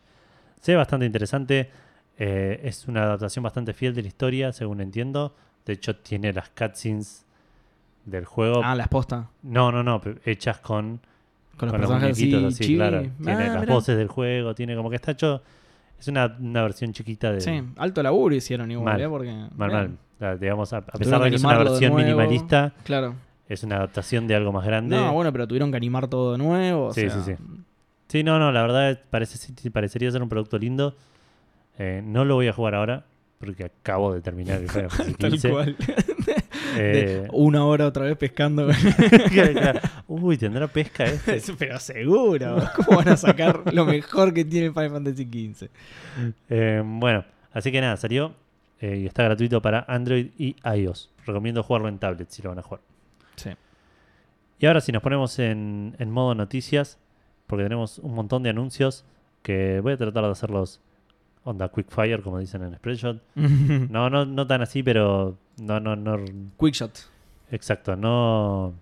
[0.60, 1.72] Se ve bastante interesante.
[2.20, 5.36] eh, es una adaptación bastante fiel de la historia, según entiendo.
[5.66, 7.26] De hecho, tiene las cutscenes
[8.06, 8.62] del juego.
[8.64, 9.30] Ah, la exposta.
[9.44, 11.00] No, no, no, hechas con
[11.58, 13.04] Con los con los así, claro.
[13.06, 13.74] Ah, Tiene las mirá.
[13.74, 15.42] voces del juego, tiene como que está hecho.
[16.00, 17.42] Es una, una versión chiquita de.
[17.42, 19.02] Sí, alto laburo hicieron igual, Mal.
[19.02, 19.10] ¿eh?
[19.10, 19.98] Porque, Mal, bien.
[20.20, 20.40] mal.
[20.40, 23.16] Digamos, a, pesar de que es una versión minimalista, Claro.
[23.50, 24.96] es una adaptación de algo más grande.
[24.96, 26.88] No, bueno, pero tuvieron que animar todo de nuevo.
[26.88, 27.44] o Sí, sea, sí, sí.
[28.10, 30.96] Sí, no, no, la verdad parece, parecería ser un producto lindo.
[31.80, 33.06] Eh, no lo voy a jugar ahora,
[33.40, 35.76] porque acabo de terminar el Final Fantasy Tal cual.
[36.80, 38.68] Eh, una hora otra vez pescando.
[40.08, 41.42] Uy, ¿tendrá pesca este?
[41.58, 42.58] pero seguro.
[42.76, 45.70] ¿Cómo van a sacar lo mejor que tiene Final Fantasy XV?
[46.50, 47.24] Eh, bueno,
[47.54, 48.36] así que nada, salió
[48.80, 51.10] eh, y está gratuito para Android y iOS.
[51.26, 52.82] Recomiendo jugarlo en tablet si lo van a jugar.
[53.38, 53.52] Sí.
[54.60, 57.00] Y ahora si nos ponemos en, en modo noticias,
[57.48, 59.06] porque tenemos un montón de anuncios
[59.42, 60.82] que voy a tratar de hacerlos
[61.44, 63.22] onda quickfire, como dicen en Spreadshot.
[63.90, 66.18] No, no, no tan así, pero no, no, no,
[66.60, 67.10] Quickshot.
[67.52, 68.74] exacto, no,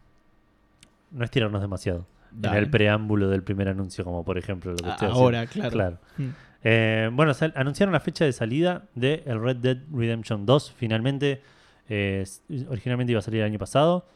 [1.12, 2.60] no estirarnos demasiado en Dale.
[2.60, 5.20] el preámbulo del primer anuncio, como por ejemplo lo que estoy haciendo.
[5.20, 5.72] Ahora, claro.
[5.72, 5.98] Claro.
[6.18, 6.30] Mm.
[6.68, 10.74] Eh, bueno, anunciaron la fecha de salida de el Red Dead Redemption 2.
[10.76, 11.42] Finalmente,
[11.88, 12.26] eh,
[12.68, 14.08] originalmente iba a salir el año pasado.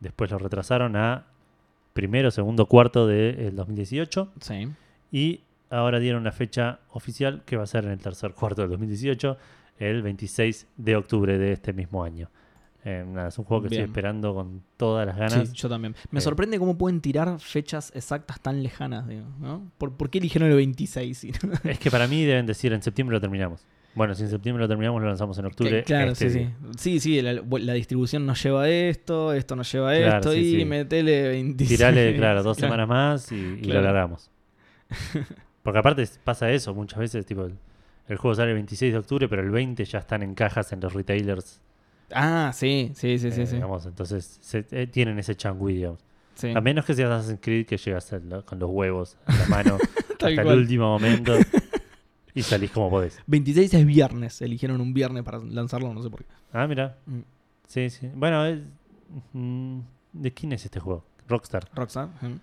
[0.00, 1.26] Después lo retrasaron a
[1.92, 4.32] primero, segundo, cuarto del 2018.
[4.40, 4.68] Sí.
[5.12, 5.40] Y
[5.72, 9.36] ahora dieron la fecha oficial que va a ser en el tercer cuarto del 2018,
[9.78, 12.28] el 26 de octubre de este mismo año.
[12.84, 13.82] Eh, nada, es un juego que Bien.
[13.82, 15.48] estoy esperando con todas las ganas.
[15.50, 15.94] Sí, yo también.
[16.10, 16.22] Me Eh.
[16.22, 19.70] sorprende cómo pueden tirar fechas exactas tan lejanas, digo, ¿no?
[19.78, 21.24] ¿Por, por qué eligieron el 26?
[21.64, 23.64] Es que para mí deben decir en septiembre lo terminamos.
[23.94, 25.84] Bueno, si en septiembre lo terminamos, lo lanzamos en octubre.
[25.84, 26.56] claro, este sí, día.
[26.76, 26.98] sí.
[26.98, 30.32] Sí, sí, la, la distribución nos lleva a esto, esto nos lleva a Claro, esto
[30.32, 30.64] sí, y sí.
[30.64, 31.78] metele 26.
[31.78, 32.72] Tirale, claro, dos Claro.
[32.72, 33.80] semanas más y, y Claro.
[33.80, 34.30] lo largamos.
[35.62, 37.44] Porque aparte pasa eso muchas veces, tipo,
[38.08, 40.80] el, juego sale el 26 de octubre, pero el 20 ya están en cajas en
[40.80, 41.60] los retailers.
[42.12, 43.40] Ah, sí, sí, sí, sí.
[43.42, 43.54] eh, sí.
[43.54, 46.00] digamos, entonces se- eh, tienen ese changui, digamos.
[46.34, 46.50] Sí.
[46.54, 48.12] A menos que seas Assassin's Creed que llegas
[48.44, 49.78] con los huevos a la mano
[50.10, 51.34] hasta el último momento
[52.34, 53.18] y salís como podés.
[53.26, 56.30] 26 es viernes, eligieron un viernes para lanzarlo, no sé por qué.
[56.52, 56.96] Ah, mira.
[57.06, 57.20] Mm.
[57.66, 58.10] Sí, sí.
[58.14, 58.60] Bueno, es-
[59.32, 59.78] mm,
[60.12, 61.04] ¿de quién es este juego?
[61.28, 61.68] Rockstar.
[61.74, 62.08] Rockstar.
[62.22, 62.36] ¿eh?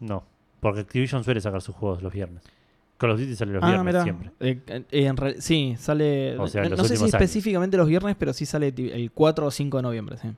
[0.00, 0.24] No,
[0.60, 2.42] porque Activision suele sacar sus juegos los viernes.
[2.96, 4.30] Call of Duty sale los Ah, viernes siempre.
[4.40, 6.36] Eh, eh, en sí, sale.
[6.38, 7.14] O sea, no los no sé si años.
[7.14, 10.16] específicamente los viernes, pero sí sale el 4 o 5 de noviembre.
[10.16, 10.28] Sí.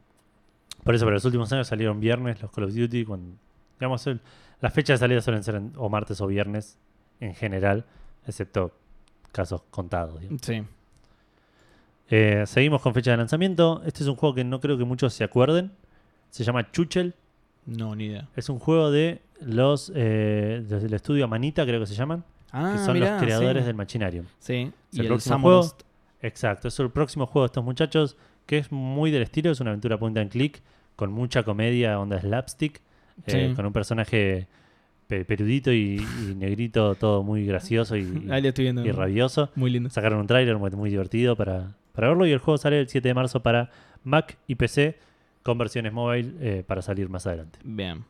[0.84, 3.04] Por eso, pero los últimos años salieron viernes los Call of Duty.
[3.06, 3.34] Cuando,
[3.78, 4.20] digamos, el-
[4.60, 6.76] las fechas de salida suelen ser en- o martes o viernes
[7.20, 7.84] en general,
[8.26, 8.72] excepto
[9.32, 10.20] casos contados.
[10.20, 10.42] digamos.
[10.42, 10.62] Sí.
[12.10, 13.82] Eh, seguimos con fecha de lanzamiento.
[13.86, 15.70] Este es un juego que no creo que muchos se acuerden.
[16.30, 17.14] Se llama Chuchel.
[17.66, 18.28] No, ni idea.
[18.36, 22.84] Es un juego de los eh, del estudio Amanita, creo que se llaman, Ah, que
[22.84, 23.66] son mirá, los creadores sí.
[23.66, 24.26] del Machinarium.
[24.40, 24.54] Sí.
[24.92, 25.82] Es Y el el próximo Samorost.
[26.22, 28.16] Exacto, es el próximo juego de estos muchachos
[28.46, 30.60] que es muy del estilo, es una aventura point and click
[30.96, 32.80] con mucha comedia, onda slapstick,
[33.26, 33.54] eh, Sí.
[33.54, 34.48] con un personaje
[35.06, 35.96] pe- perudito y,
[36.28, 38.84] y negrito, todo muy gracioso y, Ahí le estoy viendo.
[38.84, 39.50] y rabioso.
[39.54, 39.88] Muy lindo.
[39.90, 43.06] Sacaron un tráiler muy, muy divertido para, para verlo y el juego sale el 7
[43.08, 43.70] de marzo para
[44.02, 44.98] Mac y PC
[45.42, 47.58] con versiones móvil eh, para salir más adelante.
[47.64, 48.04] Bien.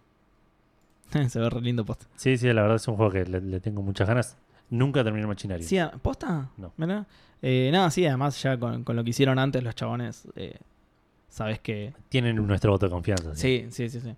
[1.29, 2.07] Se ve re lindo posta.
[2.17, 4.37] Sí, sí, la verdad es un juego que le, le tengo muchas ganas.
[4.71, 5.69] Nunca terminé el Machinarium.
[5.69, 6.51] Sí, ah, ¿posta?
[6.57, 6.73] No.
[7.43, 10.59] Eh, nada, sí, además ya con, con lo que hicieron antes los chabones, eh,
[11.29, 11.93] sabes que...
[12.09, 13.35] Tienen nuestro voto de confianza.
[13.35, 13.67] sí.
[13.71, 14.17] Sí, sí, sí, sí.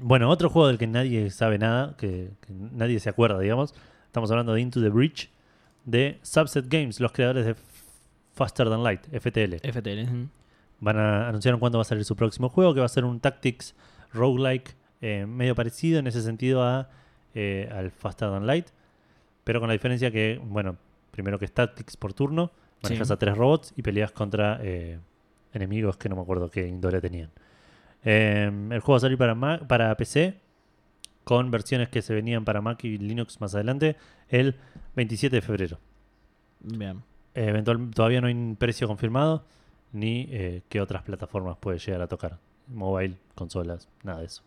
[0.00, 3.74] Bueno, otro juego del que nadie sabe nada, que, que nadie se acuerda, digamos.
[4.06, 5.28] Estamos hablando de Into the Breach
[5.84, 7.56] de Subset Games, los creadores de
[8.34, 9.56] Faster Than Light, FTL.
[9.56, 10.28] FTL.
[10.80, 13.18] Van a anunciaron cuándo va a salir su próximo juego, que va a ser un
[13.18, 13.74] Tactics
[14.12, 16.88] roguelike eh, medio parecido en ese sentido a,
[17.34, 18.66] eh, al Faster Than Light,
[19.44, 20.76] pero con la diferencia que, bueno,
[21.10, 22.50] primero que es Tactics por turno,
[22.82, 23.14] manejas Sí.
[23.14, 24.98] a tres robots y peleas contra eh,
[25.52, 27.30] enemigos que no me acuerdo qué índole tenían.
[28.04, 30.38] Eh, el juego va a salir para, Mac- para PC
[31.24, 33.96] con versiones que se venían para Mac y Linux más adelante
[34.28, 34.56] el
[34.96, 35.78] 27 de febrero.
[36.60, 37.02] Bien.
[37.34, 39.44] Eventual- todavía no hay un precio confirmado
[39.92, 42.38] ni eh, qué otras plataformas puede llegar a tocar.
[42.68, 44.42] Mobile, consolas, nada de eso.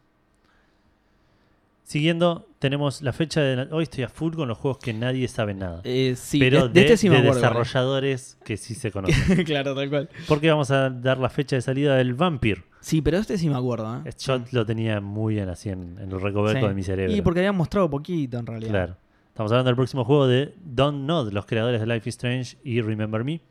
[1.83, 3.67] Siguiendo, tenemos la fecha de...
[3.71, 5.81] Hoy estoy a full con los juegos que nadie sabe nada.
[5.83, 7.41] Eh, sí, pero de, de este sí me de acuerdo.
[7.41, 9.43] desarrolladores que sí se conocen.
[9.45, 10.09] claro, tal cual.
[10.27, 12.63] Porque vamos a dar la fecha de salida del Vampire.
[12.79, 14.03] Sí, pero este sí me acuerdo.
[14.05, 14.11] ¿eh?
[14.19, 16.67] Yo lo tenía muy bien así en, en el recoveco Sí.
[16.67, 17.13] de mi cerebro.
[17.15, 18.71] Y porque habían mostrado poquito en realidad.
[18.71, 18.97] Claro.
[19.27, 22.81] Estamos hablando del próximo juego de Don't Nod, los creadores de Life is Strange y
[22.81, 23.41] Remember Me.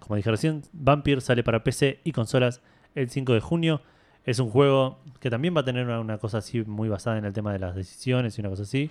[0.00, 2.60] Como dije recién, Vampire sale para PC y consolas
[2.94, 3.80] el 5 de junio.
[4.24, 7.24] Es un juego que también va a tener una, una cosa así muy basada en
[7.24, 8.90] el tema de las decisiones y una cosa así.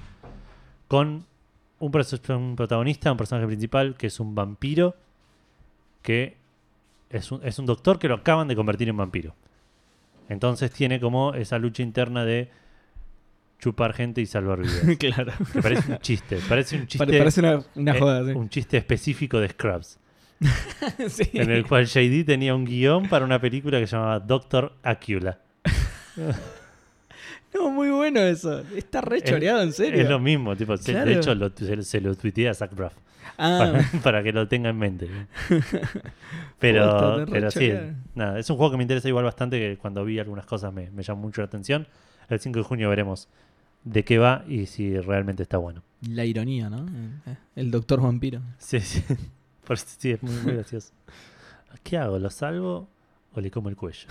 [0.88, 1.26] Con
[1.80, 1.92] un,
[2.56, 4.96] protagonista, un personaje principal que es un vampiro
[6.02, 6.38] que
[7.10, 9.36] es un, es un doctor que lo acaban de convertir en vampiro.
[10.30, 12.50] Entonces tiene como esa lucha interna de
[13.60, 14.98] chupar gente y salvar vidas.
[15.00, 15.34] claro.
[15.52, 16.40] Que parece un chiste.
[16.48, 17.06] Parece un chiste.
[17.06, 18.32] Pare- parece una, una eh, joda, sí.
[18.32, 20.00] Un chiste específico de Scrubs.
[21.10, 21.30] Sí.
[21.34, 25.40] En el cual JD tenía un guion para una película que se llamaba Doctor Acula.
[27.54, 28.64] No, muy bueno eso.
[28.76, 30.02] Está re Es- choreado, en serio.
[30.02, 30.56] Es lo mismo.
[30.56, 31.06] Tipo, Claro.
[31.06, 32.96] De hecho, lo- se, se lo tuiteé a Zach Braff.
[33.38, 33.58] Ah,
[33.92, 35.08] Para, para que lo tenga en mente.
[36.60, 37.72] Pero, pero sí,
[38.16, 40.90] nada, es un juego que me interesa igual bastante, que cuando vi algunas cosas me,
[40.92, 41.88] me llamó mucho la atención.
[42.30, 43.28] El 5 de junio veremos
[43.84, 45.84] de qué va y si realmente está bueno.
[46.10, 46.86] la ironía, ¿no?
[47.28, 48.42] Eh, El doctor vampiro.
[48.58, 49.04] Sí, sí.
[49.66, 50.92] Por eso sí, es muy, muy gracioso.
[51.84, 52.20] ¿Qué hago?
[52.20, 52.88] ¿Lo salvo
[53.34, 54.08] o le como el cuello?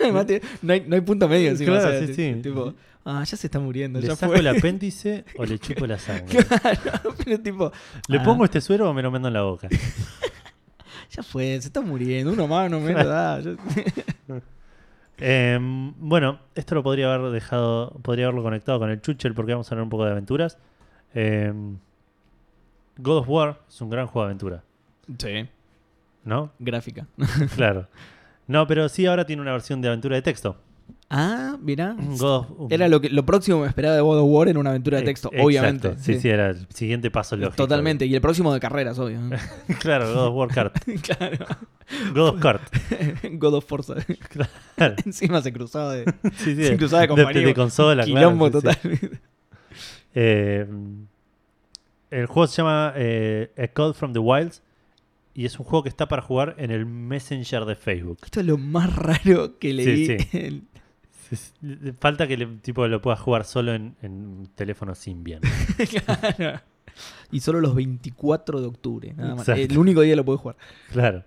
[0.00, 0.26] Además,
[0.62, 1.72] no, hay, no hay punto medio encima.
[1.78, 2.40] Claro, o sea, sí, ti- sí.
[2.42, 2.74] tipo,
[3.06, 4.40] Ah, ya se está muriendo, ¿Le ya saco fue.
[4.40, 6.38] el apéndice o le chupo la sangre?
[6.82, 7.70] Claro, pero tipo,
[8.08, 9.68] ¿Le ah, pongo este suero o me lo mando en la boca?
[11.10, 13.40] ya fue, se está muriendo, uno más, no menos da.
[13.42, 13.56] ya-
[15.18, 19.70] Em, bueno, esto lo podría haber dejado, podría haberlo conectado con el Chuchel porque vamos
[19.70, 20.58] a hablar un poco de aventuras.
[21.14, 21.76] Em,
[22.98, 24.62] God of War es un gran juego de aventura,
[25.18, 25.48] Sí,
[26.24, 26.52] ¿no?
[26.58, 27.06] gráfica.
[27.56, 27.88] claro.
[28.46, 30.56] No, pero sí ahora tiene una versión de aventura de texto.
[31.10, 31.56] Ah,
[32.20, 34.70] of- Era lo, que, lo próximo que me esperaba de God of War en una
[34.70, 35.46] aventura de Ex- texto, exacto.
[35.46, 35.94] obviamente.
[35.98, 37.56] Sí, sí, era el siguiente paso lógico.
[37.56, 38.04] Totalmente.
[38.06, 39.18] Y el próximo de carreras, obvio.
[39.80, 40.76] claro, God of War Kart.
[41.02, 41.46] claro.
[42.14, 42.62] God of Kart.
[43.32, 43.94] God of Forza.
[44.76, 44.94] Claro.
[45.04, 46.04] Encima se cruzaba de,
[46.36, 47.46] Sí, sí, se cruzaba de de, compañía.
[47.46, 48.60] de consola, claro, Quilombo sí, sí.
[48.60, 49.20] total.
[50.14, 50.66] Eh,
[52.20, 54.62] el juego se llama eh, A Call from the Wilds
[55.34, 58.18] y es un juego que está para jugar en el Messenger de Facebook.
[58.24, 60.06] Esto es lo más raro que leí.
[60.06, 60.28] Sí, sí.
[60.38, 60.68] en-
[61.30, 61.54] Es-
[62.00, 65.40] Falta que le- tipo, lo puedas jugar solo en, en un teléfono Symbian.
[66.06, 66.60] claro.
[67.32, 69.48] Y solo los 24 de octubre, nada más.
[69.48, 70.56] El único día lo puedes jugar.
[70.92, 71.24] claro.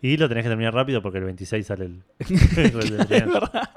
[0.00, 2.02] Y lo tenés que terminar rápido porque el 26 sale el...
[2.18, 3.70] es verdad.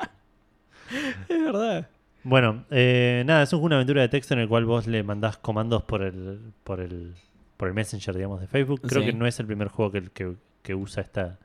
[1.30, 1.90] Es verdad.
[2.26, 5.84] Bueno, eh, nada, es una aventura de texto en el cual vos le mandás comandos
[5.84, 7.14] por el, por el,
[7.56, 8.82] por el Messenger, digamos, de Facebook.
[8.82, 9.08] Creo Sí.
[9.10, 11.38] que no es el primer juego que, que, que usa esta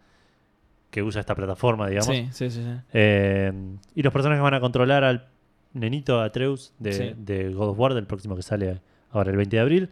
[0.91, 2.07] que usa esta plataforma, digamos.
[2.09, 2.63] Sí, sí, sí.
[2.65, 2.81] sí.
[2.93, 3.53] Eh,
[3.95, 5.29] y los personajes van a controlar al
[5.73, 7.15] nenito Atreus de, Sí.
[7.17, 8.81] de God of War, del próximo que sale
[9.13, 9.91] ahora el 20 de abril.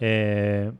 [0.00, 0.72] Eh,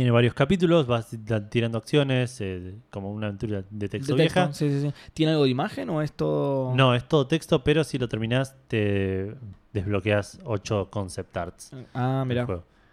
[0.00, 1.14] tiene varios capítulos, vas
[1.50, 4.46] tirando acciones, eh, como una aventura de texto De vieja.
[4.46, 4.94] texto, sí, sí, sí.
[5.12, 6.74] ¿Tiene algo de imagen o es todo.?
[6.74, 9.34] No, es todo texto, pero si lo terminás te
[9.74, 12.46] desbloqueas 8 concept arts Ah, del mira.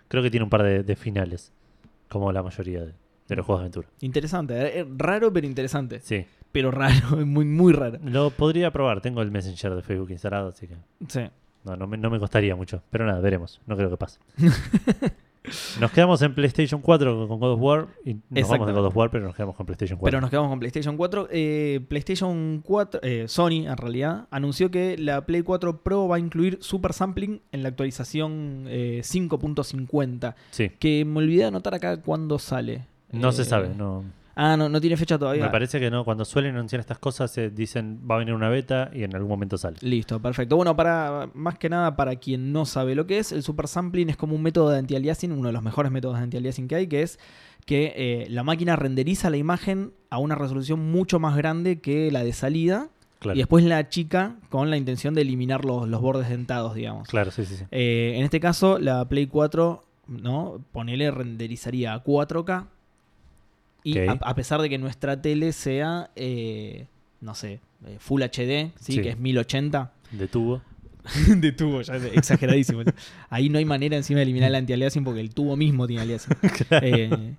[0.10, 1.54] Creo que tiene un par de, de finales,
[2.10, 2.94] como la mayoría de,
[3.30, 3.88] de los juegos de aventura.
[4.02, 4.54] Interesante.
[4.62, 6.02] eh, eh, Raro, pero interesante.
[6.02, 8.00] Sí, Pero raro, muy, muy raro.
[8.04, 9.00] lo podría probar.
[9.00, 10.76] Tengo el Messenger de Facebook instalado, así que
[11.08, 11.22] Sí.
[11.64, 12.84] no, no, me, no me costaría mucho.
[12.90, 13.62] Pero nada, veremos.
[13.66, 14.20] No creo que pase.
[15.80, 18.74] nos quedamos en PlayStation 4 con God of War y nos vamos de.
[18.74, 20.08] God of War, pero nos quedamos con PlayStation 4.
[20.12, 21.28] Pero nos quedamos con PlayStation 4.
[21.32, 26.20] Eh, PlayStation 4, eh, Sony en realidad, anunció que la Play 4 Pro va a
[26.20, 30.36] incluir Super Sampling en la actualización eh, 5.50.
[30.52, 32.86] Sí, Que me olvidé de anotar acá cuándo sale.
[33.12, 33.70] no se Eh, sabe.
[33.76, 34.04] No,
[34.40, 35.44] Ah, no, no tiene fecha todavía.
[35.44, 36.06] me parece que no.
[36.06, 39.30] Cuando suelen anunciar estas cosas, se dicen va a venir una beta y en algún
[39.30, 39.78] momento sale.
[39.82, 40.56] Listo, perfecto.
[40.56, 44.10] Bueno, para más que nada, para quien no sabe lo que es, el super sampling
[44.12, 46.88] es como un método de anti-aliasing, uno de los mejores métodos de anti-aliasing que hay,
[46.88, 47.18] que es
[47.66, 52.24] que eh, la máquina renderiza la imagen a una resolución mucho más grande que la
[52.24, 52.90] de salida
[53.20, 57.08] Claro, y después la chica con la intención de eliminar los, los bordes dentados, digamos.
[57.08, 57.64] claro, sí, sí, sí.
[57.72, 60.64] Eh, en este caso, la Play 4, ¿no?
[60.72, 62.68] Ponele, renderizaría a 4K.
[63.90, 66.88] Y a, a pesar de que nuestra tele sea, eh,
[67.22, 68.94] no sé, eh, Full HD, ¿sí?
[68.94, 69.02] Sí.
[69.02, 69.92] que es 1080.
[70.12, 70.62] De tubo.
[71.38, 72.82] de tubo, ya es exageradísimo.
[73.30, 76.36] Ahí no hay manera encima de eliminar el anti-aliasing porque el tubo mismo tiene aliasing.
[76.82, 77.34] Eh,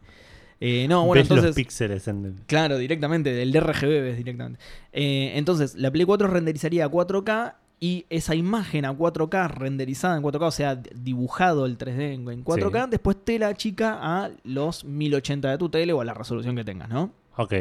[0.60, 1.54] eh, no, bueno, Ves los entonces.
[1.56, 4.58] píxeles en el- Claro, directamente, del RGB ves directamente.
[4.92, 10.22] Eh, entonces, la Play 4 renderizaría a 4K y esa imagen a 4K, renderizada en
[10.22, 14.84] 4K, o sea, dibujado el 3D en en 4K, después te la chica a los
[14.84, 17.12] 1080 de tu tele o a la resolución que tengas, ¿no?
[17.36, 17.54] Ok,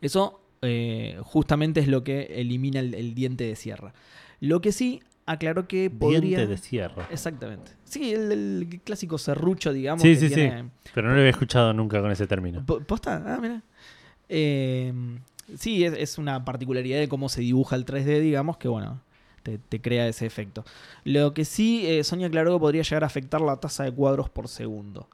[0.00, 3.94] Eso eh, justamente es lo que elimina el, el diente de sierra.
[4.40, 6.20] Lo que sí, aclaró que podría...
[6.38, 7.02] diente de cierre.
[7.12, 7.70] Exactamente.
[7.84, 10.02] Sí, el, el clásico serrucho, digamos.
[10.02, 10.34] Sí, que sí, sí.
[10.34, 12.66] tiene- Pero no lo había escuchado nunca con ese término.
[12.66, 13.22] Po- ¿Posta?
[13.24, 13.62] Ah, mira.
[14.28, 14.92] Eh,
[15.56, 19.00] sí, es, es una particularidad de cómo se dibuja el 3D, digamos, que bueno,
[19.42, 20.64] te, te crea ese efecto.
[21.04, 24.28] Lo que sí, eh, Sony aclaró que podría llegar a afectar la tasa de cuadros
[24.30, 25.08] por segundo.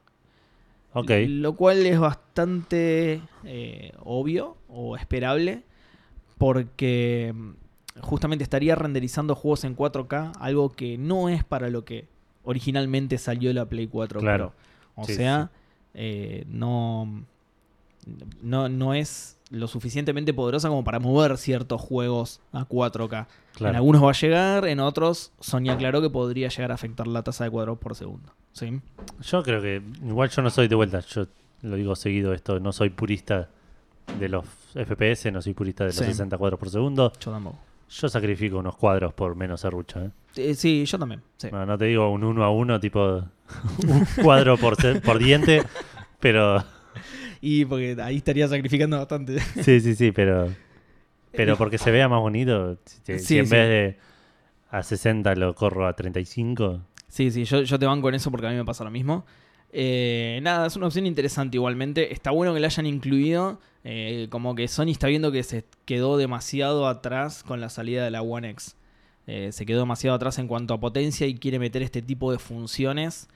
[0.93, 5.63] Ok, Lo cual es bastante eh, obvio o esperable,
[6.37, 7.51] porque mm,
[8.01, 12.07] justamente estaría renderizando juegos en 4K, algo que no es para lo que
[12.43, 14.51] originalmente salió la Play 4 Claro.
[14.51, 15.03] Pro.
[15.03, 15.51] O Sí, sea,
[15.93, 17.25] eh, no,
[18.41, 23.19] no, no es lo suficientemente poderosa como para mover ciertos juegos a 4K.
[23.19, 23.77] En claro.
[23.77, 27.45] algunos va a llegar, en otros Sony aclaró que podría llegar a afectar la tasa
[27.45, 28.33] de cuadros por segundo.
[28.51, 28.81] ¿Sí?
[29.21, 31.27] Yo creo que, igual yo no soy de vuelta, yo
[31.61, 33.49] lo digo seguido esto, no soy purista
[34.19, 36.05] de los FPS, no soy purista de los Sí.
[36.05, 37.11] 60 cuadros por segundo.
[37.19, 37.57] Yo tampoco.
[37.89, 40.05] Yo sacrifico unos cuadros por menos serrucha.
[40.05, 40.11] ¿eh?
[40.35, 41.21] Eh, sí, yo también.
[41.37, 41.47] sí.
[41.51, 42.99] No, no te digo un uno a uno, tipo
[43.87, 45.63] un cuadro por, por diente,
[46.19, 46.63] pero
[47.41, 49.39] Y porque ahí estaría sacrificando bastante.
[49.61, 50.53] sí, sí, sí, pero
[51.31, 53.51] pero porque se vea más bonito, si, Sí, en sí.
[53.51, 53.97] vez de
[54.69, 58.47] a 60 lo corro a 35, Sí, sí, yo, yo te banco en eso porque
[58.47, 59.25] a mí me pasa lo mismo.
[59.71, 62.11] Eh, nada, es una opción interesante igualmente.
[62.13, 63.59] Está bueno que la hayan incluido.
[63.83, 68.11] eh, como que Sony está viendo que se quedó demasiado atrás con la salida de
[68.11, 68.75] la One X.
[69.27, 72.39] eh, se quedó demasiado atrás en cuanto a potencia y quiere meter este tipo de
[72.39, 73.27] funciones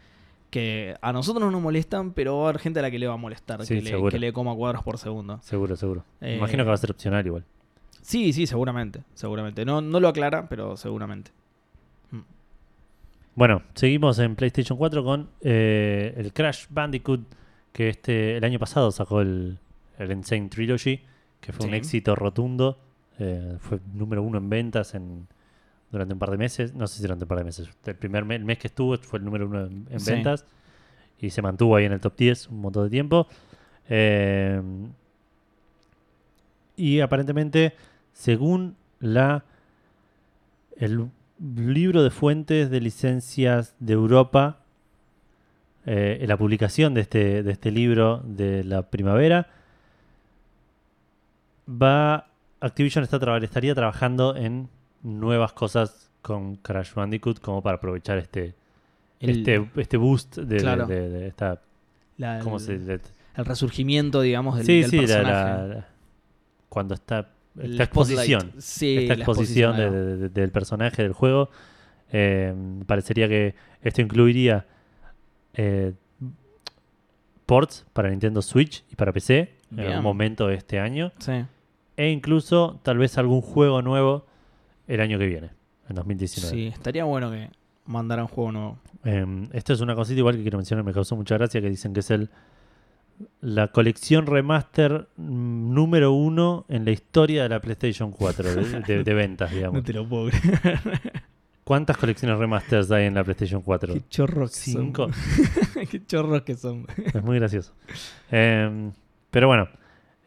[0.51, 3.07] que a nosotros no nos molestan, pero va a haber gente a la que le
[3.07, 4.11] va a molestar, Sí, que, le, seguro.
[4.11, 5.39] que le coma cuadros por segundo.
[5.41, 6.03] Seguro, seguro.
[6.19, 7.45] Eh, Imagino que va a ser opcional igual.
[8.01, 9.63] Sí, sí, seguramente, seguramente.
[9.65, 11.31] No, no lo aclara, pero seguramente.
[13.33, 17.21] Bueno, seguimos en PlayStation 4 con eh, el Crash Bandicoot,
[17.71, 19.57] que este el año pasado sacó el,
[19.97, 20.99] el Insane Trilogy,
[21.39, 22.77] que fue un éxito rotundo.
[23.19, 25.27] Eh, fue número uno en ventas en,
[25.91, 26.73] durante un par de meses.
[26.73, 27.69] No sé si durante un par de meses.
[27.85, 30.11] El primer el mes que estuvo fue el número uno en, en Sí.
[30.11, 30.45] ventas.
[31.19, 33.27] Y se mantuvo ahí en el top 10 un montón de tiempo.
[33.89, 34.61] Eh,
[36.75, 37.75] y aparentemente,
[38.13, 39.43] según la
[40.77, 44.59] el libro de fuentes de licencias de Europa,
[45.85, 49.47] eh, en la publicación de este, de este libro de la primavera,
[51.69, 52.27] va
[52.59, 54.69] Activision está estaría trabajando en
[55.03, 58.53] nuevas cosas con Crash Bandicoot como para aprovechar este
[59.19, 60.85] El, este, este boost de, Claro.
[60.87, 61.61] de- de esta
[62.17, 62.99] la- ¿cómo el- se de-
[63.35, 65.31] el resurgimiento, digamos, del, sí del sí personaje.
[65.31, 65.87] la- la-
[66.69, 67.29] cuando está
[67.59, 68.51] esta exposición.
[68.59, 71.49] Sí, esta la exposición del personaje del juego.
[72.13, 72.53] Eh,
[72.87, 74.65] parecería que esto incluiría
[75.53, 75.93] eh,
[77.45, 81.11] ports para Nintendo Switch y para PC en algún momento de este año.
[81.19, 81.43] Sí.
[81.97, 84.25] E incluso tal vez algún juego nuevo
[84.93, 85.49] el año que viene,
[85.89, 86.55] en 2019.
[86.55, 87.49] Sí, estaría bueno que
[87.85, 88.79] mandaran juego nuevo.
[89.05, 91.93] Eh, esto es una cosita igual que quiero mencionar, me causó mucha gracia, que dicen
[91.93, 92.29] que es el
[93.39, 99.03] la colección remaster mm, número uno en la historia de la PlayStation 4 de, de-
[99.03, 99.75] de ventas, digamos.
[99.75, 100.79] No te lo puedo creer.
[101.63, 103.93] ¿Cuántas colecciones remasters hay en la PlayStation 4?
[103.93, 105.09] Qué chorros que Cinco.
[105.13, 105.85] son.
[105.91, 106.87] Qué chorros que son.
[106.97, 107.73] Es muy gracioso.
[108.31, 108.91] Eh,
[109.29, 109.67] pero bueno,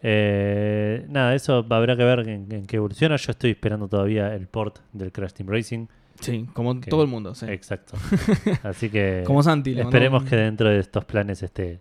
[0.07, 3.17] eh, nada, eso habrá que ver en, en qué evoluciona.
[3.17, 5.87] Yo estoy esperando todavía el port del Crash Team Racing.
[6.21, 7.47] Sí, como Que- todo el mundo, sí.
[7.49, 7.97] Exacto.
[8.63, 9.79] Así que Como Santi.
[9.81, 11.81] esperemos que dentro de estos planes esté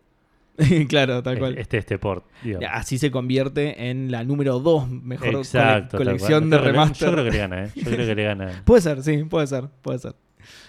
[0.88, 1.58] claro, tal cual.
[1.58, 2.26] este, este port.
[2.72, 5.98] Así se convierte en la número 2 mejor Exacto.
[5.98, 7.08] colección de remaster.
[7.10, 7.70] Yo creo que le gana, ¿eh?
[7.76, 8.62] Yo creo que le gana.
[8.66, 10.16] Puede ser, sí, puede ser, puede ser.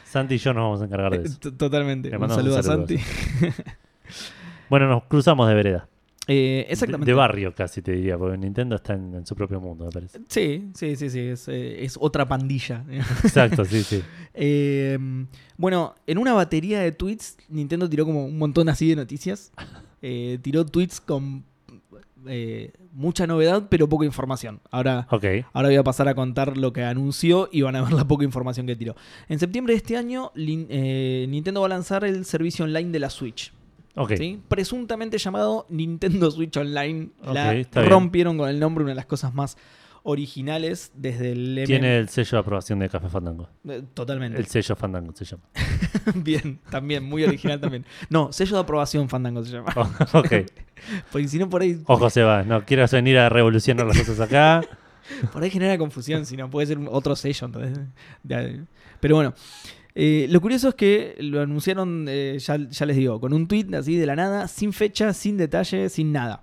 [0.04, 1.38] Santi y yo nos vamos a encargar de Eh, eso.
[1.38, 2.10] t- Totalmente.
[2.10, 2.96] Le Un saludo a Santi.
[4.68, 5.88] Bueno, nos cruzamos de vereda.
[6.26, 7.10] Eh, De, exactamente.
[7.10, 10.20] de barrio casi te diría, porque Nintendo está en, en su propio mundo, me parece.
[10.28, 11.20] Sí, sí, sí, sí.
[11.20, 12.84] Es, eh, es otra pandilla.
[13.22, 14.02] Exacto, sí, sí.
[14.36, 14.98] Eh,
[15.56, 19.52] bueno, en una batería de tweets, Nintendo tiró como un montón así de noticias.
[20.02, 21.44] Eh, tiró tweets con
[22.26, 24.60] eh, mucha novedad, pero poca información.
[24.70, 25.06] Ahora,
[25.52, 28.24] ahora voy a pasar a contar lo que anunció y van a ver la poca
[28.24, 28.96] información que tiró.
[29.28, 33.10] En septiembre de este año, eh, Nintendo va a lanzar el servicio online de la
[33.10, 33.52] Switch.
[34.48, 37.10] Presuntamente llamado Nintendo Switch Online.
[37.22, 37.68] La bien.
[37.74, 39.56] rompieron con el nombre, una de las cosas más
[40.02, 41.64] originales desde el.
[41.66, 43.48] Tiene el sello de aprobación de Café Fandango.
[43.68, 44.38] Eh, Totalmente.
[44.38, 45.44] El sello Fandango se llama.
[46.14, 47.84] Bien, también, muy original también.
[48.10, 49.72] No, sello de aprobación Fandango se llama.
[49.76, 50.32] Oh, ok.
[51.12, 52.42] Porque si no, por ahí, Ojo, se va.
[52.42, 54.62] No quieras venir a revolucionar las cosas acá.
[55.32, 57.46] por ahí genera confusión, si no, puede ser otro sello.
[57.46, 57.78] entonces,
[59.00, 59.34] Pero bueno,
[59.94, 63.66] eh, lo curioso es que lo anunciaron, eh, ya, ya les digo, con un tweet
[63.76, 66.42] así de la nada, sin fecha, sin detalle, sin nada.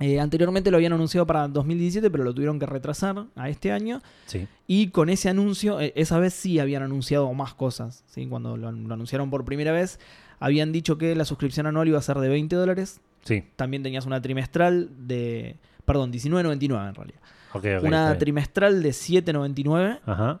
[0.00, 4.02] Eh, anteriormente lo habían anunciado para 2017, pero lo tuvieron que retrasar a este año.
[4.26, 4.48] Sí.
[4.66, 8.02] Y con ese anuncio, esa vez sí habían anunciado más cosas.
[8.08, 8.26] ¿sí?
[8.26, 10.00] Cuando lo, an- lo anunciaron por primera vez,
[10.40, 13.00] habían dicho que la suscripción anual iba a ser de 20 dólares.
[13.22, 13.44] Sí.
[13.54, 15.54] También tenías una trimestral de.
[15.84, 17.20] Perdón, 19.99 en realidad.
[17.54, 17.84] Ok, ok.
[17.84, 20.40] una trimestral de 7.99 Ajá.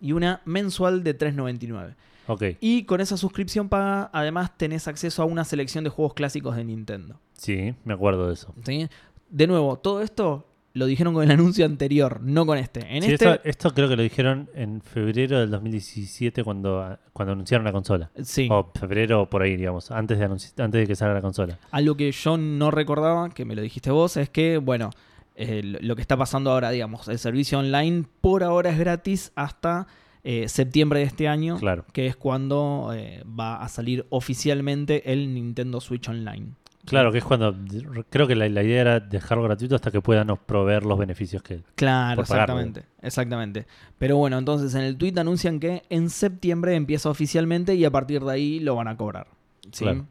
[0.00, 1.94] Y una mensual de 3.99.
[2.28, 2.42] Ok.
[2.60, 6.64] Y con esa suscripción paga, además tenés acceso a una selección de juegos clásicos de
[6.64, 7.20] Nintendo.
[7.32, 8.54] Sí, me acuerdo de eso.
[8.64, 8.88] ¿sí?
[9.28, 12.80] De nuevo, todo esto lo dijeron con el anuncio anterior, no con este.
[12.96, 13.28] En Sí, este.
[13.28, 18.10] esto, esto creo que lo dijeron en febrero del 2017 cuando, cuando anunciaron la consola.
[18.22, 18.48] Sí.
[18.50, 21.58] O febrero o por ahí, digamos, antes de, antes de que salga la consola.
[21.72, 24.90] Algo que yo no recordaba, que me lo dijiste vos, es que, bueno,
[25.36, 29.86] eh, lo que está pasando ahora, digamos, el servicio online por ahora es gratis hasta
[30.24, 31.84] eh, septiembre de este año, Claro.
[31.92, 36.48] que es cuando eh, va a salir oficialmente el Nintendo Switch Online.
[36.84, 37.54] Claro, que es cuando
[38.10, 41.60] creo que la, la idea era dejarlo gratuito hasta que puedan proveer los beneficios que...
[41.76, 42.58] Claro, pagarlo.
[42.60, 43.66] exactamente, exactamente.
[43.98, 48.22] Pero bueno, entonces en el tweet anuncian que en septiembre empieza oficialmente y a partir
[48.24, 49.28] de ahí lo van a cobrar.
[49.70, 49.84] ¿sí?
[49.84, 50.06] Claro.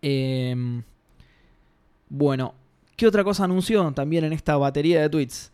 [0.00, 0.82] Em,
[2.08, 2.54] bueno,
[2.96, 5.52] ¿qué otra cosa anunció también en esta batería de tweets?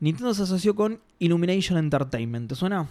[0.00, 2.88] Nintendo se asoció con Illumination Entertainment, ¿te suena?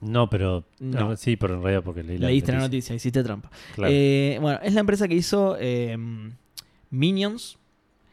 [0.00, 0.64] No, pero...
[0.78, 1.16] No.
[1.16, 2.94] Sí, pero en realidad porque leí la Leíste la noticia.
[2.94, 3.50] hiciste trampa.
[3.74, 3.92] Claro.
[3.92, 6.32] Eh, bueno, es la empresa que hizo em,
[6.90, 7.58] Minions,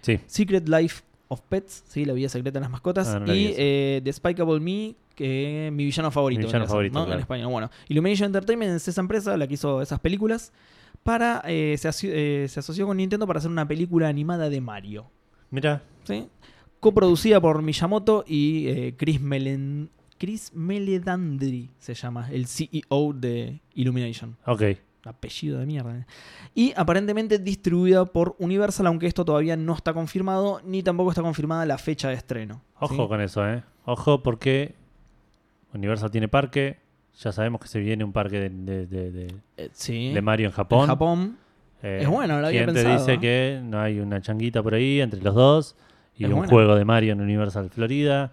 [0.01, 2.05] sí, Secret Life of Pets, ¿sí?
[2.05, 5.69] la vida secreta de las mascotas, Ah, no la vi y eh, Despicable Me, que
[5.71, 6.39] mi villano favorito.
[6.39, 7.05] Mi villano favorito, ¿no?
[7.05, 7.19] claro.
[7.19, 7.51] En español.
[7.51, 10.51] Bueno, Illumination Entertainment es esa empresa la que hizo esas películas.
[11.05, 14.59] Para, eh, se, aso- eh, se asoció con Nintendo para hacer una película animada de
[14.59, 15.05] Mario.
[15.51, 16.27] Mira, ¿sí?
[16.79, 24.35] Coproducida por Miyamoto y eh, Chris, Melen- Chris Meledandri, se llama, el CEO de Illumination.
[24.47, 24.63] ok.
[25.03, 26.07] Apellido de mierda.
[26.55, 31.67] Y aparentemente distribuida por Universal, aunque esto todavía no está confirmado, ni tampoco está confirmada
[31.67, 32.63] la fecha de estreno.
[32.79, 33.07] Ojo ¿sí?
[33.07, 33.63] con eso, ¿eh?
[33.85, 34.73] Ojo porque
[35.71, 36.79] Universal tiene parque.
[37.19, 40.13] Ya sabemos que se viene un parque de, de- de- de- Eh, sí.
[40.21, 40.81] Mario en Japón.
[40.81, 41.37] En Japón.
[41.81, 44.73] Eh, Es bueno, lo había ¿quién te pensado, dice que no hay una changuita por
[44.73, 45.75] ahí entre los dos
[46.17, 46.49] y Es un buena.
[46.51, 48.31] juego de Mario en Universal Florida?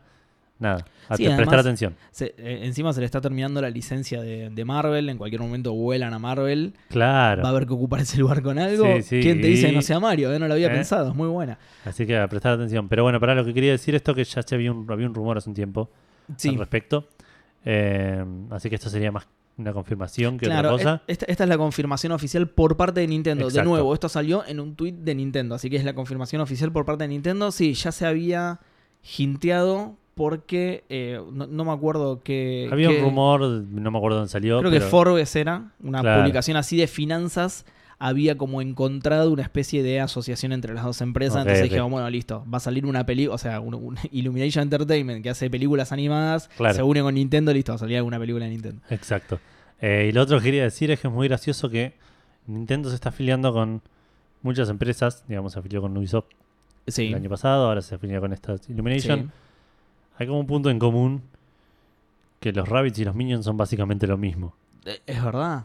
[0.58, 1.96] Nada, a Sí, prestar atención.
[2.12, 5.08] Se- eh, encima se le está terminando la licencia de, de Marvel.
[5.08, 6.74] En cualquier momento vuelan a Marvel.
[6.88, 7.42] Claro.
[7.42, 8.84] Va a haber que ocupar ese lugar con algo.
[8.96, 10.32] Sí, sí, ¿Quién te dice que no sea Mario?
[10.32, 10.74] Eh, No lo había ¿Eh?
[10.74, 11.10] pensado.
[11.10, 11.58] Es muy buena.
[11.84, 12.88] Así que a prestar atención.
[12.88, 15.14] Pero bueno, para lo que quería decir esto que ya se había un, había un
[15.14, 15.90] rumor hace un tiempo
[16.48, 17.08] al respecto.
[17.64, 19.26] Eh, así que esto sería más
[19.58, 21.02] una confirmación que Claro, otra cosa.
[21.06, 23.44] es- esta, esta es la confirmación oficial por parte de Nintendo.
[23.44, 23.60] Exacto.
[23.60, 26.72] De nuevo, esto salió en un tweet de Nintendo, así que es la confirmación oficial
[26.72, 27.52] por parte de Nintendo.
[27.52, 28.60] Sí, ya se había
[29.18, 32.68] hinteado porque eh, no, no me acuerdo que...
[32.70, 34.58] Había que- un rumor, no me acuerdo dónde salió.
[34.60, 36.20] Creo que Forbes era una Claro.
[36.22, 37.64] publicación así de finanzas.
[38.04, 41.38] Había como encontrado una especie de asociación entre las dos empresas.
[41.42, 41.64] Entonces ok.
[41.70, 45.30] dijeron, bueno, listo, va a salir una película, o sea, un, un Illumination Entertainment que
[45.30, 46.74] hace películas animadas, Claro.
[46.74, 48.82] se une con Nintendo, listo, va a salir alguna película de Nintendo.
[48.90, 49.38] Exacto.
[49.80, 51.94] Eh, y lo otro que quería decir es que es muy gracioso que
[52.46, 53.82] Nintendo se está afiliando con
[54.42, 55.24] muchas empresas.
[55.28, 56.26] Digamos, se afilió con Ubisoft
[56.88, 57.06] Sí.
[57.08, 59.20] el año pasado, ahora se afilia con esta Illumination.
[59.20, 59.28] sí.
[60.18, 61.22] Hay como un punto en común
[62.40, 64.54] que los Rabbits y los Minions son básicamente lo mismo.
[64.84, 65.62] Eh, Es verdad.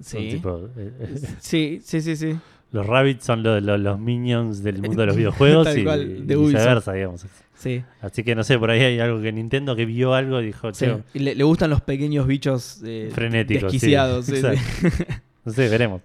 [0.00, 0.30] Sí.
[0.30, 2.36] tipo, eh, eh, Sí, sí, sí, sí.
[2.72, 6.26] los Rabbits son lo- lo- los Minions del mundo de los videojuegos Tal y, cual,
[6.26, 7.26] de y viceversa, digamos.
[7.54, 7.82] Sí.
[8.00, 10.72] Así que no sé, por ahí hay algo que Nintendo que vio algo y dijo,
[10.72, 10.86] sí.
[11.12, 13.70] Y Le, le gustan los pequeños bichos eh, frenéticos.
[13.72, 14.24] desquiciados.
[14.26, 14.34] sí.
[15.44, 16.02] No sé, veremos.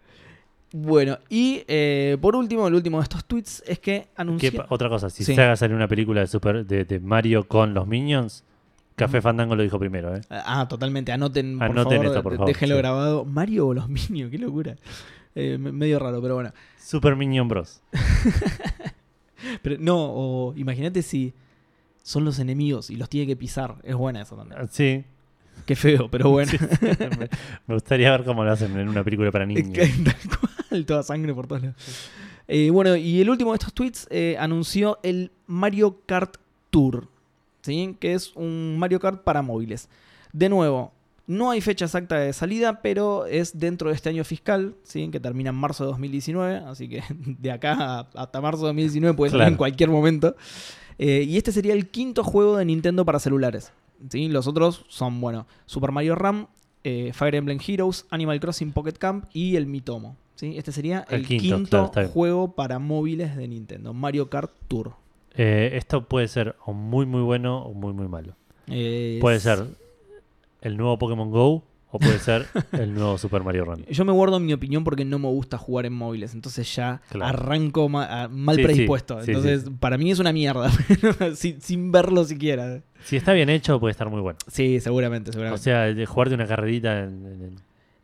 [0.72, 4.66] Bueno, y eh, por último, el último de estos tweets es que ¿Qué anunció.
[4.70, 5.36] otra cosa, si Sí.
[5.36, 8.44] se haga salir una película de, super, de, de Mario con los Minions,
[8.96, 9.22] Café.
[9.22, 10.22] Fandango lo dijo primero, ¿eh?
[10.30, 11.12] Ah, totalmente.
[11.12, 12.80] Anoten, por Anoten favor, esto, por favor, déjenlo sí.
[12.82, 13.26] grabado.
[13.26, 14.76] Mario o los Minions, qué locura.
[15.36, 16.52] Eh, me- medio raro, pero bueno.
[16.80, 17.82] Super Minion Bros.
[19.62, 21.34] Pero no, o imagínate si
[22.04, 23.76] son los enemigos y los tiene que pisar.
[23.84, 24.60] Es buena eso también.
[24.62, 25.04] Ah, Sí.
[25.66, 26.52] Qué feo, pero bueno.
[27.18, 27.30] me,
[27.66, 29.74] me gustaría ver cómo lo hacen en una película para niños.
[30.04, 30.16] Tal
[30.70, 32.10] cual, toda sangre por todos lados.
[32.48, 36.36] Eh, bueno, y el último de estos tweets eh, anunció el Mario Kart
[36.70, 37.08] Tour,
[37.66, 37.98] ¿sí?
[38.00, 39.90] que es un Mario Kart para móviles.
[40.34, 40.92] De nuevo,
[41.28, 45.10] no hay fecha exacta de salida, pero es dentro de este año fiscal, ¿sí?
[45.10, 49.32] que termina en marzo de 2019, así que de acá hasta marzo de 2019 puede
[49.32, 49.52] salir Claro.
[49.54, 50.36] en cualquier momento.
[51.00, 53.72] Eh, y este sería el quinto juego de Nintendo para celulares.
[54.10, 54.28] ¿sí?
[54.30, 56.48] Los otros son, bueno, Super Mario Ram,
[56.84, 60.16] eh, Fire Emblem Heroes, Animal Crossing Pocket Camp y el Mitomo.
[60.36, 60.54] ¿sí?
[60.58, 64.94] Este sería el, El quinto, claro, juego para móviles de Nintendo, Mario Kart Tour.
[65.38, 68.36] Eh, esto puede ser o muy muy bueno o muy muy malo.
[68.68, 69.66] Puede ser
[70.62, 73.86] el nuevo Pokémon Go o puede ser el nuevo Super Mario Run.
[73.86, 77.28] Yo me guardo mi opinión porque no me gusta jugar en móviles, entonces ya Claro.
[77.38, 79.22] arranco ma- mal Sí, predispuesto.
[79.22, 80.70] sí, entonces, sí, para mí es una mierda,
[81.36, 82.82] sin, sin verlo siquiera.
[83.04, 84.40] Si está bien hecho, puede estar muy bueno.
[84.48, 85.64] Sí, seguramente, O seguramente.
[85.64, 87.56] sea, de jugarte una carrerita en-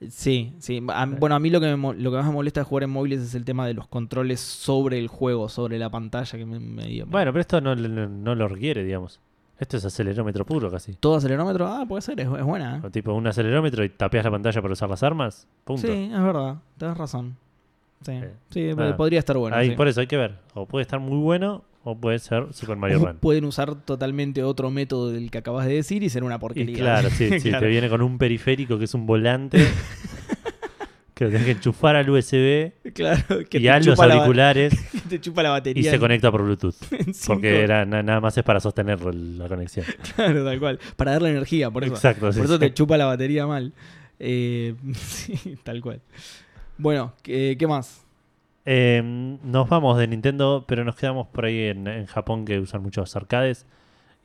[0.09, 0.81] Sí, sí.
[0.89, 1.13] A- Sí.
[1.19, 3.21] bueno, a mí lo que, me lo que más me molesta de jugar en móviles
[3.21, 6.37] es el tema de los controles sobre el juego, sobre la pantalla.
[6.37, 9.19] que me, me- Bueno, pero esto no, no- no lo requiere, digamos.
[9.59, 10.93] Esto es acelerómetro puro casi.
[10.95, 11.67] ¿Todo acelerómetro?
[11.67, 12.77] Ah, puede ser, es, es buena.
[12.77, 12.81] ¿eh?
[12.83, 15.47] O tipo un acelerómetro y tapeas la pantalla para usar las armas.
[15.63, 15.83] Punto.
[15.83, 17.37] Sí, es verdad, tenés razón.
[18.03, 18.19] Sí,
[18.49, 18.97] sí, nada.
[18.97, 19.55] podría estar bueno.
[19.55, 19.75] Ahí, sí.
[19.75, 20.39] Por eso hay que ver.
[20.55, 23.17] O puede estar muy bueno o puede ser Super Mario Run.
[23.17, 26.77] Pueden usar totalmente otro método del que acabas de decir y ser una Y porquería.
[26.77, 27.65] claro, sí, sí, Claro.
[27.65, 29.65] te viene con un periférico que es un volante
[31.13, 34.99] que lo tenés que enchufar al USB Claro, que y te a los auriculares que
[35.01, 35.89] te chupa la y batería.
[35.89, 36.75] se en- conecta por Bluetooth.
[37.27, 39.85] Porque era, na- nada más es para sostener la conexión.
[40.15, 40.79] Claro, tal cual.
[40.95, 41.93] Para darle energía, por eso.
[41.93, 42.59] Exacto, sí, por eso sí.
[42.59, 43.73] te chupa la batería mal.
[44.19, 46.01] Eh, sí, tal cual.
[46.77, 48.05] Bueno, ¿qué, qué más?
[48.65, 49.01] Eh,
[49.43, 53.15] nos vamos de Nintendo, pero nos quedamos por ahí en, en Japón que usan muchos
[53.15, 53.65] arcades.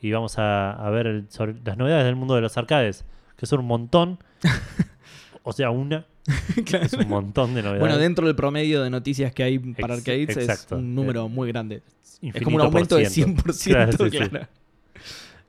[0.00, 3.04] Y vamos a, a ver el- sobre las novedades del mundo de los arcades,
[3.36, 4.18] que son un montón.
[5.42, 6.06] o sea, una.
[6.66, 6.84] Claro.
[6.86, 7.80] Es un montón de novedades.
[7.80, 10.74] Bueno, dentro del promedio de noticias que hay para Ex- arcades exacto.
[10.76, 11.82] es un número muy grande.
[12.20, 13.42] Es como un aumento de ciento.
[13.44, 13.64] 100%.
[13.70, 14.10] Claro, Claro,
[14.40, 14.46] sí.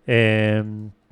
[0.06, 0.64] Eh,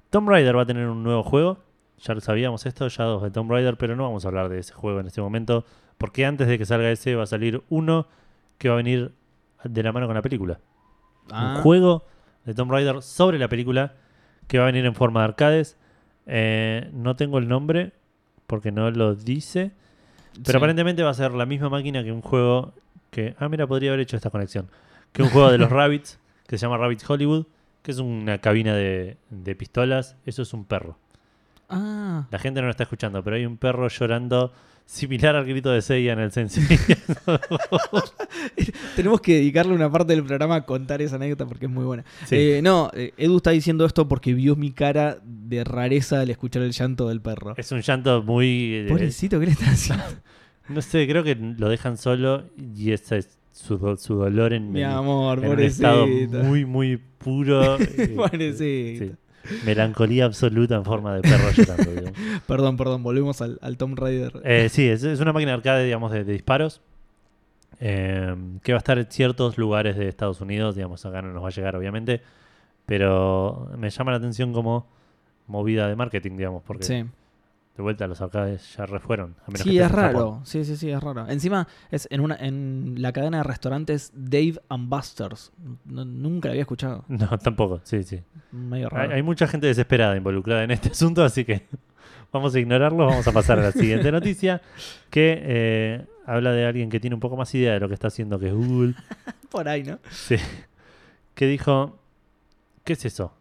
[0.10, 1.60] Tomb Raider va a tener un nuevo juego.
[2.00, 4.74] Ya lo sabíamos esto, Shadows de Tomb Raider, pero no vamos a hablar de ese
[4.74, 5.66] juego en este momento.
[5.98, 8.08] Porque antes de que salga ese va a salir uno
[8.58, 9.12] que va a venir
[9.64, 10.60] de la mano con la película.
[11.32, 12.06] Ah, Un juego
[12.46, 13.94] de Tomb Raider sobre la película
[14.48, 15.78] que va a venir en forma de arcades.
[16.28, 17.94] Eh, no tengo el nombre
[18.48, 19.72] porque no lo dice.
[20.34, 20.58] Pero Sí.
[20.58, 22.74] aparentemente va a ser la misma máquina que un juego
[23.10, 23.36] que...
[23.40, 24.70] Ah, mira, podría haber hecho esta conexión.
[25.14, 27.46] Que un juego de los Rabbits que se llama Rabbits Hollywood,
[27.82, 30.16] que es una cabina de, de pistolas.
[30.26, 30.98] Eso es un perro.
[31.70, 34.52] Ah, La gente no lo está escuchando, pero hay un perro llorando
[34.86, 36.64] similar al grito de Seiya en el Sensei.
[38.96, 42.06] tenemos que dedicarle una parte del programa a contar esa anécdota porque es muy buena.
[42.26, 42.36] Sí.
[42.38, 46.62] Eh, no, eh, Edu está diciendo esto porque vio mi cara de rareza al escuchar
[46.64, 47.54] el llanto del perro.
[47.58, 48.74] es un llanto muy...
[48.76, 50.04] eh, Pobrecito, ¿qué le están haciendo?
[50.70, 54.72] no sé, creo que lo dejan solo y ese es su, do- su dolor en,
[54.72, 56.44] Mi en- amor, en un estado pobrecito.
[56.44, 57.78] muy, muy puro.
[58.16, 59.06] Pobrecito.
[59.06, 59.12] sí.
[59.66, 61.92] Melancolía absoluta en forma de perro llorando.
[61.92, 62.20] digamos.
[62.48, 64.42] Perdón, perdón, volvemos al, al Tomb Raider.
[64.44, 66.82] Eh, sí, es, es una máquina de arcade, digamos, de, de disparos.
[67.80, 70.76] eh, que va a estar en ciertos lugares de Estados Unidos.
[70.76, 72.22] Digamos, acá no nos va a llegar, obviamente.
[72.86, 74.88] Pero me llama la atención como
[75.48, 77.06] movida de marketing, digamos, porque sí,
[77.76, 79.36] de vuelta los arcades ya refueron.
[79.46, 80.02] A menos sí es Japón.
[80.04, 80.42] raro.
[80.46, 81.28] Sí, sí, sí, es raro.
[81.28, 85.52] Encima, es en una en la cadena de restaurantes Dave and Buster's.
[85.86, 87.04] No- nunca la había escuchado.
[87.10, 88.22] No, tampoco, sí, sí.
[88.52, 91.66] Medio Hay, mucha gente desesperada involucrada en este asunto, así que
[92.32, 93.08] vamos a ignorarlo.
[93.08, 94.62] Vamos a pasar a la siguiente noticia,
[95.10, 98.08] que eh, habla de alguien que tiene un poco más idea de lo que está
[98.08, 98.94] haciendo, que es Google,
[99.50, 100.00] Por ahí, ¿no?
[100.12, 100.38] sí,
[101.34, 101.98] que dijo,
[102.86, 103.34] ¿qué es eso?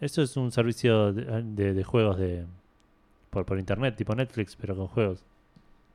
[0.00, 2.46] Eso es un servicio de, de- de juegos de
[3.30, 5.24] por, por internet, tipo Netflix, pero con juegos.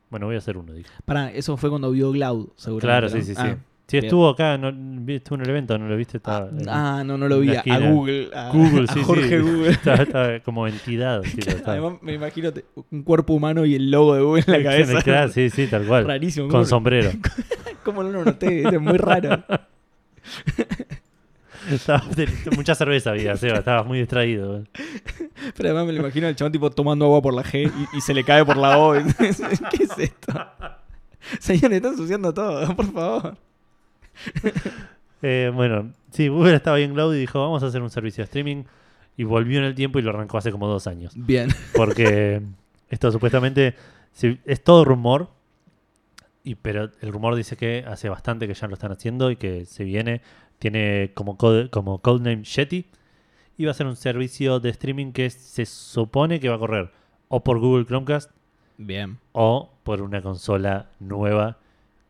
[0.10, 0.90] Bueno, voy a hacer uno, dijo.
[1.06, 2.82] Para, eso fue cuando vio Cloud, seguro.
[2.82, 3.42] Claro, sí, sí, sí.
[3.88, 4.06] Sí, bien.
[4.06, 4.70] estuvo acá, no,
[5.14, 6.18] estuvo en el evento, ¿no lo viste?
[6.24, 7.56] Ah, Estaba, en- ah, no, no lo vi.
[7.56, 7.62] A.
[7.92, 8.32] Google.
[8.34, 9.38] A, Google, a sí, Jorge sí.
[9.38, 9.70] Google.
[9.70, 11.22] Estaba, estaba como entidad.
[11.24, 11.74] sí, lo estaba.
[11.74, 12.52] Además, me imagino
[12.90, 15.02] un cuerpo humano y el logo de Google en la cabeza.
[15.04, 16.06] Claro, sí, sí, tal cual.
[16.08, 16.46] Rarísimo.
[16.48, 17.12] Con ¿Cómo, sombrero.
[17.84, 18.64] cómo no lo noté?
[18.68, 19.44] Es muy raro.
[22.56, 24.64] Mucha cerveza había, Seba, estabas muy distraído.
[25.56, 28.02] Pero además me lo imagino al chabón tipo tomando agua por la G y, y
[28.02, 28.94] se le cae por la O.
[29.18, 30.48] ¿Qué es esto?
[31.40, 33.38] Señor, está ensuciando todo, por favor.
[35.22, 38.26] Eh, bueno, sí, Google estaba bien Cloud y dijo, vamos a hacer un servicio de
[38.26, 38.64] streaming.
[39.18, 41.14] Y volvió en el tiempo y lo arrancó hace como dos años.
[41.16, 41.50] Bien.
[41.74, 42.42] Porque
[42.90, 43.76] esto supuestamente
[44.22, 45.30] es todo rumor.
[46.44, 49.66] Y, pero el rumor dice que hace bastante que ya lo están haciendo y que
[49.66, 50.22] se viene.
[50.70, 52.88] Tiene como, code, como codename Yeti.
[53.56, 56.90] Y va a ser un servicio de streaming que se supone que va a correr
[57.28, 58.32] o por Google Chromecast
[58.80, 59.20] Bien.
[59.32, 61.60] o por una consola nueva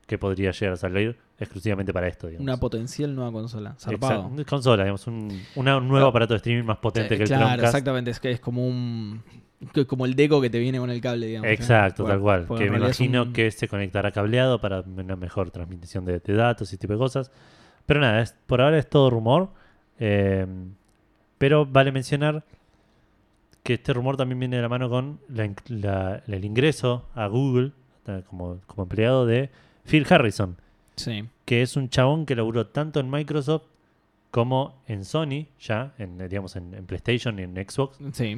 [0.07, 2.27] que podría llegar a salir exclusivamente para esto.
[2.27, 2.43] Digamos.
[2.43, 3.75] Una potencial nueva consola.
[3.77, 4.21] Zarpado.
[4.29, 4.45] Exacto.
[4.49, 6.09] Consola, digamos, un, una- un nuevo Ah.
[6.11, 7.65] aparato de streaming más potente Sí, que el claro, Chromecast.
[7.75, 8.11] exactamente.
[8.11, 9.21] Es que es como un.
[9.87, 11.49] Como el deco que te viene con el cable, digamos.
[11.51, 12.45] Exacto, Bueno, tal cual.
[12.47, 16.33] porque Que me imagino un- que se conectará cableado para una mejor transmisión de, de
[16.33, 17.31] datos y tipo de cosas.
[17.85, 19.49] Pero nada, es- por ahora es todo rumor.
[19.99, 20.45] eh,
[21.37, 22.43] pero vale mencionar
[23.63, 27.27] que este rumor también viene de la mano con la in- la- el ingreso a
[27.27, 27.71] Google
[28.07, 29.49] eh, como, como empleado de
[29.85, 30.57] Phil Harrison,
[30.95, 31.25] Sí.
[31.45, 33.63] que es un chabón que laburó tanto en Microsoft
[34.31, 37.97] como en Sony, ya, en, eh, digamos, en, en PlayStation y en Xbox.
[38.13, 38.37] Sí.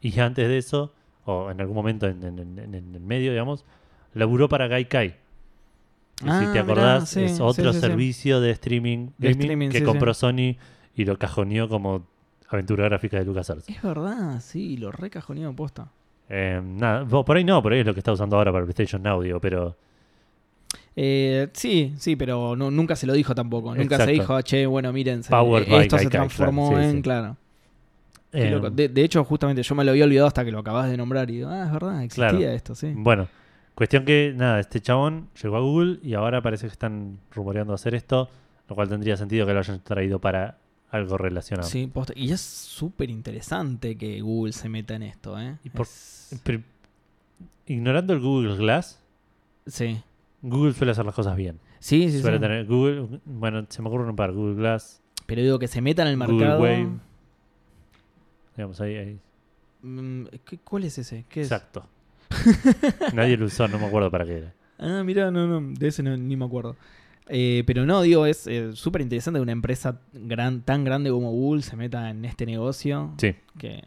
[0.00, 0.92] Y antes de eso,
[1.24, 3.64] o en algún momento en, en- en- en el medio, digamos,
[4.12, 5.14] laburó para Gaikai.
[6.24, 7.80] Y Ah, si te mirá, acordás, sí, es otro sí, sí.
[7.80, 10.56] servicio de streaming, De gaming streaming, que compró Sony
[10.94, 12.06] y lo cajoneó como
[12.48, 13.68] aventura gráfica de LucasArts.
[13.68, 15.88] Es verdad, sí, lo recajoneado posta.
[16.28, 19.02] Eh, nada, por ahí no, por ahí es lo que está usando ahora para PlayStation
[19.22, 19.76] digo, pero
[20.96, 23.74] Eh, sí, sí, pero no, nunca se lo dijo tampoco.
[23.74, 27.02] Nunca se dijo, che, bueno, miren, eh, esto se transformó claro, en, sí.
[27.02, 27.36] claro.
[28.32, 31.30] De, de hecho, justamente yo me lo había olvidado hasta que lo acabas de nombrar
[31.30, 32.50] y digo, ah, es verdad, existía Claro.
[32.54, 32.92] esto, sí.
[32.94, 33.28] bueno,
[33.76, 37.94] cuestión que nada, este chabón llegó a Google y ahora parece que están rumoreando hacer
[37.94, 38.28] esto,
[38.68, 40.58] lo cual tendría sentido que lo hayan traído para
[40.90, 41.68] algo relacionado.
[41.68, 41.92] Sí.
[42.16, 45.56] Y es súper interesante que Google se meta en esto, ¿eh?
[45.62, 46.62] Y por- Es- Pero,
[47.66, 49.00] ignorando el Google Glass,
[49.66, 50.00] Sí.
[50.42, 51.60] Google suele hacer las cosas bien.
[51.78, 52.40] Sí, sí, suele sí.
[52.40, 56.02] tener Google, bueno, se me ocurre un par, Google Glass, Pero digo que se meta
[56.02, 56.60] en el Google mercado.
[56.62, 56.88] Wave.
[58.56, 59.20] Digamos, ahí, ahí.
[59.82, 61.24] Mm, ¿qué- ¿Cuál es ese?
[61.28, 61.46] ¿Qué es?
[61.50, 61.86] Exacto.
[63.14, 64.54] Nadie lo usó, no me acuerdo para qué era.
[64.78, 66.76] Ah, mira, no, no, de ese no- ni me acuerdo.
[67.28, 71.30] Eh, pero no, digo, es eh, súper interesante que una empresa gran, tan grande como
[71.32, 73.12] Google se meta en este negocio.
[73.18, 73.34] Sí.
[73.58, 73.84] Que.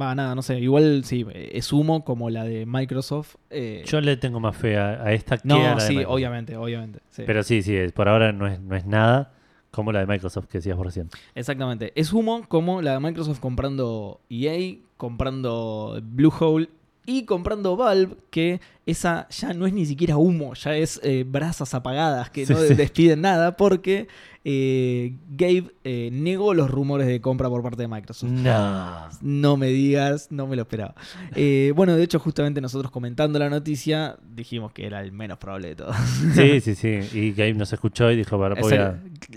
[0.00, 0.58] Va, nada, no sé.
[0.60, 3.34] Igual sí, eh, es humo como la de Microsoft.
[3.50, 6.56] eh, Yo le tengo más fe a, a esta que a no, la sí, obviamente,
[6.56, 7.00] obviamente.
[7.10, 7.24] sí.
[7.26, 9.32] Pero sí, sí, es- por ahora no es, no es nada
[9.72, 11.10] como la de Microsoft que decías por recién.
[11.34, 11.92] Exactamente.
[11.96, 16.68] Es humo como la de Microsoft comprando EA, comprando Bluehole
[17.10, 21.72] y comprando Valve, que esa ya no es ni siquiera humo, ya es eh, brasas
[21.72, 22.74] apagadas que Sí, no sí.
[22.74, 24.08] despiden nada porque
[24.50, 28.30] eh, Gabe eh, negó los rumores de compra por parte de Microsoft.
[28.30, 29.06] No.
[29.20, 30.94] No me digas, no me lo esperaba.
[31.34, 35.68] Eh, bueno, de hecho, justamente nosotros comentando la noticia dijimos que era el menos probable
[35.68, 35.94] de todos.
[36.34, 37.00] Sí, sí, sí.
[37.12, 38.80] Y Gabe nos escuchó y dijo, "Para, voy Es el-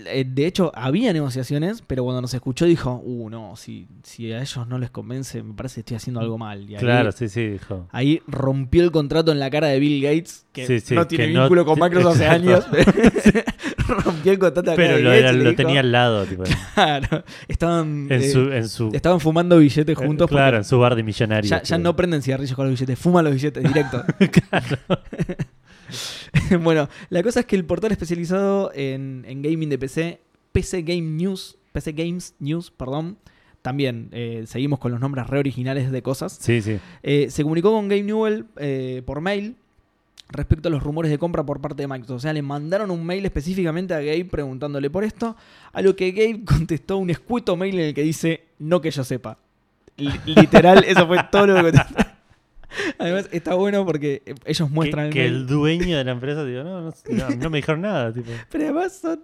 [0.06, 0.12] a-".
[0.14, 4.40] eh, de hecho, había negociaciones, pero cuando nos escuchó dijo, uh, no, si, si a
[4.40, 6.62] ellos no les convence, me parece que estoy haciendo algo mal.
[6.70, 7.86] Y ahí, Claro, sí, sí, dijo.
[7.92, 11.26] ahí rompió el contrato en la cara de Bill Gates, que Sí, sí, no tiene
[11.26, 12.64] que no vínculo con Microsoft hace años.
[13.88, 18.22] rompió el contrato en la cara lo, era- tenía al lado, tipo, Claro, estaban, en
[18.22, 20.28] eh, su, en su estaban fumando billetes juntos.
[20.30, 21.62] claro, en su bar de millonarios.
[21.62, 24.04] Ya, no prenden cigarrillos con los billetes, fuman los billetes directo.
[26.60, 30.20] bueno, la cosa es que el portal especializado en, en gaming de PC,
[30.52, 33.18] PC Game News, PC Games News, perdón,
[33.60, 36.78] también eh, seguimos con los nombres re originales de cosas, Sí, sí.
[37.02, 39.56] eh, se comunicó con Game Newell eh, por mail
[40.32, 42.16] respecto a los rumores de compra por parte de Microsoft.
[42.16, 45.36] O sea, le mandaron un mail específicamente a Gabe preguntándole por esto,
[45.72, 49.04] a lo que Gabe contestó un escueto mail en el que dice, no que yo
[49.04, 49.38] sepa.
[49.96, 51.94] Li- Literal, eso fue todo lo que contestó.
[52.98, 55.42] Además, está bueno porque eh, ellos muestran que, el que mail.
[55.42, 58.12] el dueño de la empresa digo, no, no, no, no me dijeron nada.
[58.12, 58.30] Tipo.
[58.50, 59.20] Pero además son.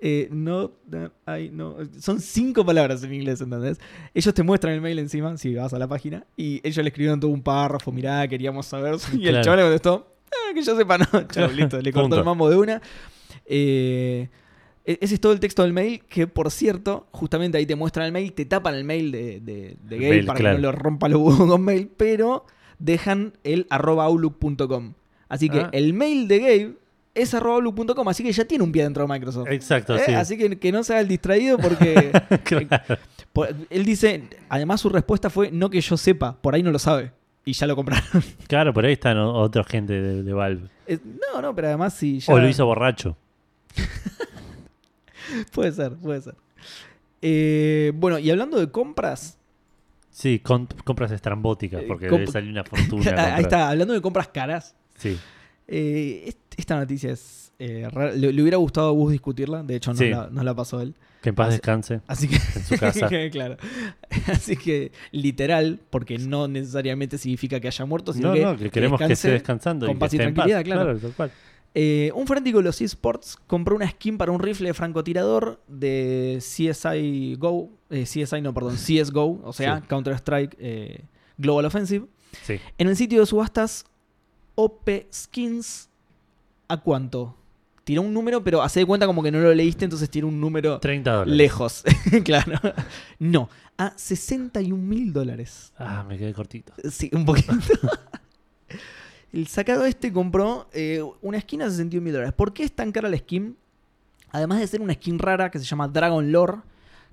[0.00, 3.80] eh, no, no, ay, no, son cinco palabras en inglés, ¿entendés?
[4.12, 7.18] Ellos te muestran el mail encima, si vas a la página, y ellos le escribieron
[7.20, 8.96] todo un párrafo, mirá, queríamos saber.
[9.14, 12.24] Y el chaval le contestó, ah, que yo sepa, no, chao, listo, le cortó el
[12.24, 12.82] mambo de una.
[13.46, 14.28] Eh,
[14.84, 18.06] e- ese es todo el texto del mail, que por cierto, justamente ahí te muestran
[18.06, 20.56] el mail, te tapan el mail de, de, mail, para claro.
[20.56, 22.44] que no lo rompa los huevos con mail, pero
[22.78, 24.94] dejan el arroba outlook.com.
[25.28, 25.68] Así que Ah.
[25.72, 26.72] el mail de Gabe
[27.14, 29.48] es arroba outlook.com, así que ya tiene un pie dentro de Microsoft.
[29.50, 30.02] Exacto, ¿Eh?
[30.06, 30.12] sí.
[30.14, 32.12] Así que, que no se haga el distraído porque
[32.44, 32.68] Claro.
[33.32, 36.78] por- él dice, además su respuesta fue no que yo sepa, por ahí no lo
[36.78, 37.12] sabe.
[37.50, 38.22] Y ya lo compraron.
[38.46, 40.68] Claro, por ahí están o- otra gente de, de Valve.
[40.86, 42.20] Es- no, no, pero además sí.
[42.20, 43.16] Ya, O lo hizo borracho.
[45.52, 46.34] Puede ser, puede ser.
[47.22, 49.36] Eh, bueno, y hablando de compras,
[50.10, 53.02] Sí, con- compras estrambóticas, Eh, porque comp- debe salir una fortuna.
[53.04, 53.40] ahí comprar.
[53.40, 55.16] está, hablando de compras caras, Sí,
[55.68, 57.88] eh, est- esta noticia es eh.
[58.16, 60.08] Le, le hubiera gustado a Gus discutirla, de hecho Sí.
[60.08, 60.94] la, nos la pasó él.
[61.22, 63.08] que en paz Así- descanse Así que, en su casa.
[63.30, 63.56] claro.
[64.32, 68.70] Así que literal, porque no necesariamente significa que haya muerto, sino No, que, no, que
[68.70, 70.46] queremos que esté descansando con y que paz y en paz.
[70.46, 71.12] tranquilidad, claro.
[71.16, 71.30] cual.
[71.74, 76.38] Eh, un fanático de los esports compró una skin para un rifle de francotirador de
[76.40, 79.84] CSI Go, eh, CSI no, perdón, CSGO, o sea, Sí.
[79.86, 81.04] Counter Strike eh,
[81.38, 82.06] Global Offensive,
[82.42, 82.58] Sí.
[82.78, 83.84] en el sitio de subastas
[84.56, 85.88] OP Skins.
[86.66, 87.36] ¿A cuánto?
[87.90, 90.40] Tiró un número, pero hace de cuenta como que no lo leíste, entonces tiene un
[90.40, 91.34] número 30 dólares.
[91.34, 91.82] lejos.
[92.24, 92.56] claro.
[93.18, 95.72] No, a 61 mil dólares.
[95.76, 96.72] Ah, me quedé cortito.
[96.88, 97.52] Sí, un poquito.
[99.32, 102.32] El sacado este compró eh, una skin a 61 mil dólares.
[102.32, 103.56] ¿Por qué es tan cara la skin?
[104.30, 106.58] Además de ser una skin rara que se llama Dragon Lore,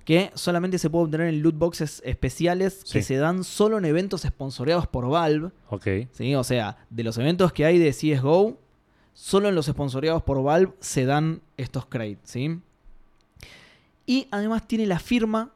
[0.04, 4.20] que solamente se puede obtener en loot boxes especiales que se dan solo en eventos
[4.20, 5.50] sponsoreados por Valve.
[5.70, 5.88] Ok.
[6.12, 6.36] ¿sí?
[6.36, 8.60] O sea, de los eventos que hay de CSGO,
[9.20, 12.18] solo en los sponsoreados por Valve se dan estos crates.
[12.22, 12.60] ¿sí?
[14.06, 15.50] Y además tiene la firma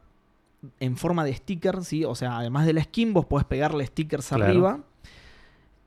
[0.81, 2.03] en forma de sticker, ¿sí?
[2.03, 4.43] O sea, además de la skin, vos podés pegarle stickers Claro.
[4.45, 4.79] arriba.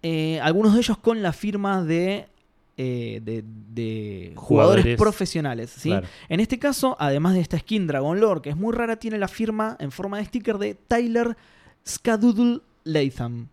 [0.03, 2.29] Eh, algunos de ellos con la firma de,
[2.79, 4.97] eh, de, de jugadores, Jugadores.
[4.97, 5.91] profesionales, ¿sí?
[5.91, 6.07] Claro.
[6.31, 9.29] En este caso, además de esta skin Dragon Lore, que es muy rara, tiene la
[9.29, 11.37] firma en forma de sticker de Tyler
[11.87, 13.49] Skadoodle Latham.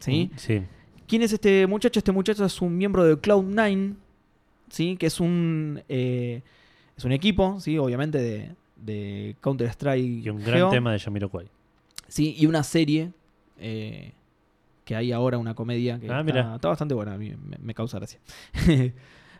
[0.00, 0.30] ¿Sí?
[0.32, 0.62] Mm, Sí.
[1.08, 1.98] ¿Quién es este muchacho?
[1.98, 3.94] Este muchacho es un miembro de Cloud9,
[4.68, 4.96] ¿sí?
[4.96, 6.42] Que es un, eh,
[6.96, 7.78] es un equipo, ¿sí?
[7.78, 10.24] Obviamente de, de Counter-Strike.
[10.26, 11.48] Y un gran tema de Yamiroquai.
[12.08, 13.12] Sí, y una serie
[13.58, 14.12] eh,
[14.84, 16.54] que hay ahora, una comedia que Ah, está, mira.
[16.56, 18.20] está bastante buena, a mí me, me causa gracia.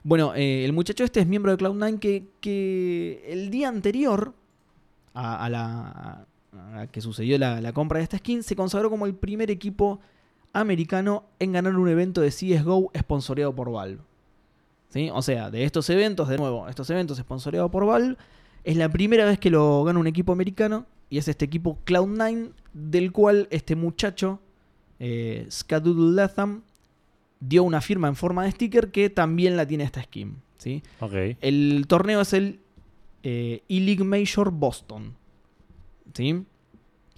[0.02, 4.34] bueno, eh, el muchacho este es miembro de Cloud9 que, que el día anterior
[5.14, 9.04] a, a la a que sucedió la, la compra de esta skin se consagró como
[9.06, 10.00] el primer equipo
[10.52, 14.00] americano en ganar un evento de CSGO sponsoreado por Valve.
[14.90, 15.10] ¿Sí?
[15.12, 18.16] O sea, de estos eventos, de nuevo, estos eventos sponsoreados por Valve,
[18.64, 22.52] es la primera vez que lo gana un equipo americano y es este equipo Cloud9
[22.72, 24.40] del cual este muchacho,
[24.98, 26.62] eh, Skadoodle Latham,
[27.40, 30.36] dio una firma en forma de sticker que también la tiene esta skin.
[30.58, 30.82] ¿sí?
[31.00, 31.12] Ok.
[31.40, 32.60] El torneo es el
[33.22, 35.14] eh, E-League Major Boston.
[36.14, 36.44] ¿Sí?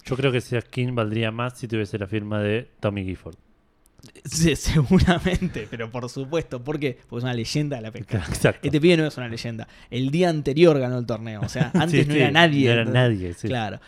[0.05, 3.35] Yo creo que esa skin valdría más si tuviese la firma de Tommy Gifford.
[4.25, 6.63] Sí, seguramente, pero por supuesto.
[6.63, 6.97] ¿Por qué?
[7.07, 8.17] Porque es una leyenda de la pesca.
[8.27, 8.67] Exacto.
[8.67, 9.67] Este pibe no es una leyenda.
[9.89, 11.41] El día anterior ganó el torneo.
[11.41, 12.65] O sea, antes Sí, no sí, era nadie.
[12.67, 13.47] No era nadie, sí.
[13.47, 13.79] Claro.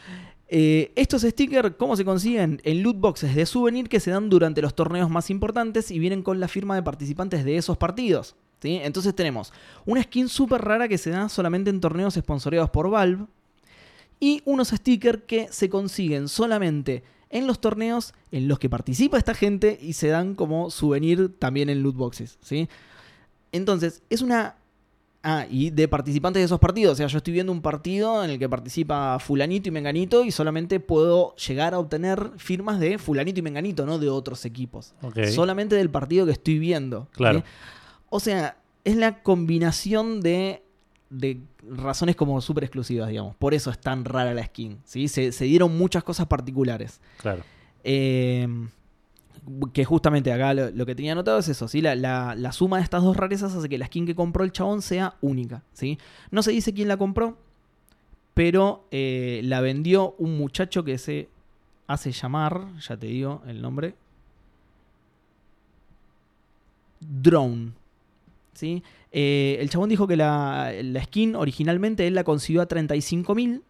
[0.47, 2.61] Eh, estos stickers, ¿cómo se consiguen?
[2.63, 6.21] En loot boxes de souvenir que se dan durante los torneos más importantes y vienen
[6.21, 8.35] con la firma de participantes de esos partidos.
[8.61, 8.79] ¿sí?
[8.83, 9.51] Entonces tenemos
[9.85, 13.25] una skin súper rara que se da solamente en torneos sponsoreados por Valve
[14.23, 19.33] y unos stickers que se consiguen solamente en los torneos en los que participa esta
[19.33, 22.37] gente y se dan como souvenir también en loot boxes.
[22.41, 22.69] ¿sí?
[23.51, 24.55] Entonces, es una
[25.25, 26.93] Ah, y de participantes de esos partidos.
[26.93, 30.31] O sea, yo estoy viendo un partido en el que participa fulanito y menganito y
[30.31, 34.93] solamente puedo llegar a obtener firmas de fulanito y menganito, no de otros equipos.
[35.01, 35.23] Ok.
[35.27, 37.07] Solamente del partido que estoy viendo.
[37.13, 37.39] Claro.
[37.39, 37.45] ¿sí?
[38.09, 40.62] O sea, es la combinación de,
[41.13, 43.35] de razones como súper exclusivas, digamos.
[43.35, 44.79] Por eso es tan rara la skin.
[44.83, 45.07] ¿sí?
[45.07, 46.99] Se, se dieron muchas cosas particulares.
[47.17, 47.43] Claro.
[47.83, 48.47] Eh,
[49.73, 51.81] que justamente acá lo, lo que tenía anotado es eso, ¿sí?
[51.81, 54.51] La, la- la suma de estas dos rarezas hace que la skin que compró el
[54.53, 55.97] chabón sea única, ¿sí?
[56.31, 57.37] No se dice quién la compró,
[58.33, 61.27] pero eh, la vendió un muchacho que se
[61.87, 63.95] hace llamar, ya te digo el nombre,
[67.01, 67.73] Drone,
[68.53, 68.83] ¿sí?
[69.11, 73.61] Eh, el chabón dijo que la, la skin originalmente él la consiguió a 35.000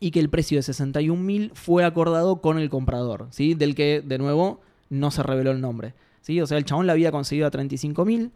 [0.00, 3.54] y que el precio de 61.000 fue acordado con el comprador, ¿sí?
[3.54, 4.60] Del que, de nuevo,
[4.90, 6.40] no se reveló el nombre, ¿sí?
[6.40, 8.30] O sea, el chabón la había conseguido a 35.000,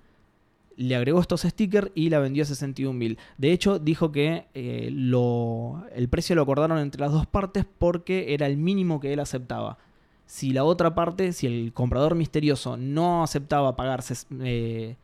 [0.77, 3.16] le agregó estos stickers y la vendió a 61.000.
[3.39, 8.35] De hecho, dijo que eh, lo, el precio lo acordaron entre las dos partes porque
[8.35, 9.78] era el mínimo que él aceptaba.
[10.27, 14.97] Si la otra parte, si el comprador misterioso no aceptaba pagar ses- eh,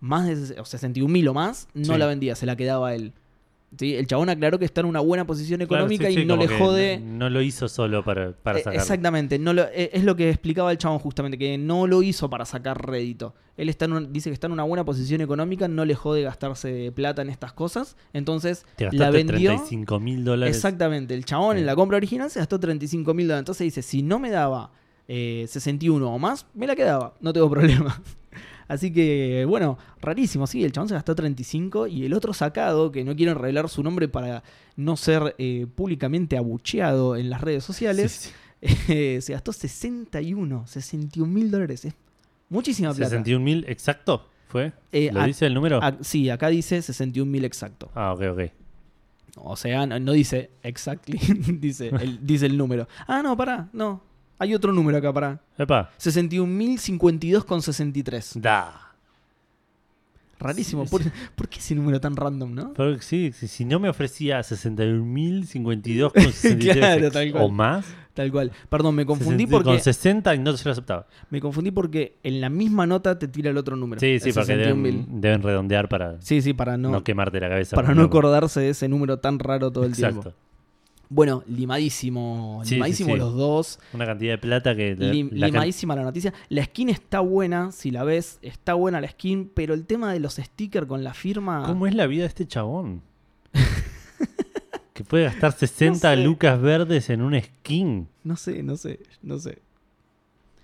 [0.00, 1.98] más de ses- o 61.000 o más, no Sí.
[1.98, 3.12] la vendía, se la quedaba él.
[3.78, 3.94] ¿Sí?
[3.96, 6.98] El chabón aclaró que está en una buena posición económica sí, y no le jode.
[6.98, 8.80] No, no lo hizo solo para, para Eh, sacarlo.
[8.80, 12.30] Exactamente, no lo- eh, es lo que explicaba el chabón justamente, que no lo hizo
[12.30, 13.34] para sacar rédito.
[13.56, 16.22] Él está en un- dice que está en una buena posición económica, no le jode
[16.22, 19.50] gastarse plata en estas cosas, entonces Te la vendió.
[19.50, 20.54] 35 mil dólares.
[20.56, 23.40] Exactamente, el chabón en la compra original se gastó 35 mil dólares.
[23.42, 24.70] Entonces dice, si no me daba
[25.08, 28.00] eh, 61 o más, me la quedaba, no tengo problema.
[28.68, 33.04] Así que, bueno, rarísimo, sí, el chabón se gastó 35 y el otro sacado, que
[33.04, 34.42] no quieren revelar su nombre para
[34.76, 38.30] no ser eh, públicamente abucheado en las redes sociales, Sí,
[38.68, 38.76] sí.
[38.92, 41.84] eh, se gastó 61, 61 mil dólares.
[41.84, 41.94] Es
[42.48, 43.10] muchísima plata.
[43.10, 44.72] 61 mil exacto, ¿fue?
[44.92, 45.80] Eh, ¿Lo a- dice el número?
[45.82, 47.90] a- sí, acá dice 61 mil exacto.
[47.94, 48.40] ah, ok, ok.
[49.38, 51.18] O sea, no, no dice exactly,
[51.60, 52.88] dice, el, dice el número.
[53.06, 54.02] Ah, no, pará, no.
[54.38, 55.40] Hay otro número acá, pará.
[55.58, 58.40] Epa, 61.052,63.
[58.40, 58.82] da.
[60.38, 60.84] Rarísimo.
[60.84, 61.00] Sí, ¿Por,
[61.34, 62.74] por qué ese número tan random, no?
[62.74, 67.44] Pero sí, si, si no me ofrecía 61.052 con 63 Claro, tal cual.
[67.44, 68.52] o más, Tal cual.
[68.68, 71.06] Perdón, me confundí 60 porque con 60 y no se lo aceptaba.
[71.30, 73.98] me confundí porque en la misma nota te tira el otro número.
[74.00, 74.58] Sí, sí, porque 61.000.
[74.58, 77.74] deben, deben redondear para Sí, sí, para no, no, quemarte la cabeza.
[77.74, 80.20] para no acordarse de ese número tan raro todo el Exacto.
[80.20, 80.38] tiempo.
[81.08, 83.18] Bueno, limadísimo, Sí, limadísimo sí.
[83.18, 83.78] los dos.
[83.92, 84.96] Una cantidad de plata que...
[84.96, 86.34] la- Lim- la can- limadísima la noticia.
[86.48, 90.18] La skin está buena, si la ves, está buena la skin, pero el tema de
[90.20, 91.64] los stickers con la firma.
[91.66, 93.02] ¿Cómo es la vida de este chabón?
[94.92, 96.22] que puede gastar 60 sé.
[96.24, 98.08] lucas verdes en un skin.
[98.24, 99.58] No sé, no sé, no sé.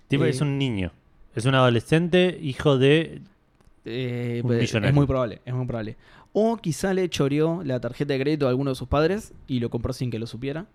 [0.08, 0.30] Tipo, Eh.
[0.30, 0.90] es un niño.
[1.34, 3.22] Es un adolescente, hijo de...
[3.84, 4.88] Eh, Un pues, millonario.
[4.90, 5.96] es muy probable, es muy probable.
[6.32, 9.68] O quizá le choreó la tarjeta de crédito a alguno de sus padres y lo
[9.70, 10.66] compró sin que lo supiera.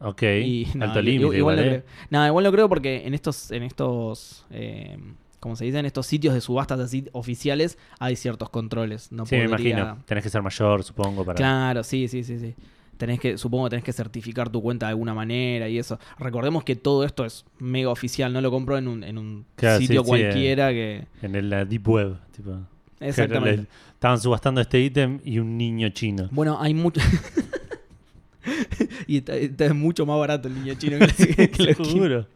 [0.00, 1.66] Ok, Y, no, alto límite igual, igual, no ¿eh?
[1.66, 1.82] creo.
[2.10, 4.98] No, igual no creo porque en estos, en estos, eh,
[5.40, 9.10] como se dice, en estos sitios de subastas así oficiales hay ciertos controles.
[9.12, 9.98] No Sí, me imagino.
[10.06, 11.36] Tenés que ser mayor, supongo, para...
[11.36, 12.54] Claro, sí, sí, sí, sí.
[12.98, 15.98] Tenés que, supongo que tenés que certificar tu cuenta de alguna manera y eso.
[16.18, 19.78] Recordemos que todo esto es mega oficial, no lo compró en un, en un Claro,
[19.78, 21.06] sí, sitio sí, cualquiera que.
[21.22, 22.16] En el- la Deep Web.
[22.36, 22.58] Tipo,
[23.00, 23.66] Exactamente.
[24.04, 26.28] Estaban subastando este ítem y un niño chino.
[26.30, 27.00] Bueno, hay mucho.
[29.06, 31.06] y está, está mucho más barato el niño chino que,
[31.64, 31.84] la- que.
[31.86, 32.26] Seguro.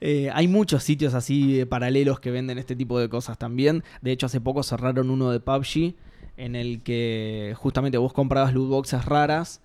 [0.00, 3.84] Eh, hay muchos sitios así eh, paralelos que venden este tipo de cosas también.
[4.00, 5.94] De hecho, hace poco cerraron uno de PUBG
[6.38, 9.60] en el que justamente vos comprabas loot boxes raras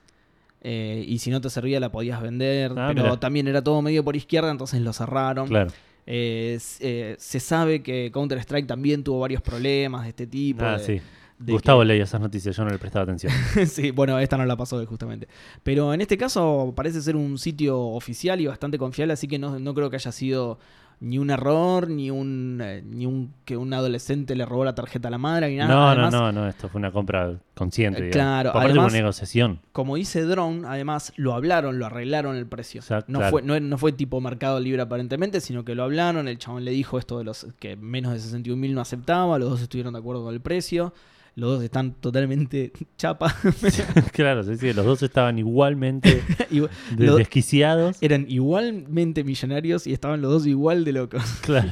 [0.62, 2.74] eh, y si no te servía la podías vender.
[2.78, 3.20] Ah, pero mira.
[3.20, 5.48] también era todo medio por izquierda, entonces lo cerraron.
[5.48, 5.72] Claro.
[6.06, 10.64] Eh, eh, se sabe que Counter-Strike también tuvo varios problemas de este tipo.
[10.64, 11.02] Ah, de- sí.
[11.40, 13.32] Gustavo que- leía esas noticias, yo no le prestaba atención.
[13.68, 15.28] sí, bueno, esta no la pasó justamente.
[15.64, 19.60] Pero en este caso parece ser un sitio oficial y bastante confiable, así que no,
[19.60, 20.58] no creo que haya sido
[21.00, 25.10] ni un error, ni un eh, ni un que un adolescente le robó la tarjeta
[25.10, 25.72] a la madre, ni nada.
[25.72, 28.08] no, Además, no, no, no, esto fue una compra consciente.
[28.08, 29.60] Eh, claro, Aparte además- una negociación.
[29.74, 32.80] Como dice Drone, además lo hablaron, lo arreglaron el precio.
[32.82, 33.32] Exacto, no, claro.
[33.32, 36.72] fue, no, no fue tipo Mercado Libre aparentemente, sino que lo hablaron, el chabón le
[36.72, 40.00] dijo esto de los que menos de 61 mil no aceptaba, los dos estuvieron de
[40.00, 40.96] acuerdo con el precio.
[41.38, 43.34] Los dos están totalmente chapa.
[44.12, 46.24] claro, sí, sí, los dos estaban igualmente
[46.98, 47.98] desquiciados.
[48.02, 51.24] Eran igualmente millonarios y estaban los dos igual de locos.
[51.42, 51.72] Claro.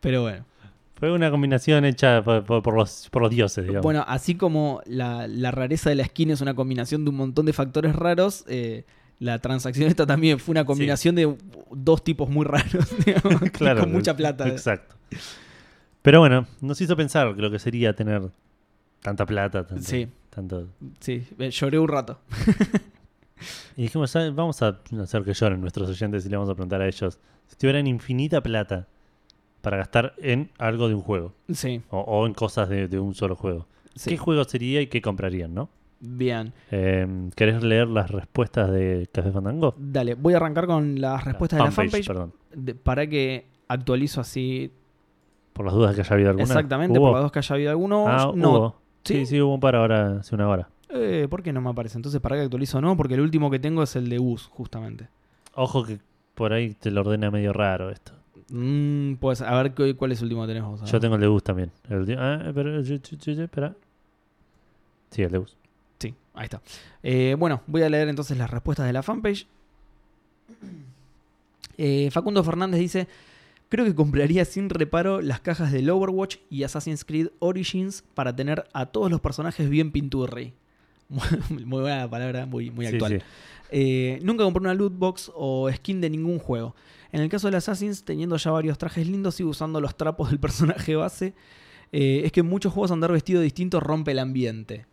[0.00, 0.44] Pero bueno.
[0.94, 3.82] Fue una combinación hecha por, por- por los, por los dioses, digamos.
[3.82, 7.46] Bueno, así como la, la rareza de la skin es una combinación de un montón
[7.46, 8.84] de factores raros, eh,
[9.18, 11.36] la transacción esta también fue una combinación de
[11.72, 13.80] dos tipos muy raros, digamos, claro.
[13.80, 14.46] con mucha plata.
[14.46, 14.94] Exacto.
[16.02, 18.30] Pero bueno, nos hizo pensar lo que sería tener
[19.00, 19.66] tanta plata.
[19.66, 20.08] Tanto, Sí.
[20.30, 20.68] tanto-
[21.00, 22.18] Sí, eh, lloré un rato.
[23.76, 24.30] Y dijimos, "¿Sabe?
[24.30, 27.56] vamos a hacer que lloren nuestros oyentes y le vamos a preguntar a ellos si
[27.56, 28.86] tuvieran infinita plata
[29.62, 33.14] para gastar en algo de un juego Sí, o, o en cosas de, de un
[33.14, 33.66] solo juego.
[33.94, 34.10] sí.
[34.10, 35.70] ¿Qué juego sería y qué comprarían, no?
[36.00, 36.52] Bien.
[36.70, 39.74] Eh, ¿Querés leer las respuestas de Café Fandango?
[39.78, 42.32] Dale, voy a arrancar con las respuestas de la fanpage Perdón.
[42.54, 44.70] de- para que actualizo así
[45.54, 46.44] Por las dudas que haya habido alguna.
[46.44, 47.06] exactamente, ¿Hubo?
[47.08, 48.06] por las dos que haya habido algunos.
[48.06, 48.80] Ah, no, hubo.
[49.04, 49.14] ¿Sí?
[49.20, 49.26] ¿Sí?
[49.26, 50.68] sí, hubo un par ahora, hace una hora.
[50.90, 51.96] Eh, ¿Por qué no me aparece?
[51.98, 52.96] Entonces, ¿para qué actualizo no?
[52.96, 55.08] Porque el último que tengo es el de US, justamente.
[55.54, 55.98] Ojo que
[56.34, 58.12] por ahí te lo ordena medio raro esto.
[58.50, 60.72] Mm, pues, a ver ¿cu- cuál es el último que tenemos.
[60.72, 60.82] vos?
[60.82, 61.00] A Yo ver.
[61.02, 61.70] tengo el de Bus también.
[61.88, 63.74] El de- ah, pero, yo- yo- yo- yo- espera.
[65.10, 65.56] Sí, el de Bus.
[66.00, 66.60] Sí, ahí está.
[67.02, 69.46] Eh, bueno, voy a leer entonces las respuestas de la fanpage.
[71.82, 73.08] Eh, Facundo Fernández dice:
[73.70, 78.64] Creo que compraría sin reparo las cajas del Overwatch y Assassin's Creed Origins para tener
[78.74, 80.52] a todos los personajes bien pinturri.
[81.08, 83.20] Muy buena palabra, muy, muy actual.
[83.20, 83.26] sí.
[83.72, 86.74] Eh, nunca compré una loot box o skin de ningún juego.
[87.12, 90.38] En el caso del Assassin's, teniendo ya varios trajes lindos, sigo usando los trapos del
[90.40, 91.34] personaje base.
[91.92, 94.86] Eh, es que en muchos juegos andar vestido distinto rompe el ambiente.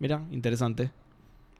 [0.00, 0.90] Mira, interesante.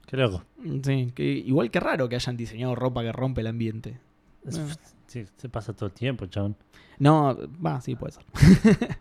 [0.07, 0.45] Qué loco.
[0.85, 3.99] Sí, que igual que raro que hayan diseñado ropa que rompe el ambiente.
[4.47, 4.77] Es- Ah.
[5.11, 6.55] Sí, se pasa todo el tiempo, chabón.
[7.01, 8.25] No, va, sí, puede ser.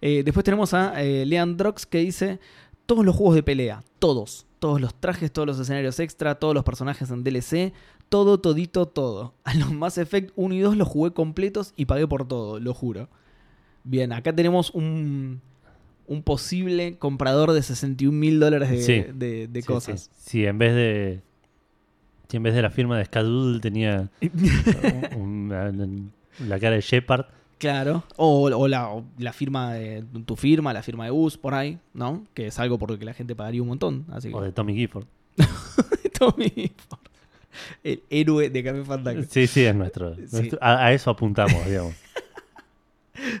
[0.00, 2.38] Eh, después tenemos a eh, Leandrox que dice:
[2.86, 4.46] Todos los juegos de pelea, todos.
[4.58, 7.72] Todos los trajes, todos los escenarios extra, todos los personajes en DLC,
[8.08, 9.34] todo, todito, todo.
[9.44, 12.72] A los Mass Effect 1 y 2 los jugué completos y pagué por todo, lo
[12.72, 13.08] juro.
[13.82, 15.42] Bien, acá tenemos un,
[16.06, 19.04] un posible comprador de 61 mil dólares de, Sí.
[19.14, 20.10] de- de Sí, cosas.
[20.14, 20.30] Sí.
[20.30, 21.22] Sí, en vez de.
[22.36, 24.08] En vez de la firma de Skadoodle tenía
[26.40, 27.26] la cara de Shepard.
[27.58, 28.04] Claro.
[28.16, 31.78] O, o la, o la firma de tu firma, la firma de US por ahí,
[31.94, 32.24] ¿no?
[32.34, 34.04] Que es algo por lo que la gente pagaría un montón.
[34.12, 34.34] Así que.
[34.34, 35.06] O de Tommy Gifford.
[36.18, 37.00] Tommy Ford.
[37.84, 39.22] El héroe de Café Fandango.
[39.28, 40.14] Sí, sí, es nuestro.
[40.16, 40.22] Sí.
[40.32, 41.94] nuestro- a, a eso apuntamos, digamos.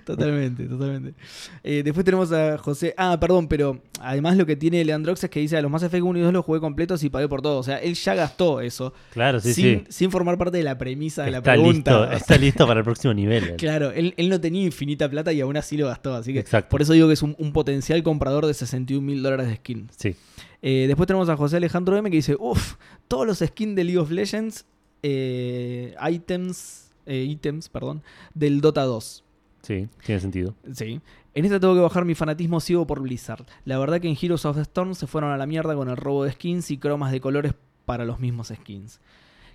[0.04, 1.14] Totalmente, totalmente.
[1.62, 2.94] Eh, después tenemos a José.
[2.96, 6.02] Ah, perdón, pero además lo que tiene Leandrox es que dice: a los Mass Effect
[6.04, 7.58] 1 y 2 los jugué completos y pagué por todo.
[7.58, 8.92] O sea, él ya gastó eso.
[9.12, 9.84] Claro, sí, sin, sí.
[9.88, 11.90] sin formar parte de la premisa de la Está pregunta.
[11.90, 13.44] listo, O sea, está listo para el próximo nivel.
[13.44, 13.56] él.
[13.56, 16.14] Claro, él, él no tenía infinita plata y aún así lo gastó.
[16.14, 16.68] Así que Exacto.
[16.70, 19.88] por eso digo que es un, un potencial comprador de 61 mil dólares de skin.
[19.96, 20.14] Sí.
[20.62, 22.74] Eh, después tenemos a José Alejandro M que dice, uff,
[23.08, 24.64] todos los skins de League of Legends,
[25.02, 28.02] eh, items, eh, ítems, perdón,
[28.32, 29.22] del Dota 2.
[29.64, 30.54] Sí, tiene sentido.
[30.72, 31.00] Sí.
[31.34, 33.46] En esta tengo que bajar mi fanatismo ciego por Blizzard.
[33.64, 35.96] La verdad que en Heroes of the Storm se fueron a la mierda con el
[35.96, 37.54] robo de skins y cromas de colores
[37.86, 39.00] para los mismos skins.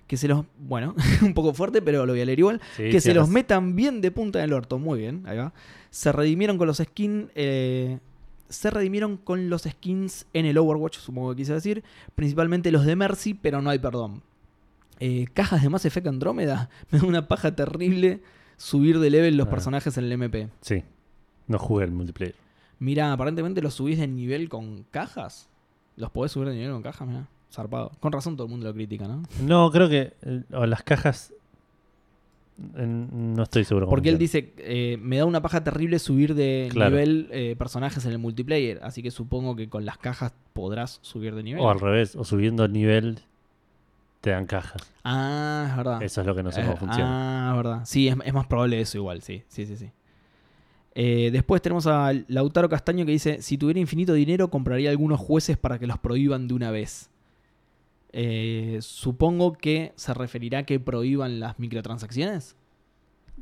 [0.06, 0.44] Que se los...
[0.58, 2.60] Bueno, un poco fuerte, pero lo voy a leer igual.
[2.76, 4.78] Sí, que sí, se los metan bien de punta en el orto.
[4.78, 5.52] Muy bien, ahí va.
[5.90, 7.30] Se redimieron con los skins...
[7.36, 7.98] eh,
[8.48, 11.84] se redimieron con los skins en el Overwatch, supongo que quise decir.
[12.16, 14.22] Principalmente los de Mercy, pero no hay perdón.
[14.98, 16.68] Eh, cajas de Mass Effect Andrómeda.
[16.90, 18.20] Me da una paja terrible
[18.60, 19.50] subir de level los Ah.
[19.50, 20.48] personajes en el MP.
[20.60, 20.82] Sí.
[21.46, 22.34] No jugué el multiplayer.
[22.78, 25.48] Mira, aparentemente los subís de nivel con cajas.
[25.96, 27.08] ¿Los podés subir de nivel con cajas?
[27.08, 27.90] Mira, zarpado.
[28.00, 29.22] Con razón todo el mundo lo critica, ¿no?
[29.42, 31.32] No, creo que eh, o las cajas.
[32.76, 33.88] eh, No estoy seguro.
[33.88, 36.90] Porque él dice, eh, me da una paja terrible subir de Claro.
[36.90, 38.78] nivel eh, personajes en el multiplayer.
[38.82, 41.62] Así que supongo que con las cajas podrás subir de nivel.
[41.62, 43.20] O al revés, o subiendo el nivel
[44.20, 44.82] te dan cajas.
[45.04, 46.02] Ah, es verdad.
[46.02, 47.48] Eso es lo que no sé Eh, cómo funciona.
[47.48, 47.80] Ah, es verdad.
[47.84, 49.42] Sí, es, es más probable eso igual, sí.
[49.48, 49.90] Sí, sí, sí.
[50.94, 55.56] Eh, después tenemos a Lautaro Castaño que dice, si tuviera infinito dinero compraría algunos jueces
[55.56, 57.08] para que los prohíban de una vez.
[58.12, 62.56] Eh, supongo que se referirá a que prohíban las microtransacciones.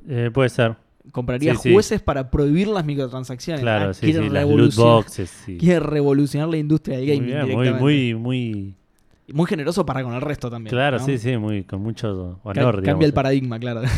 [0.07, 0.77] Eh, puede ser.
[1.11, 1.73] Compraría Sí, sí.
[1.73, 3.63] jueces para prohibir las microtransacciones.
[3.63, 4.29] Claro, Ah, sí, quiere.
[4.29, 5.31] Las loot revolucionar- boxes.
[5.31, 5.57] Sí.
[5.61, 7.47] Quiere revolucionar la industria del Muy, gaming.
[7.47, 8.75] bien, muy, muy, muy.
[9.29, 10.71] Y muy generoso para con el resto también.
[10.75, 11.05] Claro, ¿no?
[11.05, 12.77] sí, sí, muy, con mucho Ca- honor.
[12.81, 12.83] digamos.
[12.85, 13.83] Cambia el paradigma, claro.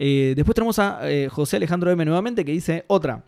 [0.00, 3.24] Eh, después tenemos a eh, José Alejandro M nuevamente que dice otra.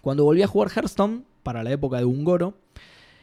[0.00, 2.54] Cuando volví a jugar Hearthstone, para la época de Ungoro,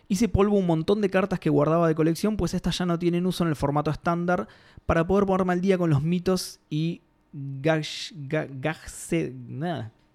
[0.08, 3.26] hice polvo un montón de cartas que guardaba de colección, pues estas ya no tienen
[3.26, 4.48] uso en el formato estándar,
[4.86, 7.02] para poder ponerme al día con los mitos y
[7.34, 9.34] gash- ga- gajse-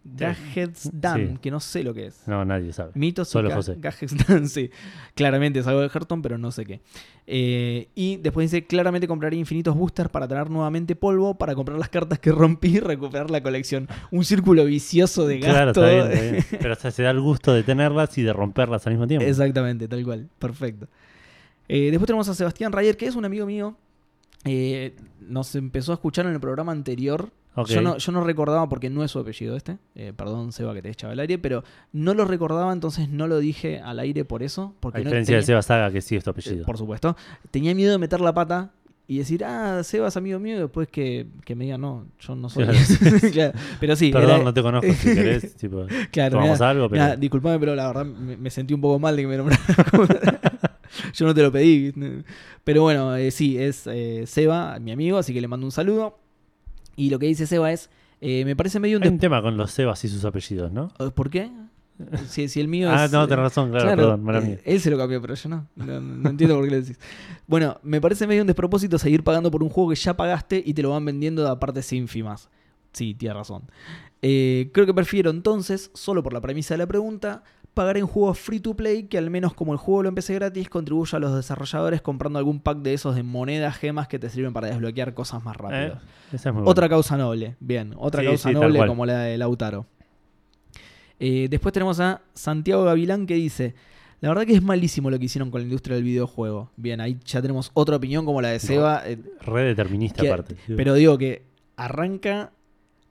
[0.05, 1.39] Gadgets Dan, Sí.
[1.40, 2.28] que no sé lo que es.
[2.28, 2.93] No, nadie sabe.
[2.94, 3.76] Mitos Solo José.
[4.28, 4.70] Dan, sí.
[5.14, 6.81] Claramente es algo de Hearthstone, pero no sé qué.
[7.26, 11.89] Eh, y después dice, claramente compraría infinitos boosters para tener nuevamente polvo, para comprar las
[11.89, 13.89] cartas que rompí y recuperar la colección.
[14.10, 15.86] Un círculo vicioso de Claro, gasto.
[15.86, 16.60] está bien, está bien.
[16.60, 19.26] Pero se da el gusto de tenerlas y de romperlas al mismo tiempo.
[19.26, 20.28] Exactamente, tal cual.
[20.39, 20.86] Perfecto.
[21.66, 23.74] Eh, después tenemos a Sebastián Rayer, que es un amigo mío.
[24.44, 27.31] Eh, nos empezó a escuchar en el programa anterior.
[27.66, 29.78] Yo, no, yo no recordaba porque no es su apellido este.
[29.94, 31.39] Eh, perdón, Seba, que te echaba al aire.
[31.39, 31.62] Pero
[31.93, 34.74] no lo recordaba, entonces no lo dije al aire por eso.
[34.81, 36.64] Porque A no diferencia de Seba Saga, que sí es tu eh, apellido.
[36.66, 37.16] por supuesto.
[37.51, 38.72] Tenía miedo de meter la pata
[39.06, 40.56] y decir, ah, Seba es amigo mío.
[40.56, 42.66] Y después que, que me diga, no, yo no soy.
[43.32, 44.93] Claro, Pero sí, Perdón, era- no te conozco.
[44.93, 47.02] Si querés, tipo, claro, tomamos mirá, algo, pero.
[47.05, 49.64] Mirá, disculpame, pero la verdad me, me sentí un poco mal de que me nombraras.
[51.14, 51.93] Yo no te lo pedí.
[52.64, 56.18] Pero bueno, eh, sí, es eh, Seba, mi amigo, así que le mando un saludo.
[56.96, 57.90] Y lo que dice Seba es,
[58.20, 59.02] eh, me parece medio un...
[59.04, 60.90] Hay un tema con los Sebas y sus apellidos, ¿no?
[60.98, 61.50] Eh, ¿Por qué?
[62.28, 63.12] Si, si el mío Ah, es...
[63.12, 64.58] no, eh, tenés razón, claro, perdón, mala eh, mía.
[64.64, 65.68] Él se lo cambió, pero yo no.
[65.76, 66.98] No, no entiendo por qué lo decís.
[67.46, 70.74] Bueno, me parece medio un despropósito seguir pagando por un juego que ya pagaste y
[70.74, 72.48] te lo van vendiendo a partes ínfimas.
[72.92, 73.62] Sí, tienes razón.
[74.22, 77.44] Eh, creo que prefiero entonces, solo por la premisa de la pregunta,
[77.74, 80.68] pagar en juegos free to play que al menos como el juego lo empecé gratis
[80.68, 84.52] contribuya a los desarrolladores comprando algún pack de esos de monedas, gemas que te sirven
[84.52, 85.94] para desbloquear cosas más rápido.
[85.94, 85.98] Eh,
[86.32, 89.36] esa es muy Otra causa noble, bien, otra Sí, causa sí, noble como la de
[89.38, 89.86] Lautaro.
[91.20, 93.74] Eh, después tenemos a Santiago Gavilán que dice,
[94.20, 96.70] la verdad que es malísimo lo que hicieron con la industria del videojuego.
[96.76, 99.30] Bien, ahí ya tenemos otra opinión como la de Seba, eh, buena.
[99.42, 100.56] Re determinista que- aparte.
[100.76, 101.42] pero digo que
[101.76, 102.52] arranca,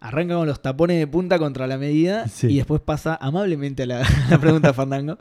[0.03, 2.47] arranca con los tapones de punta contra la medida Sí.
[2.47, 5.17] y después pasa amablemente a la, a la pregunta de Fandango.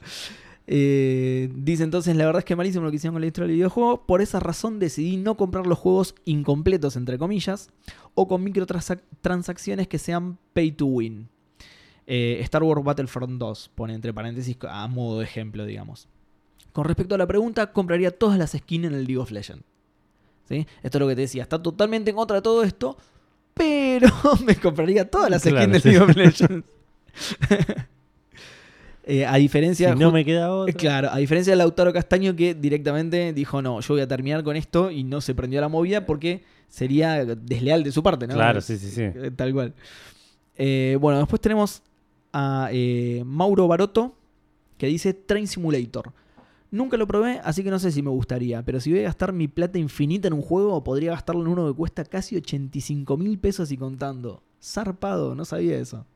[0.67, 3.57] Eh, dice entonces, la verdad es que malísimo lo que hicieron con la industria del
[3.57, 4.07] videojuego.
[4.07, 7.71] Por esa razón decidí no comprar los juegos incompletos, entre comillas,
[8.15, 11.29] o con microtransacciones que sean pay to win.
[12.07, 16.09] Eh, Star Wars Battlefront 2, pone entre paréntesis a modo de ejemplo, digamos.
[16.73, 19.65] Con respecto a la pregunta, compraría todas las skins en el League of Legends.
[20.49, 20.67] ¿Sí?
[20.83, 22.97] Esto es lo que te decía, está totalmente en contra de todo esto,
[23.55, 24.09] pero
[24.47, 25.89] me compraría todas las skins Claro, del sí.
[25.91, 26.67] League of Legends.
[29.05, 29.95] Eh, a Si diferencia...
[29.97, 30.71] no me queda otra.
[30.73, 34.45] eh, Claro, a diferencia de Lautaro Castaño que directamente dijo, no, yo voy a terminar
[34.45, 38.35] con esto y no se prendió la movida porque sería desleal de su parte, ¿no?
[38.35, 39.03] Claro, sí, sí, sí.
[39.03, 39.75] Eh, Tal cual.
[40.55, 41.83] Eh, bueno, después tenemos
[42.33, 44.17] a eh, Mauro Baroto
[44.79, 46.13] que dice Train Simulator.
[46.73, 49.33] Nunca lo probé, así que no sé si me gustaría, pero si voy a gastar
[49.33, 53.39] mi plata infinita en un juego, podría gastarlo en uno que cuesta casi 85 mil
[53.39, 54.43] pesos y contando.
[54.61, 56.07] Zarpado, no sabía eso.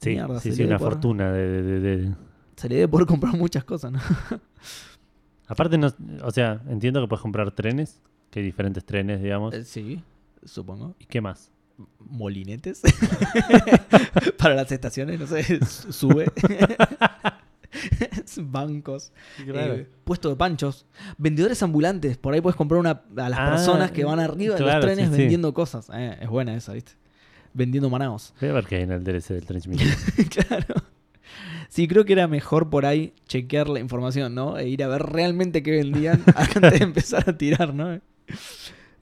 [0.00, 2.14] Sí, Mierda, sí, sí, una poder- fortuna de, de-
[2.56, 4.00] Se le debe poder comprar muchas cosas, ¿no?
[5.46, 8.00] Aparte, no, o sea, entiendo que puedes comprar trenes,
[8.30, 9.54] que hay diferentes trenes, digamos.
[9.54, 10.02] Eh, sí,
[10.44, 10.94] supongo.
[10.98, 11.52] ¿Y qué más?
[12.00, 12.80] molinetes
[14.38, 15.60] para las estaciones, no sé,
[15.92, 16.26] sube.
[18.42, 19.12] Bancos,
[19.46, 20.86] eh, puesto de panchos,
[21.18, 24.60] vendedores ambulantes, por ahí puedes comprar una a las Ah, personas que van arriba de
[24.60, 25.20] los trenes sí, sí.
[25.20, 25.88] vendiendo cosas.
[25.92, 26.92] Eh, es buena esa, ¿viste?
[27.54, 28.34] Vendiendo manaos.
[28.40, 29.46] Voy a ver qué hay en el DLC del
[30.28, 30.74] claro.
[31.68, 34.56] Sí, creo que era mejor por ahí chequear la información, ¿no?
[34.58, 38.00] E ir a ver realmente qué vendían antes de empezar a tirar, ¿no?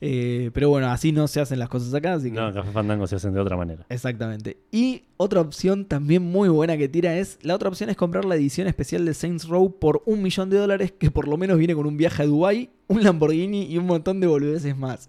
[0.06, 2.36] Eh, pero bueno, así no se hacen las cosas acá, así que...
[2.36, 3.86] No, Café Fandango se hacen de otra manera.
[3.88, 4.58] Exactamente.
[4.70, 8.34] Y otra opción también muy buena que tira es, la otra opción es comprar la
[8.34, 11.74] edición especial de Saints Row por un millón de dólares que por lo menos viene
[11.74, 15.08] con un viaje a Dubai, un Lamborghini y un montón de boludeces más.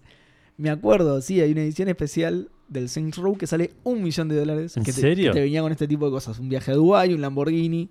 [0.56, 4.36] Me acuerdo, sí, hay una edición especial del Saints Row que sale un millón de
[4.36, 4.78] dólares.
[4.78, 5.32] ¿En que te, serio?
[5.32, 6.38] que te venía con este tipo de cosas.
[6.38, 7.90] Un viaje a Dubai, un Lamborghini.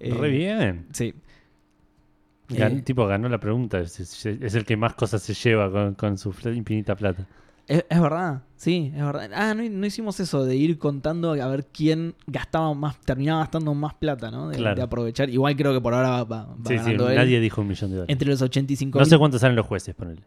[0.00, 0.86] eh, Re bien.
[0.92, 1.14] Sí.
[2.50, 3.78] Gan- Eh, tipo, ganó la pregunta.
[3.80, 7.26] Es, es- es el que más cosas se lleva con, con su infinita plata.
[7.68, 9.30] Es, es verdad, sí, es verdad.
[9.32, 13.72] Ah, no, no hicimos eso de ir contando a ver quién gastaba más, terminaba gastando
[13.74, 14.48] más plata, ¿no?
[14.48, 14.74] De, Claro.
[14.74, 15.30] de aprovechar.
[15.30, 16.96] Igual creo que por ahora va, va- va Sí, sí, él.
[16.96, 18.12] nadie dijo un millón de dólares.
[18.12, 20.22] Entre los 85 No sé cuánto salen los jueces, ponele.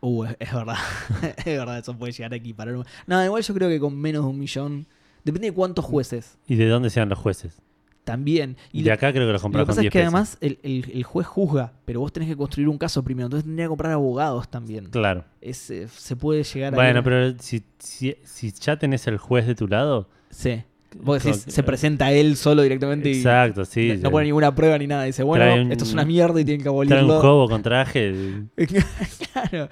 [0.00, 0.76] Uh, es, es verdad.
[1.36, 2.74] es verdad, eso puede llegar a equiparar.
[2.74, 4.86] un- No, igual yo creo que con menos de un millón.
[5.22, 6.38] Depende de cuántos jueces.
[6.48, 7.60] ¿Y de dónde sean los jueces?
[8.04, 8.56] También.
[8.72, 9.92] Y Y de lo, acá creo que los lo compras que con pasa 10 es
[9.92, 10.14] que pesos.
[10.14, 13.26] además el, el- el juez juzga, pero vos tenés que construir un caso primero.
[13.26, 14.86] Entonces tendría que comprar abogados también.
[14.86, 15.24] Claro.
[15.40, 16.76] Es, eh, se puede llegar a.
[16.76, 20.08] Bueno, pero si, si, si ya tenés el juez de tu lado.
[20.30, 20.62] Sí.
[21.02, 23.16] Vos decís, que- se presenta él solo directamente y.
[23.18, 23.92] Exacto, sí.
[24.02, 25.04] no, pone ninguna prueba ni nada.
[25.04, 27.20] Dice, bueno, un- esto es una mierda y tienen que Trae un abolirlo.
[27.20, 28.42] juego con traje.
[29.32, 29.68] claro.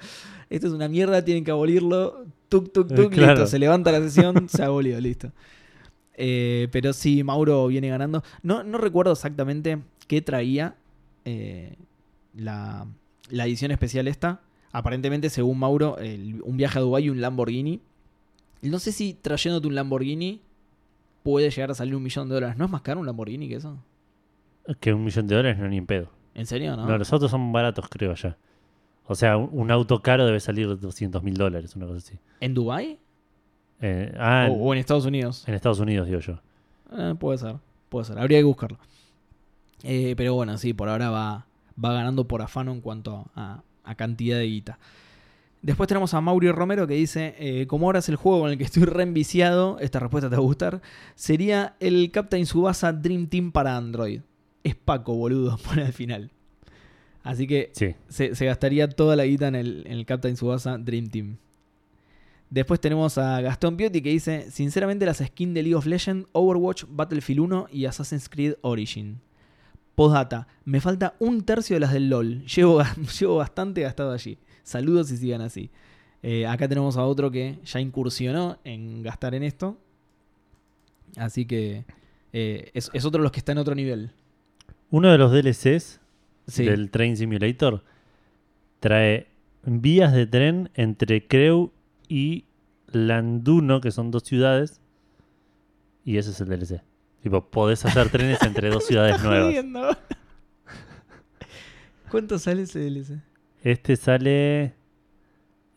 [0.49, 2.25] Esto es una mierda, tienen que abolirlo.
[2.47, 3.33] Tuk, tuk, Eh, tuk, claro.
[3.33, 3.47] listo.
[3.47, 5.31] Se levanta la sesión, se abolió, listo.
[6.21, 8.23] Eh, pero sí, Mauro viene ganando.
[8.43, 10.75] No, no recuerdo exactamente qué traía
[11.23, 11.77] eh,
[12.35, 12.85] la,
[13.29, 14.41] la edición especial esta.
[14.73, 17.81] Aparentemente, según Mauro, el- un viaje a Dubái y un Lamborghini.
[18.61, 20.41] No sé si trayéndote un Lamborghini
[21.23, 22.57] puede llegar a salir un millón de dólares.
[22.57, 23.77] ¿No es más caro un Lamborghini que eso?
[24.81, 26.09] Que un millón de dólares no ni en pedo.
[26.35, 26.85] ¿En serio, no?
[26.85, 28.37] No, los autos son baratos, creo ya.
[29.07, 32.19] O sea, un, un auto caro debe salir 200 mil dólares, una cosa así.
[32.41, 32.99] ¿En Dubái?
[33.81, 35.43] Eh, ah, o, o en Estados Unidos.
[35.47, 36.39] en Estados Unidos, digo yo.
[36.97, 37.55] Eh, puede ser,
[37.89, 38.19] puede ser.
[38.19, 38.77] Habría que buscarlo.
[39.83, 41.45] Eh, pero bueno, sí, por ahora va,
[41.83, 44.79] va ganando por afano en cuanto a, a cantidad de guita.
[45.61, 48.57] Después tenemos a Mauri Romero que dice, eh, como ahora es el juego en el
[48.57, 50.81] que estoy reenviciado, esta respuesta te va a gustar,
[51.15, 54.21] sería el Captain Subasa Dream Team para Android.
[54.63, 56.31] Es Paco, boludo, pone al final.
[57.23, 57.95] Así que Sí.
[58.07, 61.37] se, se gastaría toda la guita en el, en el Captain Subasa Dream Team.
[62.49, 66.85] Después tenemos a Gastón Piotti que dice, sinceramente las skins de League of Legends, Overwatch,
[66.89, 69.19] Battlefield 1 y Assassin's Creed Origin.
[69.93, 72.43] Postdata, me falta un tercio de las del LOL.
[72.55, 72.81] Llevo,
[73.19, 74.37] llevo bastante gastado allí.
[74.63, 75.69] Saludos y sigan así.
[76.23, 79.77] Eh, acá tenemos a otro que ya incursionó en gastar en esto.
[81.17, 81.85] Así que
[82.33, 84.11] eh, es, es otro de los que está en otro nivel.
[84.89, 85.99] Uno de los DLCs
[86.47, 86.65] Sí.
[86.65, 87.83] del Train Simulator
[88.79, 89.27] trae
[89.63, 91.71] vías de tren entre Creu
[92.09, 92.43] y
[92.87, 94.81] Landuno, que son dos ciudades.
[96.03, 96.81] Y ese es el DLC.
[97.21, 99.45] Tipo, podés hacer trenes entre dos ciudades nuevas.
[99.45, 99.91] Jodiendo.
[102.11, 103.19] ¿Cuánto sale ese DLC?
[103.63, 104.73] Este sale.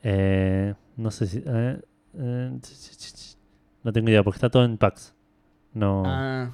[0.02, 1.42] eh, no sé si.
[1.44, 1.80] eh,
[2.14, 2.58] eh,
[3.84, 5.14] no tengo idea, porque está todo en packs.
[5.74, 6.02] No.
[6.06, 6.52] Ah.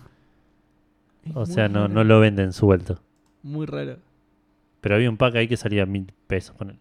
[1.34, 3.00] O sea, no, no lo venden suelto.
[3.42, 3.98] Muy raro.
[4.80, 6.80] Pero había un pack ahí que salía mil pesos, ponele.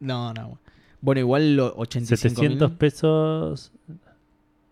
[0.00, 0.58] No, no.
[1.00, 3.72] Bueno, igual lo 85 700 pesos.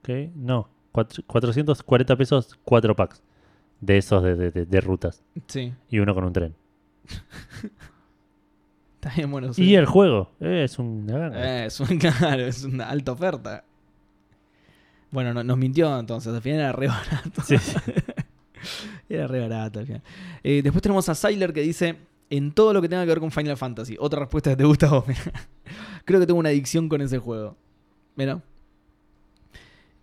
[0.00, 0.08] ¿Ok?
[0.36, 0.68] No.
[0.92, 3.22] cuatro- 440 pesos, cuatro packs.
[3.80, 5.22] De esos de, de- de- de rutas.
[5.46, 5.72] Sí.
[5.88, 6.54] Y uno con un tren.
[9.00, 9.48] Está bien, bueno.
[9.50, 9.74] Y sí.
[9.74, 10.32] el juego.
[10.40, 11.62] eh, es ganga.
[11.62, 13.64] Eh, es, un- claro, es una alta oferta.
[15.10, 16.34] Bueno, no- nos mintió entonces.
[16.34, 17.42] Al final era re barato.
[17.44, 17.76] Sí, sí.
[19.08, 20.02] Era re barato al final.
[20.42, 21.96] Eh, después tenemos a Syler que dice:
[22.30, 23.96] En todo lo que tenga que ver con Final Fantasy.
[23.98, 25.04] Otra respuesta que te gusta vos.
[26.04, 27.56] Creo que tengo una adicción con ese juego.
[28.16, 28.42] Mira.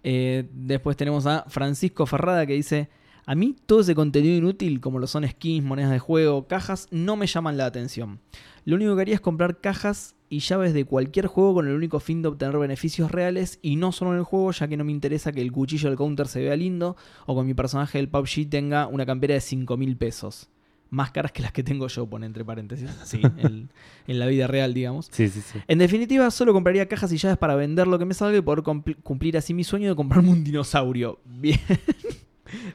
[0.04, 2.90] Eh, después tenemos a Francisco Ferrada que dice:
[3.26, 7.16] A mí todo ese contenido inútil, como lo son skins, monedas de juego, cajas, no
[7.16, 8.20] me llaman la atención.
[8.66, 12.00] Lo único que haría es comprar cajas y llaves de cualquier juego con el único
[12.00, 14.92] fin de obtener beneficios reales y no solo en el juego, ya que no me
[14.92, 16.96] interesa que el cuchillo del counter se vea lindo
[17.26, 20.50] o que mi personaje del PUBG tenga una campera de 5 mil pesos.
[20.96, 22.90] Más caras que las que tengo yo, pone entre paréntesis.
[23.04, 23.70] Sí, en,
[24.08, 25.10] en la vida real, digamos.
[25.12, 25.60] Sí, sí, sí.
[25.68, 28.64] En definitiva, solo compraría cajas y llaves para vender lo que me salga y poder
[28.64, 31.20] cumpl- cumplir así mi sueño de comprarme un dinosaurio.
[31.26, 31.60] Bien.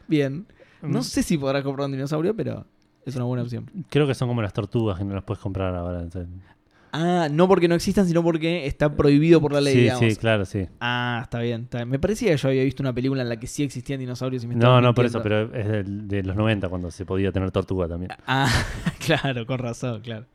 [0.07, 0.47] Bien.
[0.83, 0.91] Mm.
[0.93, 2.67] No sé si podrás comprar un dinosaurio, pero
[3.07, 3.71] es una buena opción.
[3.89, 6.03] Creo que son como las tortugas que no las puedes comprar ahora.
[6.03, 6.31] entonces-
[6.93, 10.13] Ah, no porque no existan, sino porque está prohibido por la ley, sí, digamos.
[10.13, 10.67] sí, claro, sí.
[10.81, 11.89] Ah, está bien, está bien.
[11.89, 14.47] Me parecía que yo había visto una película en la que sí existían dinosaurios y
[14.49, 15.51] me No, estaban no, por eso, mintiendo.
[15.53, 18.11] pero es del- de, los 90 cuando se podía tener tortuga también.
[18.27, 18.49] Ah,
[19.07, 20.27] claro, con razón, claro.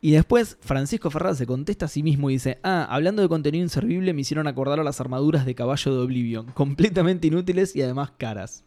[0.00, 3.62] Y después Francisco Ferraz se contesta a sí mismo y dice, ah, hablando de contenido
[3.62, 8.10] inservible me hicieron acordar a las armaduras de caballo de Oblivion, completamente inútiles y además
[8.18, 8.64] caras.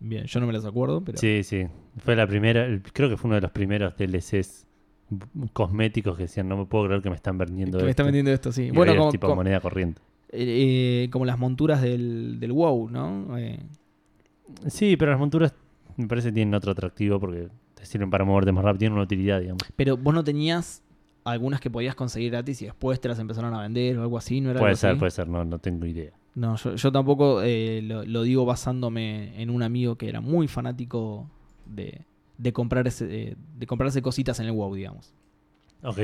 [0.00, 1.18] Bien, yo no me las acuerdo, pero...
[1.18, 1.66] Sí, sí.
[1.98, 4.66] Fue la primera, el- creo que fue uno de los primeros DLCs
[5.52, 8.02] cosméticos que decían, no me puedo creer que me están vendiendo que me esto".
[8.02, 8.64] están vendiendo esto, sí.
[8.64, 10.00] Y Bueno, como, tipo como- moneda corriente.
[10.30, 13.38] eh, como las monturas del, del WoW, ¿no?
[13.38, 13.60] Eh,
[14.66, 15.54] Sí, pero las monturas
[15.96, 19.04] me parece que tienen otro atractivo porque te sirven para moverte más rápido, tienen una
[19.04, 19.62] utilidad, digamos.
[19.76, 20.82] pero vos no tenías
[21.24, 24.40] algunas que podías conseguir gratis y después te las empezaron a vender o algo así,
[24.40, 24.98] ¿no era Puede algo ser, así?
[24.98, 26.12] puede ser, no, no tengo idea.
[26.34, 30.48] No, yo, yo tampoco eh, lo, lo digo basándome en un amigo que era muy
[30.48, 31.30] fanático
[31.64, 32.02] de,
[32.38, 35.12] de, comprar ese- eh, de comprarse cositas en el WoW, digamos.
[35.82, 35.98] Ok.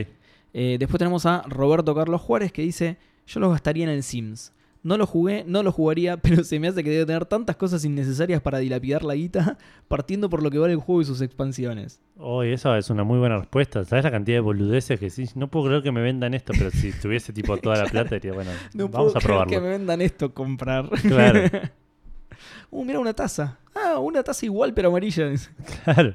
[0.53, 2.97] Eh, después tenemos a Roberto Carlos Juárez que dice,
[3.27, 4.53] yo lo gastaría en el Sims.
[4.83, 7.85] No lo jugué, no lo jugaría, pero se me hace que debe tener tantas cosas
[7.85, 9.59] innecesarias para dilapidar la guita,
[9.89, 12.01] partiendo por lo que vale el juego y sus expansiones.
[12.17, 13.85] Oh, esa es una muy buena respuesta.
[13.85, 15.27] ¿Sabes la cantidad de boludeces que sí?
[15.35, 18.33] No puedo creer que me vendan esto, pero si tuviese tipo toda la plata diría,
[18.33, 19.51] bueno, No vamos puedo a creer probarlo.
[19.51, 20.89] que me vendan esto comprar.
[21.03, 21.41] Claro,
[22.71, 23.59] uh, mira una taza.
[23.75, 25.31] Ah, una taza igual pero amarilla.
[25.85, 26.15] claro.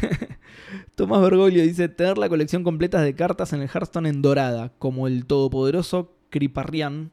[0.94, 5.06] Tomás Bergoglio dice tener la colección completa de cartas en el Hearthstone en dorada, como
[5.06, 7.10] el todopoderoso Kriparrian,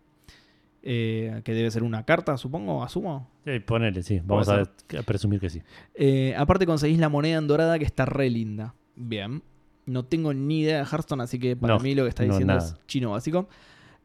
[0.82, 3.30] eh, que debe ser una carta, supongo, asumo.
[3.46, 4.22] Sí, ponele, sí.
[4.24, 5.62] Vamos a, a presumir que sí.
[5.96, 8.76] Eh, aparte conseguís la moneda en dorada que está re linda.
[8.96, 9.44] Bien.
[9.86, 12.56] No tengo ni idea de Hearthstone, así que para No, mí lo que está diciendo
[12.56, 13.50] es chino básico.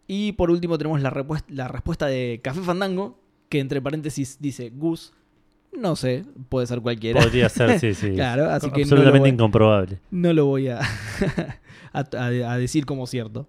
[0.07, 1.13] Y por último tenemos la,
[1.49, 3.19] la respuesta de Café Fandango,
[3.49, 5.13] que entre paréntesis dice Gus.
[5.77, 7.21] No sé, puede ser cualquiera.
[7.21, 8.13] Podría ser, sí, sí.
[8.13, 9.99] Claro, así que no lo Absolutamente voy- incomprobable.
[10.11, 10.81] No lo voy a,
[11.93, 13.49] a, a- a decir como cierto.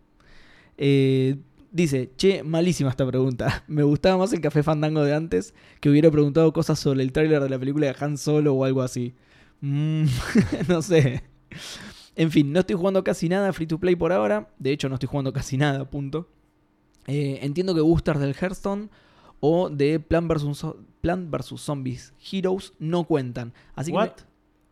[0.78, 1.38] Eh,
[1.72, 3.66] Dice, che, malísima esta pregunta.
[3.68, 7.42] Me gustaba más el Café Fandango de antes que hubiera preguntado cosas sobre el tráiler
[7.44, 9.14] de la película de Han Solo o algo así.
[9.60, 10.06] Mm,
[10.70, 11.24] no sé.
[12.16, 14.48] En fin, no estoy jugando casi nada free to play por ahora.
[14.58, 16.30] De hecho, no estoy jugando casi nada, punto.
[17.08, 18.88] Eh, entiendo que boosters del Hearthstone
[19.48, 20.66] o de Plan vs.
[21.02, 21.60] Plan vs.
[21.62, 23.54] Zombies Heroes no cuentan.
[23.76, 24.10] Así que ¿What?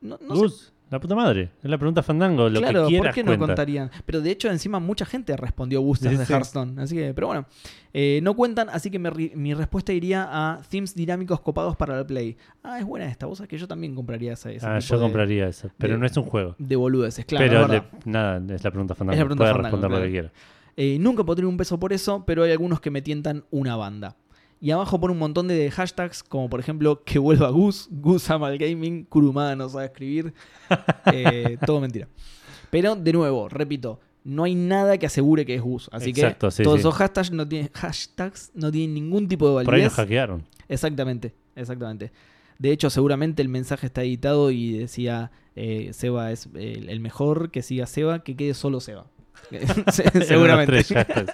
[0.02, 1.50] me- no, no sé la puta madre.
[1.64, 2.50] Es la pregunta Fandango.
[2.50, 3.46] Lo claro, que quieras ¿por qué no cuenta.
[3.48, 3.90] contarían?
[4.06, 6.26] Pero de hecho, encima mucha gente respondió boosters Sí, de.
[6.32, 6.80] Hearthstone.
[6.80, 7.46] Así que, pero bueno,
[7.94, 12.06] eh, no cuentan, así que me mi respuesta iría a themes dinámicos copados para el
[12.06, 12.38] play.
[12.62, 14.50] Ah, es buena esta, vos sabés que yo también compraría esa.
[14.50, 15.72] Ah, tipo yo de, compraría eso.
[15.80, 16.56] Pero de- no es un juego.
[16.60, 17.46] de boludeces, claro.
[17.48, 19.14] pero le- nada, es la pregunta Fandango.
[19.14, 20.06] Es la pregunta Puede Fandango, responder lo claro.
[20.06, 20.32] que quiera.
[20.76, 24.16] Eh, nunca pondré un peso por eso, pero hay algunos que me tientan una banda.
[24.64, 28.50] Y abajo pone un montón de hashtags, como por ejemplo, que vuelva Gus, Gus ama
[28.50, 30.34] el gaming, Kurumada no sabe escribir.
[31.12, 32.08] Eh, todo mentira.
[32.70, 35.90] Pero, de nuevo, repito, no hay nada que asegure que es Gus.
[35.92, 36.80] Así Exacto, que sí, todos sí.
[36.80, 39.92] esos hashtags no, tienen, hashtags no tienen ningún tipo de Por ahí validez.
[39.92, 40.44] nos hackearon.
[40.70, 42.14] Exactamente, exactamente.
[42.58, 47.52] De hecho, seguramente el mensaje está editado y decía eh, Seba es el, el mejor,
[47.52, 49.08] que siga Seba, que quede solo Seba.
[49.92, 50.86] seguramente.
[50.86, 51.34] Hashtags.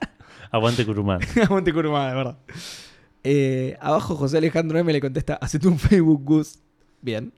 [0.49, 1.19] Aguante Curumán.
[1.43, 2.37] Aguante Kurumada, de verdad.
[3.23, 6.59] Eh, abajo José Alejandro M le contesta, hacete un Facebook Gus.
[7.01, 7.31] Bien.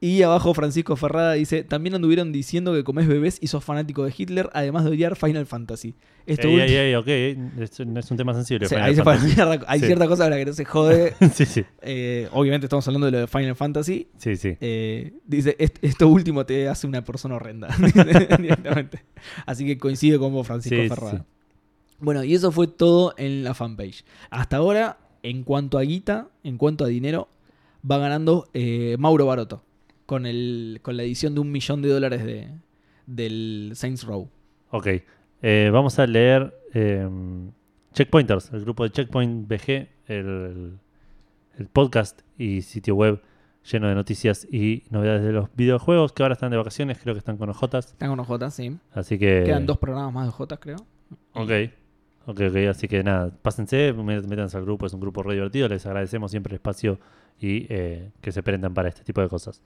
[0.00, 4.12] Y abajo Francisco Ferrada dice, también anduvieron diciendo que comes bebés y sos fanático de
[4.16, 5.94] Hitler, además de odiar Final Fantasy.
[6.26, 7.06] Esto Ey, último- ey, ey, ok,
[7.62, 8.66] es, es un tema sensible.
[8.66, 9.02] O sea, ahí se.
[9.68, 9.86] Hay Sí.
[9.86, 11.14] cierta cosa la que no se jode.
[11.34, 14.08] sí, sí, Eh, obviamente estamos hablando de lo de Final Fantasy.
[14.16, 14.56] sí, sí.
[14.60, 17.68] Eh, dice, "Est- esto último te hace una persona horrenda.
[18.38, 19.04] Directamente.
[19.46, 21.24] Así que coincide con vos, Francisco Ferrada.
[22.02, 24.04] Bueno, y eso fue todo en la fanpage.
[24.28, 27.28] Hasta ahora, en cuanto a guita, en cuanto a dinero,
[27.88, 29.62] va ganando eh, Mauro Baroto.
[30.04, 32.48] Con, el, con la edición de un millón de dólares de,
[33.06, 34.28] del Saints Row.
[34.70, 34.88] Ok,
[35.42, 37.08] eh, vamos a leer eh,
[37.94, 40.78] Checkpointers, el grupo de Checkpoint BG, el,
[41.56, 43.22] el podcast y sitio web
[43.70, 47.18] lleno de noticias y novedades de los videojuegos que ahora están de vacaciones, creo que
[47.18, 48.76] están con ojotas, Están con OJ, sí.
[48.92, 49.44] así que...
[49.46, 50.78] Quedan dos programas más de OJ, creo.
[51.34, 51.50] Ok,
[52.26, 55.68] ok, ok, así que nada, pásense, mé- métanse al grupo, es un grupo re divertido,
[55.68, 56.98] les agradecemos siempre el espacio
[57.40, 59.62] y eh, que se prendan para este tipo de cosas.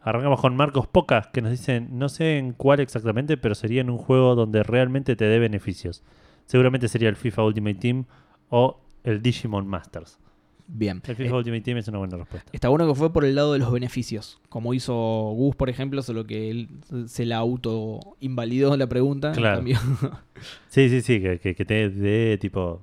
[0.00, 3.88] Arrancamos con Marcos Pocas, que nos dicen, no sé en cuál exactamente, pero sería en
[3.90, 6.02] un juego donde realmente te dé beneficios.
[6.46, 8.04] Seguramente sería el FIFA Ultimate Team
[8.50, 10.18] o el Digimon Masters.
[10.66, 11.02] Bien.
[11.06, 12.50] El FIFA Eh, Ultimate Team es una buena respuesta.
[12.52, 14.40] Está bueno que fue por el lado de los beneficios.
[14.48, 14.94] Como hizo
[15.36, 16.68] Gus, por ejemplo, solo que él
[17.06, 19.32] se la auto invalidó la pregunta.
[19.32, 19.62] Claro.
[20.68, 22.82] Sí, sí, sí, que, que- que te dé tipo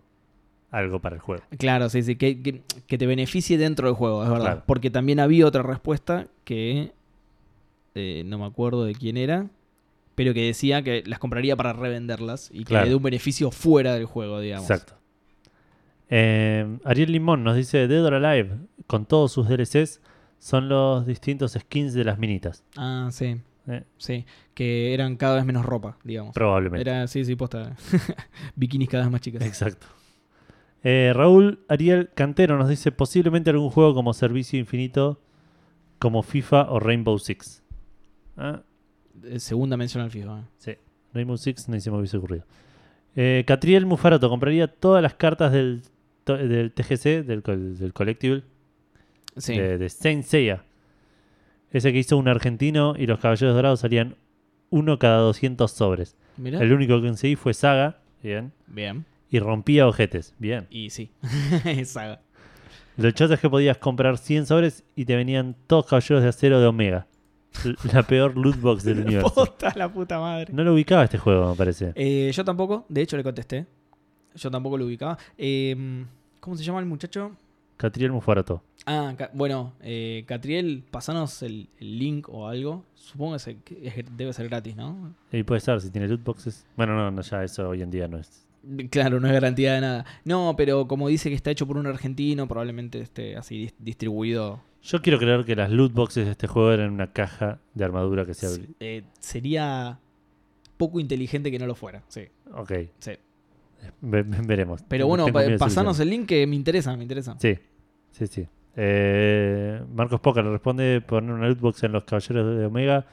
[0.71, 1.43] algo para el juego.
[1.57, 4.45] Claro, sí, sí, que, que- que te beneficie dentro del juego, es verdad.
[4.45, 4.63] Claro.
[4.65, 6.91] Porque también había otra respuesta que
[7.95, 9.49] eh, no me acuerdo de quién era,
[10.15, 12.85] pero que decía que las compraría para revenderlas y que Claro.
[12.85, 14.69] le dé un beneficio fuera del juego, digamos.
[14.69, 14.93] Exacto.
[16.13, 20.01] Eh, Ariel Limón nos dice Dead or Alive, con todos sus DLCs,
[20.39, 22.63] son los distintos skins de las minitas.
[22.77, 26.33] Ah, sí, Eh, sí, que eran cada vez menos ropa, digamos.
[26.33, 26.81] probablemente.
[26.89, 27.75] Era, sí, sí, posta.
[28.55, 29.41] Bikinis cada vez más chicas.
[29.43, 29.87] Exacto.
[30.83, 35.21] Eh, Raúl Ariel Cantero nos dice posiblemente algún juego como Servicio Infinito,
[35.99, 37.63] como FIFA o Rainbow Six.
[38.35, 38.61] Ah,
[39.37, 40.39] Segunda mención al FIFA.
[40.39, 40.43] eh.
[40.57, 40.71] sí,
[41.13, 42.43] Rainbow Six no se me hubiese ocurrido.
[43.45, 45.83] Catriel Mufaroto compraría todas las cartas del,
[46.37, 47.41] del TGC, del,
[47.77, 48.43] del Collectible,
[49.37, 49.57] Sí.
[49.57, 50.63] de, de Saint Seiya.
[51.71, 54.15] Ese que hizo un argentino y los caballeros dorados salían
[54.69, 56.15] uno cada 200 sobres.
[56.37, 56.59] Mirá.
[56.59, 59.05] El único que conseguí fue Saga, bien, Bien.
[59.29, 60.67] y rompía ojetes, bien.
[60.69, 61.11] Y sí.
[61.85, 62.21] Saga.
[62.97, 66.59] Lo chato es que podías comprar 100 sobres y te venían todos caballeros de acero
[66.59, 67.07] de Omega.
[67.93, 69.33] La peor loot box del universo.
[69.33, 70.53] Posta la puta madre.
[70.53, 71.93] No lo ubicaba este juego, me parece.
[71.95, 73.65] Eh, yo tampoco, de hecho le contesté.
[74.35, 75.17] Yo tampoco lo ubicaba.
[75.37, 76.05] Eh,
[76.41, 77.31] ¿Cómo se llama el muchacho?
[77.77, 78.61] Catriel Mufaroto.
[78.85, 82.83] Ah, bueno, eh, Catriel, pasanos el, el link o algo.
[82.95, 85.13] Supongo que se- que es- debe ser gratis, ¿no?
[85.31, 86.65] Y puede ser, si tiene loot boxes.
[86.75, 88.45] Bueno, no, no, ya eso hoy en día no es.
[88.91, 90.05] Claro, no es garantía de nada.
[90.25, 94.59] No, pero como dice que está hecho por un argentino, probablemente esté así dis- distribuido.
[94.83, 98.25] Yo quiero creer que las loot boxes de este juego eran una caja de armadura
[98.25, 98.67] que se abría.
[98.79, 99.99] Eh, sería
[100.77, 102.21] poco inteligente que no lo fuera, sí.
[102.53, 103.11] Ok, sí.
[104.01, 104.81] Ve- ve- veremos.
[104.87, 107.35] Pero bueno, pa- pasanos el link que me interesa, me interesa.
[107.39, 107.57] Sí,
[108.11, 108.47] sí, sí.
[108.75, 113.05] Eh, Marcos Poca le responde poner una loot box en los caballeros de Omega.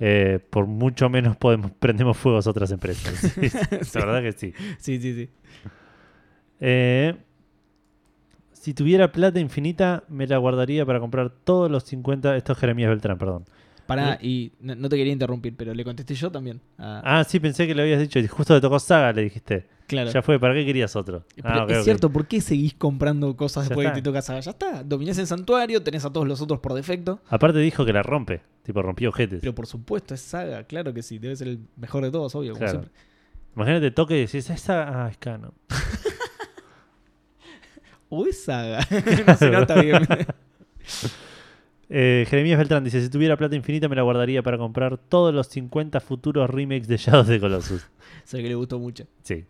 [0.00, 3.14] eh, por mucho menos podemos prendemos fuegos a otras empresas.
[3.18, 3.48] Sí,
[3.82, 3.98] Sí.
[3.98, 4.52] La verdad que sí.
[4.78, 5.30] Sí, sí, sí.
[6.60, 7.14] Eh,
[8.52, 12.36] si tuviera plata infinita, me la guardaría para comprar todos los 50.
[12.36, 13.44] Esto es Jeremías Beltrán, perdón.
[13.96, 16.60] Pará, y no, no te quería interrumpir, pero le contesté yo también.
[16.78, 18.18] Ah, Ah, sí, pensé que le habías dicho.
[18.18, 19.66] y Justo le tocó Saga, le dijiste.
[19.86, 20.10] claro.
[20.10, 21.24] Ya fue, ¿para qué querías otro?
[21.36, 24.02] Pero Ah, ok, es cierto, ¿por qué seguís comprando cosas Ya después de que te
[24.02, 24.40] toca saga?
[24.40, 27.20] Ya está, dominás el santuario, tenés a todos los otros por defecto.
[27.28, 28.40] Aparte dijo que la rompe.
[28.62, 29.38] Tipo, rompió objetos.
[29.40, 32.54] Pero por supuesto, es saga, claro que sí, debe ser el mejor de todos, obvio,
[32.54, 32.90] como siempre.
[33.54, 35.04] Imagínate, toque y decís, es Saga.
[35.04, 35.52] Ah, es canon.
[38.14, 38.86] O es saga.
[39.26, 40.06] no se nota bien.
[41.94, 45.46] Eh, Jeremías Beltrán dice: Si tuviera plata infinita, me la guardaría para comprar todos los
[45.48, 47.86] 50 futuros remakes de Shadows de Colossus.
[48.24, 49.06] sé que le gustó mucho.
[49.22, 49.44] Sí.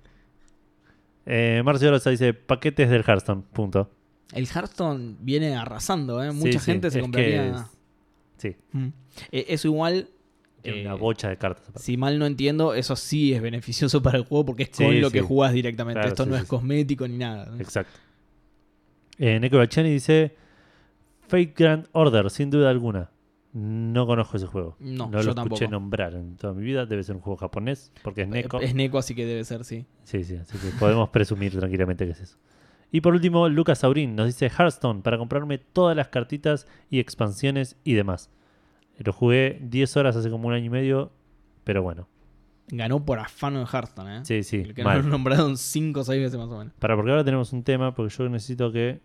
[1.24, 3.42] Eh, Marcio Rosa dice: Paquetes del Hearthstone.
[3.52, 3.90] Punto.
[4.32, 6.32] El Hearthstone viene arrasando, ¿eh?
[6.32, 7.50] Mucha sí, gente se es compraría.
[7.50, 7.62] es-
[8.38, 8.88] Sí, Mm.
[9.30, 10.08] Eh, eso igual.
[10.62, 11.62] tiene eh, una bocha de cartas.
[11.68, 11.80] aparte.
[11.84, 15.10] Si mal no entiendo, eso sí es beneficioso para el juego porque es con lo
[15.12, 16.00] que jugás directamente.
[16.00, 17.54] Claro, Esto no es cosmético ni nada.
[17.60, 17.92] Exacto.
[19.18, 20.34] Eh, Neko Balchani dice:
[21.32, 23.10] Fake Grand Order, sin duda alguna.
[23.54, 24.76] No conozco ese juego.
[24.80, 25.66] No, lo yo escuché tampoco.
[25.70, 26.84] nombrar en toda mi vida.
[26.84, 28.60] Debe ser un juego japonés, porque es Neko.
[28.60, 29.86] Es Neko, así que debe ser, sí.
[30.04, 32.36] Sí, sí, así que podemos presumir tranquilamente que es eso.
[32.90, 37.76] Y por último, Lucas Saurín nos dice Hearthstone para comprarme todas las cartitas y expansiones
[37.82, 38.30] y demás.
[38.98, 41.12] Lo jugué 10 horas hace como un año y medio,
[41.64, 42.08] pero bueno.
[42.68, 44.20] Ganó por afano en Hearthstone, ¿eh?
[44.24, 44.98] Sí, sí, El que mal.
[44.98, 46.74] nos nombraron 5 o 6 veces más o menos.
[46.78, 49.00] Para, porque ahora tenemos un tema, porque yo necesito que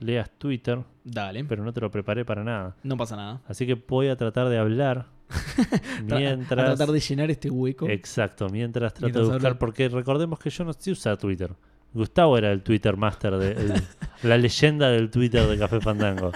[0.00, 2.76] leas Twitter, Dale, pero no te lo preparé para nada.
[2.82, 3.40] no pasa nada.
[3.46, 5.06] Así que voy a tratar de hablar
[6.06, 6.64] Tra- mientras...
[6.70, 7.88] A tratar de llenar este hueco.
[7.88, 11.52] Exacto, mientras trato Mientras de buscar, porque recordemos que yo no sé usar Twitter.
[11.92, 13.82] Gustavo era el Twitter master, de, el-
[14.28, 16.32] la leyenda del Twitter de Café Fandango.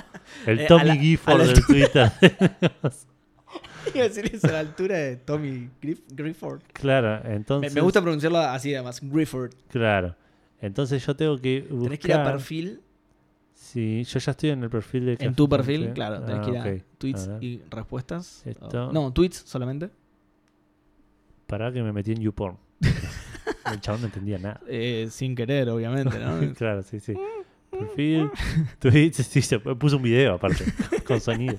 [0.47, 2.13] El Eh, Tommy la- Gifford del Twitter.
[3.95, 6.63] Iba a decir eso a la altura de Tommy Griff- Grifford.
[6.73, 7.75] claro, Me, entonces...
[7.75, 9.53] me gusta pronunciarlo así además, Grifford.
[9.69, 10.17] Claro.
[10.61, 11.83] Entonces yo tengo que buscar...
[11.85, 12.81] Tenés que ir a perfil,
[13.65, 15.95] Sí, yo ya estoy en el perfil de en Café tu perfil, Fandango.
[15.95, 18.43] claro, tenés Ah, que ir a tweets A y respuestas.
[18.47, 19.89] Esto- No, tweets solamente.
[21.47, 22.57] Pará que me metí en YouPorn.
[23.73, 24.61] el chabón no entendía nada.
[24.69, 26.53] Eh, sin querer, obviamente, ¿no?
[26.59, 27.15] claro, sí, sí.
[27.71, 28.31] Perfil,
[28.79, 30.65] tweets, sí, se puso un video aparte,
[31.07, 31.59] con sonido.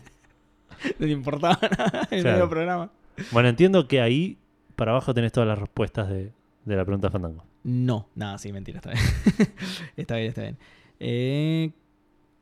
[1.00, 2.38] No importaba nada el Claro.
[2.38, 2.92] medio programa.
[3.32, 4.38] Bueno, entiendo que ahí
[4.76, 6.32] para abajo tenés todas las respuestas de,
[6.66, 7.44] de la pregunta Fandango.
[7.64, 9.04] No, nada, sí, mentira, está bien.
[9.98, 10.58] está bien, está bien.
[11.00, 11.72] Eh,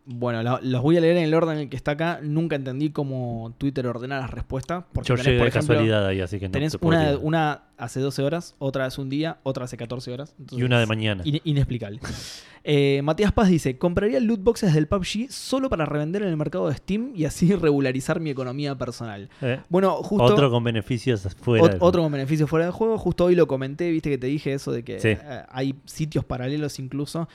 [0.05, 2.19] bueno, lo- los voy a leer en el orden en el que está acá.
[2.21, 4.84] Nunca entendí cómo Twitter ordena las respuestas.
[4.93, 7.63] Porque Yo tenés, llegué por de ejemplo, casualidad ahí, así que no tenés una, una
[7.77, 10.35] hace 12 horas, otra hace un día, otra hace 14 horas.
[10.51, 11.21] Y una de mañana.
[11.25, 11.99] in- inexplicable.
[12.65, 16.69] Eh, Matías Paz dice: Compraría loot boxes del PUBG solo para revender en el mercado
[16.69, 19.30] de Steam y así regularizar mi economía personal.
[19.41, 20.23] Eh, Bueno, justo.
[20.23, 21.65] Otro con beneficios fuera.
[21.65, 22.98] Ot- otro con beneficio fuera del juego.
[22.98, 25.10] Justo hoy lo comenté, viste que te dije eso de que Sí.
[25.10, 25.19] eh,
[25.49, 27.27] hay sitios paralelos incluso.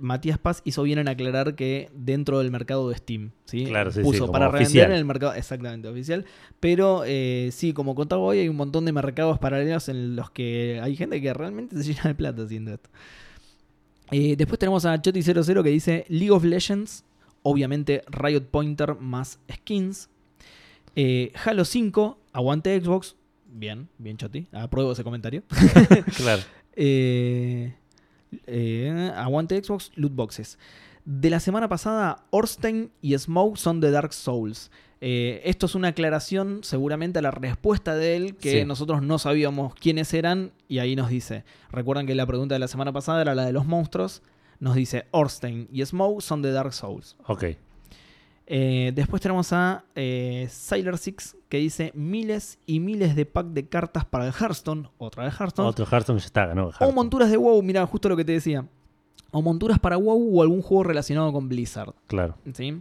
[0.00, 3.64] Matías Paz hizo bien en aclarar que dentro del mercado de Steam, ¿sí?
[3.66, 4.68] Claro, sí, Puso para oficial.
[4.68, 6.24] revender en el mercado, exactamente, oficial.
[6.60, 10.78] Pero eh, sí, como contaba hoy, hay un montón de mercados paralelos en los que
[10.82, 12.90] hay gente que realmente se llena de plata haciendo esto.
[14.10, 17.04] Eh, después tenemos a Choti00 que dice League of Legends,
[17.42, 20.08] obviamente Riot Pointer más skins.
[20.96, 23.16] Eh, Halo 5, aguante Xbox.
[23.50, 25.42] Bien, bien Choti, apruebo ese comentario.
[26.16, 26.42] Claro.
[26.80, 27.74] Eh,
[28.46, 30.58] eh, aguante Xbox, loot boxes.
[31.04, 34.70] De la semana pasada, Orstein y Smoke son de Dark Souls.
[35.00, 38.64] Eh, esto es una aclaración seguramente a la respuesta de él, que Sí.
[38.66, 42.68] nosotros no sabíamos quiénes eran, y ahí nos dice, recuerdan que la pregunta de la
[42.68, 44.22] semana pasada era la de los monstruos,
[44.60, 47.16] nos dice Orstein y Smoke son de Dark Souls.
[47.28, 47.44] Ok.
[48.50, 53.68] Eh, después tenemos a eh, Sailor Six que dice miles y miles de pack de
[53.68, 56.70] cartas para el Hearthstone, otra de Hearthstone, Otro Hearthstone ya está, ganó.
[56.80, 58.64] o monturas de WoW, mira, justo lo que te decía.
[59.30, 61.92] O monturas para WoW o algún juego relacionado con Blizzard.
[62.06, 62.36] Claro.
[62.54, 62.80] ¿Sí?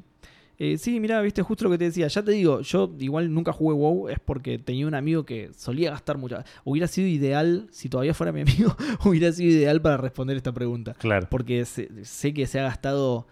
[0.59, 2.07] Eh, sí, mira, viste, justo lo que te decía.
[2.07, 5.91] Ya te digo, yo igual nunca jugué WoW, es porque tenía un amigo que solía
[5.91, 6.43] gastar mucha.
[6.63, 8.75] Hubiera sido ideal, si todavía fuera mi amigo,
[9.05, 10.95] hubiera sido ideal para responder esta pregunta.
[10.95, 11.27] Claro.
[11.29, 13.27] Porque sé, sé que se ha gastado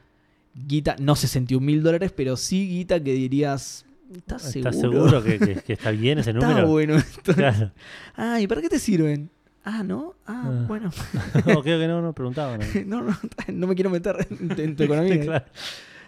[0.54, 3.86] guita, no 61 mil dólares, pero sí guita que dirías.
[4.16, 4.70] ¿Estás seguro?
[4.70, 6.68] ¿Estás seguro que, que- que está bien ese Está número?
[6.68, 7.34] bueno esto.
[7.34, 7.72] Claro.
[8.16, 9.32] Ah, ¿y para qué te sirven?
[9.64, 10.14] Ah, ¿no?
[10.28, 10.66] Ah, Ah.
[10.68, 10.92] bueno.
[11.48, 12.60] no, creo que no, no preguntaban.
[12.86, 13.02] ¿no?
[13.02, 13.18] No, no,
[13.52, 15.22] no me quiero meter en, en tu economía.
[15.22, 15.46] Claro.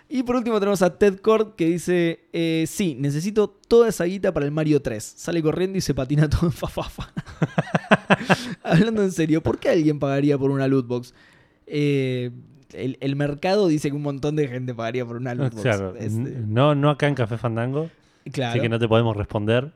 [0.09, 4.33] Y por último tenemos a Ted Cord que dice, eh, sí, necesito toda esa guita
[4.33, 5.03] para el Mario 3.
[5.03, 7.11] Sale corriendo y se patina todo en fafafa.
[8.63, 11.13] Hablando en serio, ¿por qué alguien pagaría por una loot box?
[11.65, 12.31] Eh,
[12.73, 15.61] el, el mercado dice que un montón de gente pagaría por una loot box.
[15.63, 16.17] Claro, Este,
[16.47, 17.89] no, no acá en Café Fandango,
[18.31, 18.51] claro.
[18.51, 19.73] así que no te podemos responder,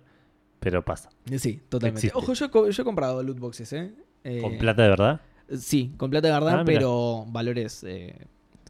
[0.60, 1.10] pero pasa.
[1.38, 2.08] Sí, totalmente.
[2.08, 2.18] Existe.
[2.18, 3.94] Ojo, yo, he co- yo he comprado loot boxes, ¿eh?
[4.24, 5.22] Eh, ¿Con plata de verdad?
[5.58, 8.16] Sí, con plata de verdad, Ah, pero valores eh,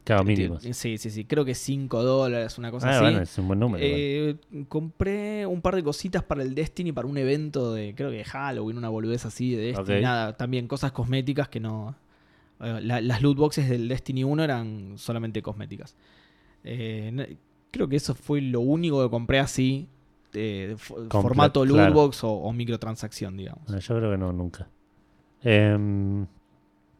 [0.04, 0.62] Claro, mínimos.
[0.72, 1.24] Sí, sí, sí.
[1.24, 3.00] Creo que 5 dólares, una cosa Ah, así.
[3.04, 3.84] bueno, es un buen número.
[3.86, 4.36] Eh,
[4.68, 8.24] compré un par de cositas para el Destiny, para un evento de, creo que de
[8.24, 10.00] Halloween, una boludez así de Destiny.
[10.00, 11.94] Nada, también cosas cosméticas que no.
[12.60, 15.94] eh, la- las loot boxes del Destiny 1 eran solamente cosméticas.
[16.64, 17.36] Eh,
[17.70, 19.88] creo que eso fue lo único que compré así,
[21.10, 21.92] formato loot claro.
[21.94, 23.68] box o, o microtransacción, digamos.
[23.68, 24.68] No, yo creo que no, nunca.
[25.42, 26.26] Em,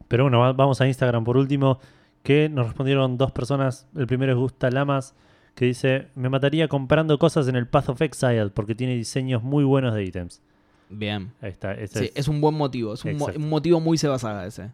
[0.07, 1.79] pero bueno, va- vamos a Instagram por último,
[2.23, 3.87] que nos respondieron dos personas.
[3.95, 5.13] El primero es Gusta Lamas,
[5.55, 9.63] que dice, me mataría comprando cosas en el Path of Exile porque tiene diseños muy
[9.63, 10.41] buenos de ítems.
[10.89, 11.31] Bien.
[11.41, 12.93] Ahí está, ese Sí, es, es un buen motivo.
[12.93, 13.39] Es un, mo- Exacto.
[13.39, 14.71] un motivo muy Seba Saga ese.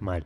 [0.00, 0.24] mal.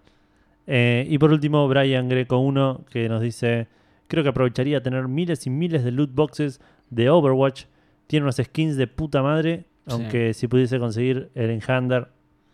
[0.66, 3.66] Eh, y por último, Brian Greco 1, que nos dice,
[4.06, 6.60] creo que aprovecharía tener miles y miles de loot boxes
[6.90, 7.64] de Overwatch.
[8.06, 9.94] Tiene unas skins de puta madre, Sí.
[9.97, 12.09] aunque si pudiese conseguir el Enhander.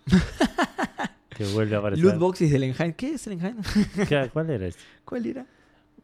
[1.37, 2.05] que vuelve a aparecer.
[2.05, 2.93] Loot boxes del Enhain.
[2.95, 3.39] ¿Qué es el
[4.33, 4.69] ¿Cuál era?
[5.05, 5.47] ¿Cuál era?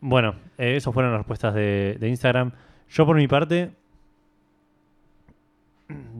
[0.01, 2.53] Bueno, eh, esas fueron las respuestas de, de Instagram.
[2.91, 3.73] Yo por mi parte,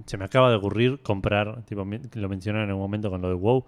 [0.07, 1.85] se me acaba de ocurrir comprar, tipo,
[2.15, 3.65] lo mencionaron en un momento con lo de WoW,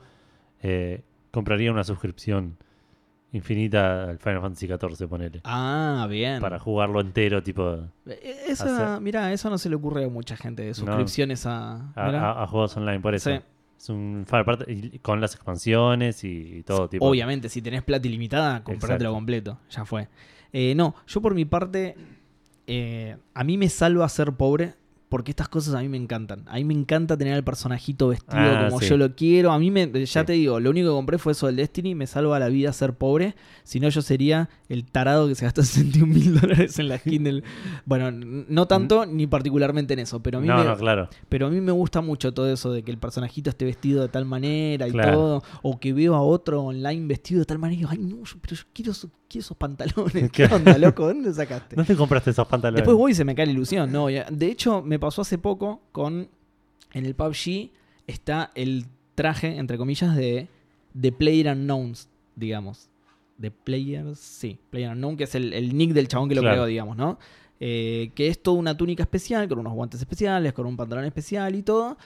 [0.63, 2.57] eh, compraría una suscripción
[3.33, 5.41] infinita al Final Fantasy XIV, ponele.
[5.45, 6.41] Ah, bien.
[6.41, 7.79] Para jugarlo entero, tipo,
[8.47, 8.65] Esa,
[8.95, 11.91] hacer- mirá, eso no se le ocurre a mucha gente de suscripciones a.
[11.97, 13.31] a- a juegos online, por eso.
[13.31, 13.41] Sí.
[13.79, 14.27] Es un
[14.67, 17.07] y con las expansiones y, todo tipo.
[17.07, 19.15] Obviamente, si tenés plata ilimitada, comprátelo Exacto.
[19.15, 19.59] completo.
[19.71, 20.09] Ya fue.
[20.53, 21.97] Eh, no, yo por mi parte,
[22.67, 24.75] eh, a mí me salva ser pobre.
[25.15, 26.43] Porque estas cosas a mí me encantan.
[26.49, 28.89] A mí me encanta tener al personajito vestido Ah, como sí.
[28.89, 29.53] yo lo quiero.
[29.53, 30.27] A mí me, ya Sí.
[30.27, 31.95] te digo, lo único que compré fue eso del Destiny.
[31.95, 33.37] Me salva la vida ser pobre.
[33.63, 37.23] Si no, yo sería el tarado que se gastó 61 mil dólares en la skin
[37.23, 37.45] del.
[37.85, 40.21] Bueno, no tanto ni particularmente en eso.
[40.21, 41.09] Pero a mí no, me, no, claro.
[41.29, 44.09] Pero a mí me gusta mucho todo eso de que el personajito esté vestido de
[44.09, 45.13] tal manera y Claro.
[45.13, 45.43] todo.
[45.63, 48.57] O que veo a otro online vestido de tal manera y digo, ay, no, pero
[48.57, 48.93] yo quiero,
[49.41, 50.13] esos- pantalones.
[50.33, 50.57] ¿Qué Claro.
[50.57, 51.07] onda, loco?
[51.07, 51.77] ¿Dónde sacaste?
[51.77, 52.79] ¿Dónde compraste esos pantalones?
[52.83, 53.91] Después voy y se me cae la ilusión.
[53.93, 56.29] No, de hecho, me pasó hace poco con.
[56.93, 57.71] En el PUBG
[58.07, 58.87] está el
[59.17, 60.49] traje, entre comillas, de,
[60.93, 62.89] de Player Unknowns, digamos.
[63.37, 66.55] De Players, sí, Player Unknown, que es el, el nick del chabón que lo Claro.
[66.57, 67.19] creó, digamos, ¿no?
[67.59, 71.55] Eh, que es toda una túnica especial, con unos guantes especiales, con un pantalón especial
[71.57, 71.97] y todo.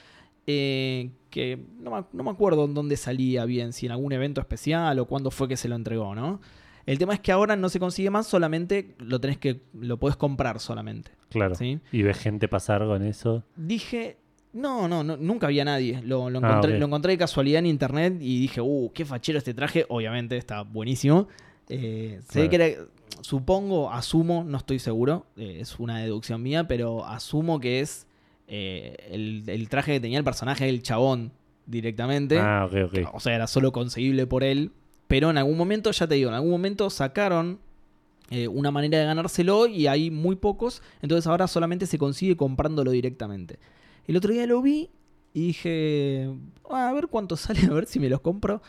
[0.46, 4.40] eh, que no me, no me acuerdo en dónde salía bien, si en algún evento
[4.40, 6.40] especial o cuándo fue que se lo entregó, ¿no?
[6.90, 9.60] El tema es que ahora no se consigue más, solamente lo tenés que.
[9.74, 11.10] lo podés comprar solamente.
[11.28, 11.54] Claro.
[11.54, 11.80] ¿sí?
[11.92, 13.44] Y ves gente pasar con eso.
[13.56, 14.16] Dije.
[14.54, 16.00] No, no, no, nunca había nadie.
[16.02, 19.52] Lo, lo Ah, lo encontré de casualidad en internet y dije, uh, qué fachero este
[19.52, 19.84] traje.
[19.90, 21.28] Obviamente está buenísimo.
[21.68, 22.48] Eh, Claro.
[22.48, 22.66] que era,
[23.20, 28.06] supongo, asumo, no estoy seguro, eh, es una deducción mía, pero asumo que es
[28.46, 31.32] eh, el, el traje que tenía el personaje del chabón
[31.66, 32.38] directamente.
[32.38, 33.14] Ah, ok, ok.
[33.14, 34.72] O sea, era solo conseguible por él.
[35.08, 37.58] Pero en algún momento, ya te digo, en algún momento sacaron
[38.30, 40.82] eh, una manera de ganárselo y hay muy pocos.
[41.02, 43.58] Entonces ahora solamente se consigue comprándolo directamente.
[44.06, 44.90] El otro día lo vi
[45.34, 46.30] y dije,
[46.70, 48.62] "Ah, a ver cuánto sale, a ver si me los compro.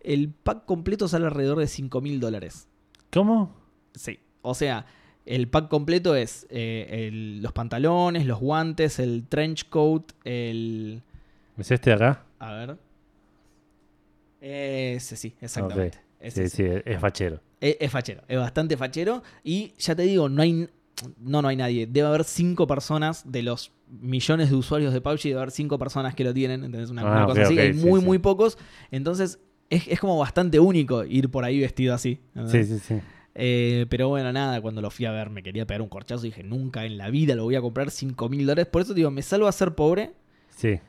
[0.00, 2.68] El pack completo sale alrededor de 5 mil dólares.
[3.10, 3.54] ¿Cómo?
[3.94, 4.18] Sí.
[4.42, 4.86] O sea,
[5.26, 11.02] el pack completo es eh, el- los pantalones, los guantes, el trench coat, el...
[11.56, 12.24] ¿Es este de acá?
[12.38, 12.76] A ver.
[14.40, 15.98] Ese sí, exactamente.
[16.20, 17.40] Ese Sí, sí, es, es fachero.
[17.60, 19.22] Es, es fachero, es bastante fachero.
[19.44, 20.68] Y ya te digo, no hay.
[21.20, 21.86] No, no hay nadie.
[21.86, 26.14] Debe haber cinco personas de los millones de usuarios de PUBG, debe haber cinco personas
[26.14, 26.64] que lo tienen.
[26.64, 26.90] ¿entendés?
[26.90, 27.58] Una, Ah, una ok, cosa así.
[27.58, 28.06] hay muy, sí.
[28.06, 28.58] muy pocos.
[28.90, 29.38] Entonces,
[29.70, 32.18] es, es como bastante único ir por ahí vestido así.
[32.46, 33.00] Sí, sí, sí.
[33.36, 36.30] Eh, pero bueno, nada, cuando lo fui a ver me quería pegar un corchazo y
[36.30, 38.66] dije, nunca en la vida lo voy a comprar 5 mil dólares.
[38.66, 40.10] Por eso digo, me salvo a ser pobre.
[40.56, 40.80] Sí.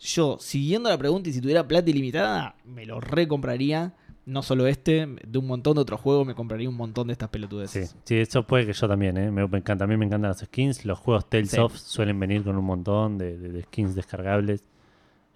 [0.00, 3.94] Yo, siguiendo la pregunta y si tuviera plata ilimitada, me lo recompraría.
[4.26, 7.28] No solo este, de un montón de otros juegos me compraría un montón de estas
[7.28, 7.96] Sí, pelotudeces.
[8.04, 9.30] sí, eso puede que yo también, ¿eh?
[9.30, 10.84] Me, me encanta, a mí me encantan las skins.
[10.84, 11.58] Los juegos Tales Sí.
[11.58, 14.62] of suelen venir con un montón de, de- de skins descargables.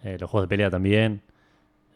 [0.05, 1.23] Eh, los juegos de pelea también.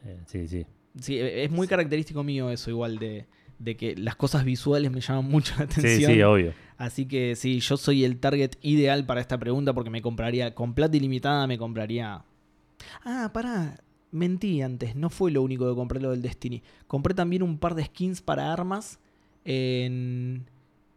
[0.06, 0.64] Eh, sí, sí.
[0.98, 3.26] Sí, e- es muy característico mío eso, igual de,
[3.58, 6.12] de que las cosas visuales me llaman mucho la Sí, atención.
[6.14, 6.54] sí, obvio.
[6.78, 10.72] Así que sí, yo soy el target ideal para esta pregunta porque me compraría, con
[10.72, 12.22] plata ilimitada me compraría...
[13.04, 13.76] Ah, pará,
[14.12, 16.62] mentí antes, no fue lo único que compré lo del Destiny.
[16.86, 18.98] Compré también un par de skins para armas
[19.44, 20.44] en,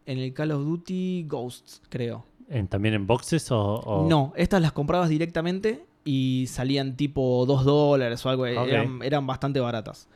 [0.06, 2.24] en el Call of Duty Ghosts, creo.
[2.48, 3.74] ¿En- ¿También en boxes o...?
[3.76, 9.26] o- No, estas las comprabas directamente y salían tipo 2 dólares o algo, eran, eran
[9.26, 10.08] bastante baratas.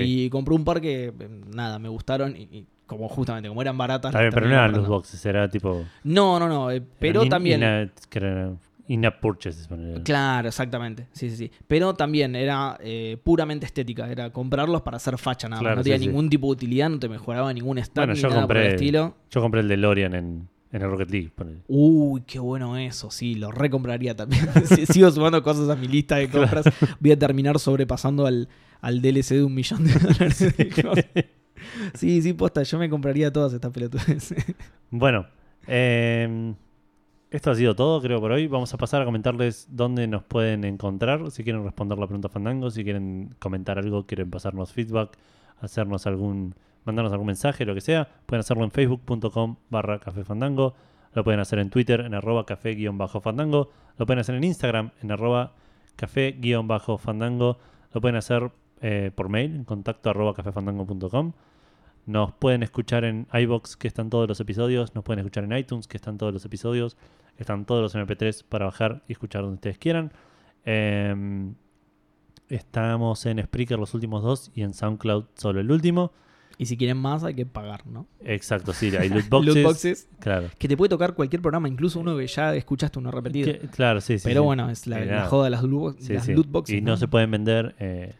[0.00, 1.14] Y compré un par que, eh,
[1.52, 4.10] nada, me gustaron y, y como justamente, como eran baratas...
[4.10, 5.84] Está las bien, pero no eran los boxes, era tipo...
[6.04, 7.60] No, no, no, eh, pero in- también...
[8.88, 9.68] In-app purchases.
[10.04, 11.06] Claro, exactamente.
[11.12, 11.50] Sí, sí, sí.
[11.68, 14.10] Pero también era eh, puramente estética.
[14.10, 15.66] Era comprarlos para hacer facha nada más.
[15.66, 16.08] Claro, No tenía sí, sí.
[16.08, 18.62] ningún tipo de utilidad, no te mejoraba ningún stat Bueno, ni yo nada por el
[18.64, 19.16] compré, estilo.
[19.30, 21.30] yo compré el DeLorean en, en el Rocket League.
[21.34, 21.60] ponele.
[21.68, 23.10] Uy, qué bueno eso.
[23.10, 24.48] Sí, lo recompraría también.
[24.92, 26.64] Sigo sumando cosas a mi lista de compras.
[27.00, 28.48] Voy a terminar sobrepasando al,
[28.80, 30.38] al DLC de un millón de dólares.
[30.56, 31.30] de.
[31.94, 32.62] Sí, sí, posta.
[32.64, 34.34] Yo me compraría todas estas pelotudes.
[34.90, 35.26] Bueno,
[35.68, 36.52] eh,
[37.32, 38.46] esto ha sido todo, creo, por hoy.
[38.46, 41.30] Vamos a pasar a comentarles dónde nos pueden encontrar.
[41.30, 45.16] Si quieren responder la pregunta Fandango, si quieren comentar algo, quieren pasarnos feedback,
[45.58, 46.54] hacernos algún,
[46.84, 50.74] mandarnos algún mensaje, lo que sea, pueden hacerlo en facebook.com barra café fandango.
[51.14, 53.70] Lo pueden hacer en Twitter en arroba café-fandango.
[53.96, 55.54] Lo pueden hacer en Instagram en arroba
[55.96, 57.58] café-fandango.
[57.94, 58.50] Lo pueden hacer
[58.82, 61.32] eh, por mail en contacto arroba cafefandango.com.
[62.04, 64.94] Nos pueden escuchar en iBox, que están todos los episodios.
[64.94, 66.96] Nos pueden escuchar en iTunes, que están todos los episodios.
[67.38, 70.12] Están todos los MP3 para bajar y escuchar donde ustedes quieran.
[70.64, 71.54] Em,
[72.48, 76.12] estamos en Spreaker los últimos dos y en SoundCloud solo el último.
[76.58, 78.06] y si quieren más, hay que pagar, ¿no?
[78.20, 79.54] Exacto, sí, hay loot boxes.
[79.54, 80.08] Loot boxes.
[80.20, 80.48] Claro.
[80.58, 83.46] Que te puede tocar cualquier programa, incluso uno que ya escuchaste uno repetido.
[83.50, 84.24] Que- claro, sí, sí.
[84.28, 84.44] Pero sí.
[84.44, 86.34] bueno, es la, Eh, la joda de las, loot, Sí, las sí.
[86.34, 86.76] loot boxes.
[86.76, 88.14] Y no se pueden vender eh,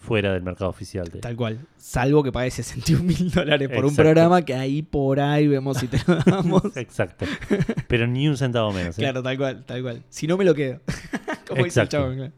[0.00, 1.06] fuera del mercado oficial.
[1.08, 1.60] de- Tal cual.
[1.76, 5.86] Salvo que pagues 61 mil dólares por un programa que ahí por ahí vemos si
[5.86, 6.62] te lo damos.
[6.76, 7.26] Exacto.
[7.86, 8.98] Pero ni un centavo menos.
[8.98, 9.02] ¿eh?
[9.02, 10.02] claro, tal cual, tal cual.
[10.08, 10.80] Si no me lo quedo.
[11.48, 12.12] Como dice el chavo.
[12.14, 12.32] claro.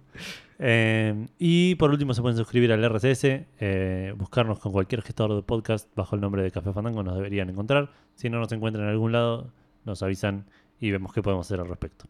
[0.65, 3.25] Eh, y por último se pueden suscribir al RSS,
[3.59, 7.51] eh, buscarnos con cualquier gestor de podcast bajo el nombre de Café Fandango, nos deberían
[7.51, 7.91] encontrar.
[8.15, 9.51] Si no nos encuentran en algún lado,
[9.85, 10.45] nos avisan
[10.79, 12.05] y vemos qué podemos hacer al respecto.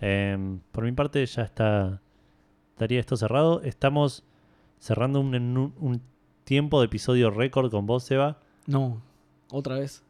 [0.00, 0.36] Eh,
[0.72, 2.00] por mi parte ya está,
[2.72, 3.62] estaría esto cerrado.
[3.62, 4.24] Estamos
[4.80, 6.02] cerrando un, un- un
[6.44, 8.38] tiempo de episodio récord con vos, Seba.
[8.66, 9.00] No,
[9.52, 10.02] otra vez.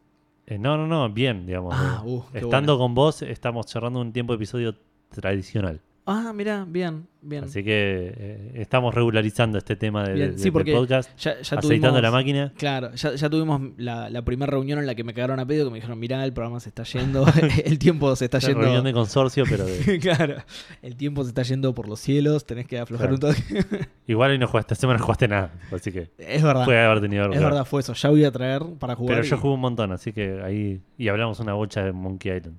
[0.47, 1.75] Eh, no, no, no, bien, digamos.
[1.77, 4.75] Ah, uh, Estando con vos, estamos cerrando un tiempo de episodio
[5.11, 5.81] tradicional.
[6.03, 7.43] Ah, mira, bien, bien.
[7.43, 11.33] Así que eh, estamos regularizando este tema de, Bien, de- sí, del porque podcast, Ya,
[11.41, 11.67] ya aceitando
[11.99, 12.53] tuvimos, la máquina.
[12.57, 15.65] Claro, ya, ya tuvimos la, la primera reunión en la que me cagaron a pedo,
[15.65, 17.23] que me dijeron, mirá, el programa se está yendo,
[17.65, 18.61] el tiempo se está Una yendo...
[18.63, 20.37] reunión de consorcio, pero de- claro,
[20.81, 23.27] el tiempo se está yendo por los cielos, tenés que aflojar Claro.
[23.29, 23.85] un toque.
[24.07, 25.51] igual hoy no jugaste, esta semana no jugaste nada.
[25.71, 27.93] Así que es verdad, puede haber tenido algo es verdad, fue eso.
[27.93, 29.17] Ya voy a traer para jugar.
[29.17, 30.81] Pero yo jugué un montón, así que ahí.
[30.97, 32.57] Y hablamos una bocha de Monkey Island.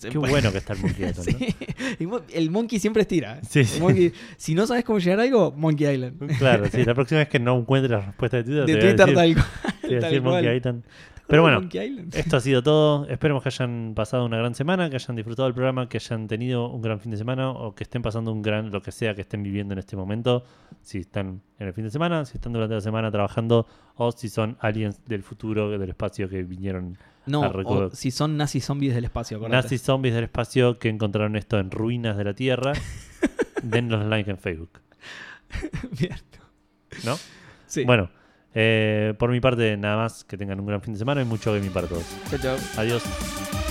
[0.00, 3.40] Qué bueno que está el Monkey Island, El Monkey siempre estira.
[3.48, 3.80] Sí, El sí.
[3.80, 6.36] Monkey- si no sabes cómo llegar a algo, Monkey Island.
[6.38, 8.88] Claro, sí, la próxima vez que no encuentre la respuesta de Twitter, De te voy
[8.88, 9.34] a Twitter decir, tal te cual.
[9.34, 10.34] voy a tal decir cual.
[10.34, 10.84] Monkey Island.
[11.26, 11.66] Pero bueno.
[12.12, 13.06] Esto ha sido todo.
[13.08, 16.68] Esperemos que hayan pasado una gran semana, que hayan disfrutado del programa, que hayan tenido
[16.68, 19.22] un gran fin de semana o que estén pasando un gran lo que sea que
[19.22, 20.44] estén viviendo en este momento.
[20.82, 24.28] Si están en el fin de semana, si están durante la semana trabajando o si
[24.28, 26.98] son aliens del futuro, del espacio que vinieron.
[27.26, 27.86] No, recuerdo.
[27.86, 29.62] o si son nazis zombies del espacio, acordate.
[29.62, 32.74] Nazis zombies del espacio que encontraron esto en ruinas de la Tierra.
[33.62, 34.80] Denlos like en Facebook.
[35.98, 36.16] Bien.
[37.02, 37.16] ¿No?
[37.66, 37.84] Sí.
[37.84, 38.10] Bueno,
[38.54, 40.24] eh, por mi parte nada más.
[40.24, 42.04] Que tengan un gran fin de semana y mucho gaming para todos.
[42.30, 42.56] Chao, chao.
[42.76, 43.63] Adiós.